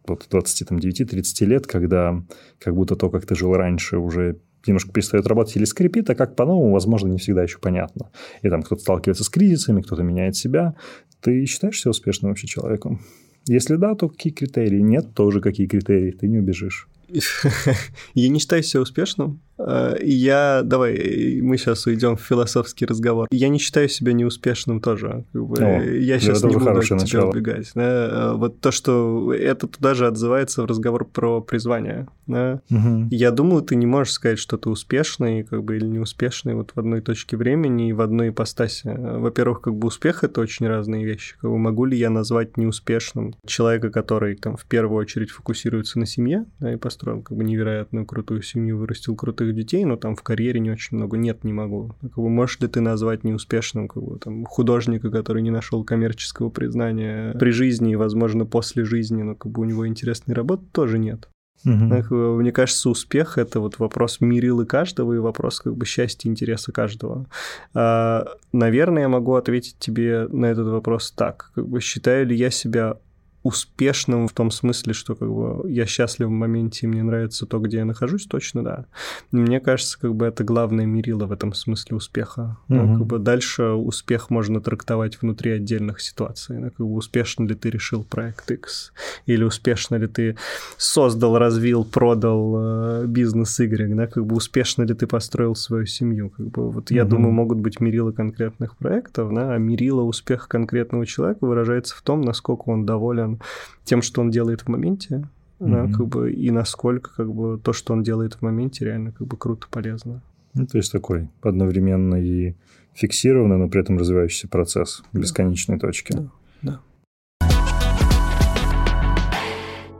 вот 0.10 0.28
29-30 0.30 1.46
лет, 1.46 1.68
когда 1.68 2.24
как 2.60 2.76
будто 2.76 2.96
то, 2.96 3.10
как 3.10 3.26
ты 3.26 3.36
жил 3.36 3.54
раньше, 3.54 3.98
уже 3.98 4.40
немножко 4.68 4.92
перестает 4.92 5.28
работать 5.28 5.56
или 5.56 5.66
скрипит, 5.66 6.10
а 6.10 6.16
как 6.16 6.36
по-новому, 6.36 6.74
возможно, 6.74 7.08
не 7.08 7.18
всегда 7.18 7.44
еще 7.44 7.60
понятно. 7.60 8.12
И 8.42 8.50
там 8.50 8.62
кто-то 8.62 8.82
сталкивается 8.82 9.24
с 9.24 9.30
кризисами, 9.30 9.82
кто-то 9.82 10.04
меняет 10.04 10.36
себя. 10.36 10.76
Ты 11.22 11.46
считаешь 11.46 11.80
себя 11.80 11.92
успешным 11.92 12.32
вообще 12.32 12.48
человеком? 12.48 13.02
Если 13.48 13.76
да, 13.76 13.96
то 13.96 14.10
какие 14.10 14.34
критерии? 14.34 14.80
Нет, 14.80 15.14
тоже 15.14 15.42
какие 15.42 15.68
критерии? 15.68 16.12
Ты 16.12 16.28
не 16.28 16.40
убежишь. 16.40 16.88
Я 18.14 18.30
не 18.30 18.40
считаю 18.40 18.64
себя 18.64 18.82
успешным. 18.82 19.42
Э, 19.60 19.96
я, 20.02 20.62
давай, 20.64 21.40
мы 21.42 21.58
сейчас 21.58 21.86
уйдем 21.86 22.16
в 22.16 22.22
философский 22.22 22.86
разговор. 22.86 23.28
Я 23.32 23.50
не 23.50 23.60
считаю 23.60 23.90
себя 23.90 24.14
неуспешным 24.14 24.82
тоже. 24.82 25.26
Как 25.34 25.46
бы, 25.46 25.58
О, 25.58 25.84
я 25.84 26.20
сейчас 26.20 26.44
не 26.44 26.56
буду 26.56 26.70
от 26.70 26.84
тебя 26.84 26.98
начало. 26.98 27.30
убегать. 27.32 27.72
Да? 27.76 27.84
Э, 27.84 28.34
вот 28.36 28.62
то, 28.62 28.72
что 28.72 29.34
это 29.34 29.68
туда 29.68 29.94
же 29.94 30.08
отзывается 30.08 30.64
в 30.64 30.66
разговор 30.66 31.06
про 31.06 31.42
призвание. 31.42 32.08
Да? 32.28 32.62
Угу. 32.70 33.08
Я 33.12 33.32
думаю, 33.32 33.62
ты 33.62 33.76
не 33.76 33.86
можешь 33.86 34.14
сказать, 34.14 34.40
что 34.40 34.58
ты 34.58 34.70
успешный 34.70 35.44
как 35.44 35.64
бы, 35.64 35.78
или 35.78 35.86
неуспешный 35.86 36.56
вот 36.56 36.72
в 36.74 36.80
одной 36.80 37.02
точке 37.02 37.38
времени 37.38 37.90
и 37.90 37.94
в 37.94 38.02
одной 38.02 38.30
ипостаси. 38.30 38.96
Во-первых, 38.98 39.62
как 39.62 39.76
бы 39.76 39.88
успех— 39.88 40.24
это 40.24 40.42
очень 40.42 40.68
разные 40.68 41.06
вещи. 41.06 41.36
Как 41.42 41.50
бы, 41.50 41.58
могу 41.58 41.86
ли 41.86 41.98
я 41.98 42.10
назвать 42.10 42.58
неуспешным 42.58 43.36
человека, 43.46 43.90
который 43.90 44.36
там 44.36 44.56
в 44.56 44.66
первую 44.66 45.00
очередь 45.00 45.32
фокусируется 45.32 46.00
на 46.00 46.06
семье 46.06 46.46
да, 46.60 46.74
и 46.74 46.78
построил 46.78 47.22
как 47.22 47.38
бы 47.38 47.44
невероятную 47.44 48.06
крутую 48.06 48.42
семью, 48.42 48.78
вырастил 48.78 49.16
крутых 49.16 49.49
своих 49.50 49.56
детей, 49.56 49.86
но 49.86 49.96
там 49.96 50.16
в 50.16 50.24
карьере 50.24 50.60
не 50.60 50.72
очень 50.72 50.98
много. 50.98 51.18
Нет, 51.18 51.44
не 51.44 51.54
могу. 51.54 51.94
Как 52.02 52.16
бы, 52.16 52.30
можешь 52.30 52.60
ли 52.60 52.68
ты 52.68 52.82
назвать 52.82 53.24
неуспешным 53.24 53.88
как 53.88 54.04
бы, 54.04 54.20
там, 54.20 54.46
художника, 54.46 55.10
который 55.10 55.42
не 55.42 55.52
нашел 55.52 55.84
коммерческого 55.84 56.50
признания 56.50 57.34
при 57.34 57.52
жизни 57.52 57.92
и, 57.92 57.96
возможно, 57.96 58.46
после 58.46 58.84
жизни, 58.84 59.24
но 59.24 59.36
как 59.36 59.52
бы 59.52 59.62
у 59.62 59.66
него 59.66 59.88
интересной 59.88 60.36
работы 60.36 60.64
тоже 60.72 61.00
нет. 61.00 61.30
Угу. 61.66 62.16
Мне 62.40 62.52
кажется, 62.54 62.90
успех 62.90 63.38
это 63.38 63.60
вот 63.60 63.80
вопрос 63.80 64.22
мерилы 64.22 64.66
каждого 64.66 65.14
и 65.14 65.18
вопрос 65.18 65.60
как 65.60 65.76
бы 65.76 65.86
счастья, 65.86 66.30
интереса 66.30 66.72
каждого. 66.72 67.26
А, 67.74 68.26
наверное, 68.54 69.04
я 69.04 69.10
могу 69.10 69.36
ответить 69.36 69.76
тебе 69.78 70.28
на 70.30 70.46
этот 70.46 70.68
вопрос 70.68 71.12
так: 71.12 71.52
как 71.56 71.68
бы 71.68 71.82
считаю 71.82 72.28
ли 72.28 72.36
я 72.36 72.50
себя 72.50 72.98
успешным 73.44 74.28
в 74.28 74.34
том 74.34 74.52
смысле, 74.52 74.94
что 74.94 75.16
как 75.16 75.30
бы 75.30 75.70
я 75.70 75.86
счастлив 75.86 76.28
в 76.28 76.32
моменте, 76.32 76.86
и 76.86 76.90
мне 76.90 77.04
нравится 77.04 77.46
то, 77.46 77.60
где 77.60 77.78
я 77.78 77.86
нахожусь, 77.86 78.26
точно 78.26 78.64
да. 78.64 78.86
Мне 79.32 79.60
кажется, 79.60 80.00
как 80.00 80.14
бы 80.14 80.26
это 80.26 80.44
главное 80.44 80.86
мерило 80.86 81.26
в 81.26 81.32
этом 81.32 81.54
смысле 81.54 81.98
успеха. 81.98 82.58
Угу. 82.68 82.78
Ну, 82.78 82.98
как 82.98 83.08
бы 83.08 83.20
дальше 83.20 83.64
успех 83.64 84.30
можно 84.30 84.60
трактовать 84.60 85.22
внутри 85.22 85.52
отдельных 85.52 86.02
ситуаций. 86.02 86.58
Ну, 86.58 86.70
как 86.70 86.86
бы 86.86 86.94
успешно 86.94 87.46
ли 87.46 87.56
ты 87.56 87.70
решил 87.70 88.04
проект 88.04 88.52
X, 88.52 88.92
или 89.26 89.44
успешно 89.44 89.96
ли 89.96 90.08
ты 90.08 90.36
создал, 90.78 91.38
развил, 91.38 91.86
продал 91.86 92.56
э, 92.58 93.06
бизнес 93.08 93.58
Y, 93.60 93.96
да, 93.96 94.08
как 94.08 94.26
бы 94.26 94.36
успешно 94.36 94.84
ли 94.84 94.94
ты 94.94 95.08
построил 95.08 95.56
свою 95.56 95.86
семью. 95.86 96.30
Как 96.30 96.48
бы 96.48 96.70
вот 96.70 96.92
я 96.92 97.04
угу. 97.04 97.12
думаю, 97.12 97.32
могут 97.32 97.60
быть 97.60 97.80
мерилы 97.80 98.12
конкретных 98.12 98.76
проектов, 98.76 99.34
да, 99.34 99.54
а 99.54 99.58
мерило 99.58 100.02
успеха 100.02 100.50
конкретного 100.50 101.06
человека 101.06 101.46
выражается 101.46 101.96
в 101.96 102.02
том, 102.02 102.20
насколько 102.22 102.64
он 102.70 102.86
доволен 102.86 103.29
доволен 103.30 103.42
тем, 103.84 104.02
что 104.02 104.22
он 104.22 104.32
делает 104.32 104.62
в 104.62 104.68
моменте, 104.68 105.28
mm-hmm. 105.60 105.92
как 105.94 106.08
бы, 106.08 106.32
и 106.32 106.52
насколько 106.52 107.12
как 107.16 107.34
бы 107.34 107.60
то, 107.60 107.74
что 107.74 107.94
он 107.94 108.04
делает 108.04 108.36
в 108.36 108.42
моменте, 108.42 108.86
реально 108.86 109.12
как 109.12 109.28
бы 109.28 109.38
круто, 109.38 109.68
полезно. 109.70 110.22
Ну, 110.54 110.66
то 110.66 110.78
есть 110.78 110.92
такой 110.92 111.30
одновременно 111.42 112.16
и 112.16 112.56
фиксированный, 112.94 113.58
но 113.58 113.70
при 113.70 113.82
этом 113.82 113.98
развивающийся 113.98 114.48
процесс 114.48 115.04
да. 115.14 115.22
бесконечной 115.22 115.80
точки. 115.80 116.14
Да, 116.14 116.32
да. 116.62 116.80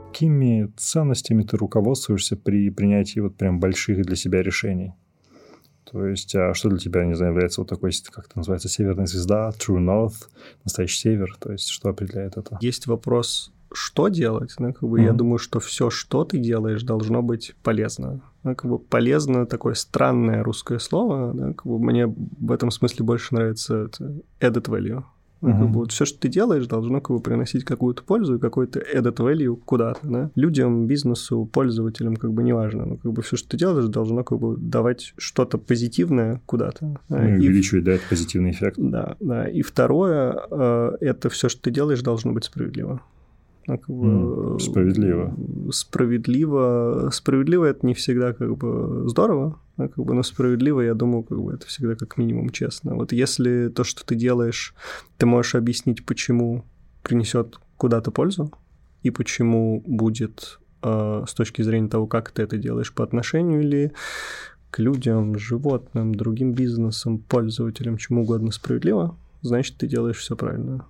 Какими 0.08 0.70
ценностями 0.76 1.44
ты 1.44 1.56
руководствуешься 1.56 2.36
при 2.36 2.68
принятии 2.70 3.20
вот 3.20 3.36
прям 3.36 3.58
больших 3.60 4.04
для 4.04 4.16
себя 4.16 4.42
решений? 4.42 4.92
То 5.90 6.06
есть, 6.06 6.34
а 6.36 6.54
что 6.54 6.68
для 6.68 6.78
тебя, 6.78 7.04
не 7.04 7.14
знаю, 7.14 7.32
является 7.32 7.60
вот 7.60 7.68
такой, 7.68 7.90
как 8.10 8.26
это 8.26 8.38
называется, 8.38 8.68
северная 8.68 9.06
звезда, 9.06 9.50
True 9.58 9.84
North, 9.84 10.28
настоящий 10.64 10.98
север? 10.98 11.36
То 11.40 11.52
есть, 11.52 11.68
что 11.68 11.88
определяет 11.88 12.36
это? 12.36 12.58
Есть 12.60 12.86
вопрос, 12.86 13.52
что 13.72 14.08
делать? 14.08 14.54
Ну, 14.58 14.72
как 14.72 14.88
бы 14.88 15.00
mm-hmm. 15.00 15.04
я 15.04 15.12
думаю, 15.12 15.38
что 15.38 15.58
все, 15.58 15.90
что 15.90 16.24
ты 16.24 16.38
делаешь, 16.38 16.82
должно 16.82 17.22
быть 17.22 17.54
полезно. 17.62 18.20
Ну, 18.42 18.54
как 18.54 18.70
бы 18.70 18.78
полезно 18.78 19.46
такое 19.46 19.74
странное 19.74 20.42
русское 20.42 20.78
слово. 20.78 21.34
Да, 21.34 21.52
как 21.52 21.66
бы 21.66 21.78
мне 21.78 22.06
в 22.06 22.52
этом 22.52 22.70
смысле 22.70 23.04
больше 23.04 23.34
нравится 23.34 23.90
added 24.40 24.66
value. 24.66 25.02
Ну, 25.40 25.52
как 25.52 25.70
бы 25.70 25.78
вот 25.80 25.92
все, 25.92 26.04
что 26.04 26.18
ты 26.20 26.28
делаешь, 26.28 26.66
должно 26.66 27.00
как 27.00 27.16
бы 27.16 27.22
приносить 27.22 27.64
какую-то 27.64 28.02
пользу 28.02 28.36
и 28.36 28.38
какой-то 28.38 28.80
added 28.80 29.16
value 29.16 29.56
куда-то, 29.56 30.00
да. 30.02 30.30
Людям, 30.34 30.86
бизнесу, 30.86 31.48
пользователям 31.50 32.16
как 32.16 32.32
бы 32.32 32.42
неважно, 32.42 32.84
но 32.84 32.96
как 32.96 33.12
бы 33.12 33.22
все, 33.22 33.36
что 33.36 33.48
ты 33.50 33.56
делаешь, 33.56 33.86
должно 33.86 34.22
как 34.22 34.38
бы 34.38 34.56
давать 34.56 35.14
что-то 35.16 35.58
позитивное 35.58 36.40
куда-то. 36.46 37.00
Да? 37.08 37.22
Ну, 37.22 37.28
и 37.28 37.38
увеличивать, 37.38 37.84
да, 37.84 37.92
этот 37.92 38.08
позитивный 38.08 38.50
эффект. 38.50 38.76
Да, 38.78 39.16
да. 39.20 39.48
И 39.48 39.62
второе, 39.62 40.36
э, 40.50 40.96
это 41.00 41.30
все, 41.30 41.48
что 41.48 41.62
ты 41.62 41.70
делаешь, 41.70 42.02
должно 42.02 42.32
быть 42.32 42.44
справедливо. 42.44 43.00
Ну, 43.66 43.78
как 43.78 43.88
бы, 43.88 44.60
справедливо. 44.60 45.34
Справедливо. 45.70 47.10
Справедливо 47.12 47.64
это 47.66 47.86
не 47.86 47.94
всегда 47.94 48.32
как 48.32 48.56
бы 48.56 49.08
здорово, 49.08 49.58
как 49.88 50.04
бы, 50.04 50.14
но 50.14 50.22
справедливо, 50.22 50.80
я 50.80 50.94
думаю, 50.94 51.22
как 51.22 51.40
бы 51.40 51.52
это 51.54 51.66
всегда 51.66 51.94
как 51.94 52.16
минимум 52.16 52.50
честно. 52.50 52.94
Вот 52.94 53.12
если 53.12 53.68
то, 53.68 53.84
что 53.84 54.04
ты 54.04 54.14
делаешь, 54.14 54.74
ты 55.18 55.26
можешь 55.26 55.54
объяснить, 55.54 56.04
почему 56.04 56.64
принесет 57.02 57.58
куда-то 57.76 58.10
пользу 58.10 58.52
и 59.02 59.10
почему 59.10 59.82
будет 59.86 60.58
э, 60.82 61.24
с 61.26 61.34
точки 61.34 61.62
зрения 61.62 61.88
того, 61.88 62.06
как 62.06 62.30
ты 62.30 62.42
это 62.42 62.58
делаешь 62.58 62.92
по 62.92 63.04
отношению 63.04 63.62
или 63.62 63.92
к 64.70 64.78
людям, 64.78 65.38
животным, 65.38 66.14
другим 66.14 66.52
бизнесам, 66.52 67.18
пользователям, 67.18 67.96
чему 67.96 68.22
угодно 68.22 68.52
справедливо, 68.52 69.16
значит, 69.42 69.76
ты 69.76 69.86
делаешь 69.86 70.18
все 70.18 70.36
правильно. 70.36 70.86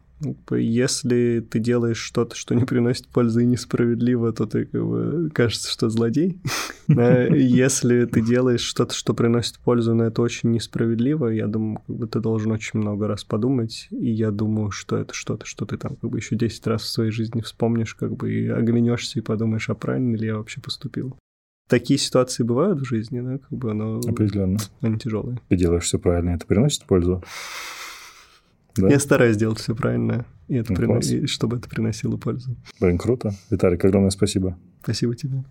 Если 0.51 1.41
ты 1.41 1.59
делаешь 1.59 1.99
что-то, 1.99 2.37
что 2.37 2.55
не 2.55 2.65
приносит 2.65 3.09
пользы 3.09 3.43
и 3.43 3.47
несправедливо, 3.47 4.33
то 4.33 4.47
ты 4.47 4.67
как 4.67 4.85
бы 4.85 5.31
кажется, 5.33 5.71
что 5.71 5.89
злодей. 5.89 6.39
Если 6.89 8.05
ты 8.05 8.21
делаешь 8.21 8.61
что-то, 8.61 8.95
что 8.95 9.15
приносит 9.15 9.59
пользу, 9.59 9.95
но 9.95 10.05
это 10.05 10.23
очень 10.23 10.51
несправедливо, 10.51 11.29
я 11.29 11.47
думаю, 11.47 11.83
как 11.87 11.97
бы 11.97 12.07
ты 12.07 12.21
должен 12.21 12.53
очень 12.53 12.81
много 12.81 13.07
раз 13.07 13.25
подумать, 13.25 13.89
и 13.91 14.11
я 14.11 14.31
думаю, 14.31 14.71
что 14.71 14.97
это 14.97 15.15
что-то, 15.15 15.47
что 15.47 15.65
ты 15.65 15.77
там 15.77 15.97
как 15.97 16.11
бы 16.11 16.19
еще 16.19 16.37
10 16.37 16.67
раз 16.67 16.83
в 16.83 16.89
своей 16.89 17.11
жизни 17.11 17.41
вспомнишь, 17.41 17.95
как 17.95 18.17
бы 18.17 18.33
и 18.33 18.49
оглянешься 18.49 19.19
и 19.19 19.23
подумаешь, 19.23 19.71
а 19.71 19.75
правильно 19.75 20.17
ли 20.17 20.27
я 20.27 20.37
вообще 20.37 20.61
поступил. 20.61 21.17
Такие 21.69 21.99
ситуации 21.99 22.43
бывают 22.43 22.81
в 22.81 22.85
жизни, 22.85 23.21
да, 23.21 23.39
как 23.39 23.53
бы, 23.53 23.73
но... 23.73 23.99
Определенно. 24.01 24.59
Они 24.81 24.99
тяжелые. 24.99 25.39
Ты 25.49 25.57
делаешь 25.57 25.85
все 25.85 26.01
правильно, 26.01 26.31
это 26.31 26.45
приносит 26.45 26.85
пользу? 26.85 27.23
Да? 28.77 28.89
Я 28.89 28.99
стараюсь 28.99 29.37
делать 29.37 29.59
все 29.59 29.75
правильно, 29.75 30.25
и 30.49 30.57
это 30.57 30.73
ну, 30.73 30.77
принос... 30.77 31.07
и 31.11 31.27
чтобы 31.27 31.57
это 31.57 31.69
приносило 31.69 32.17
пользу. 32.17 32.57
Блин, 32.81 32.99
круто. 32.99 33.35
Виталик, 33.51 33.85
огромное 33.85 34.11
спасибо. 34.11 34.57
Спасибо 34.83 35.15
тебе. 35.15 35.45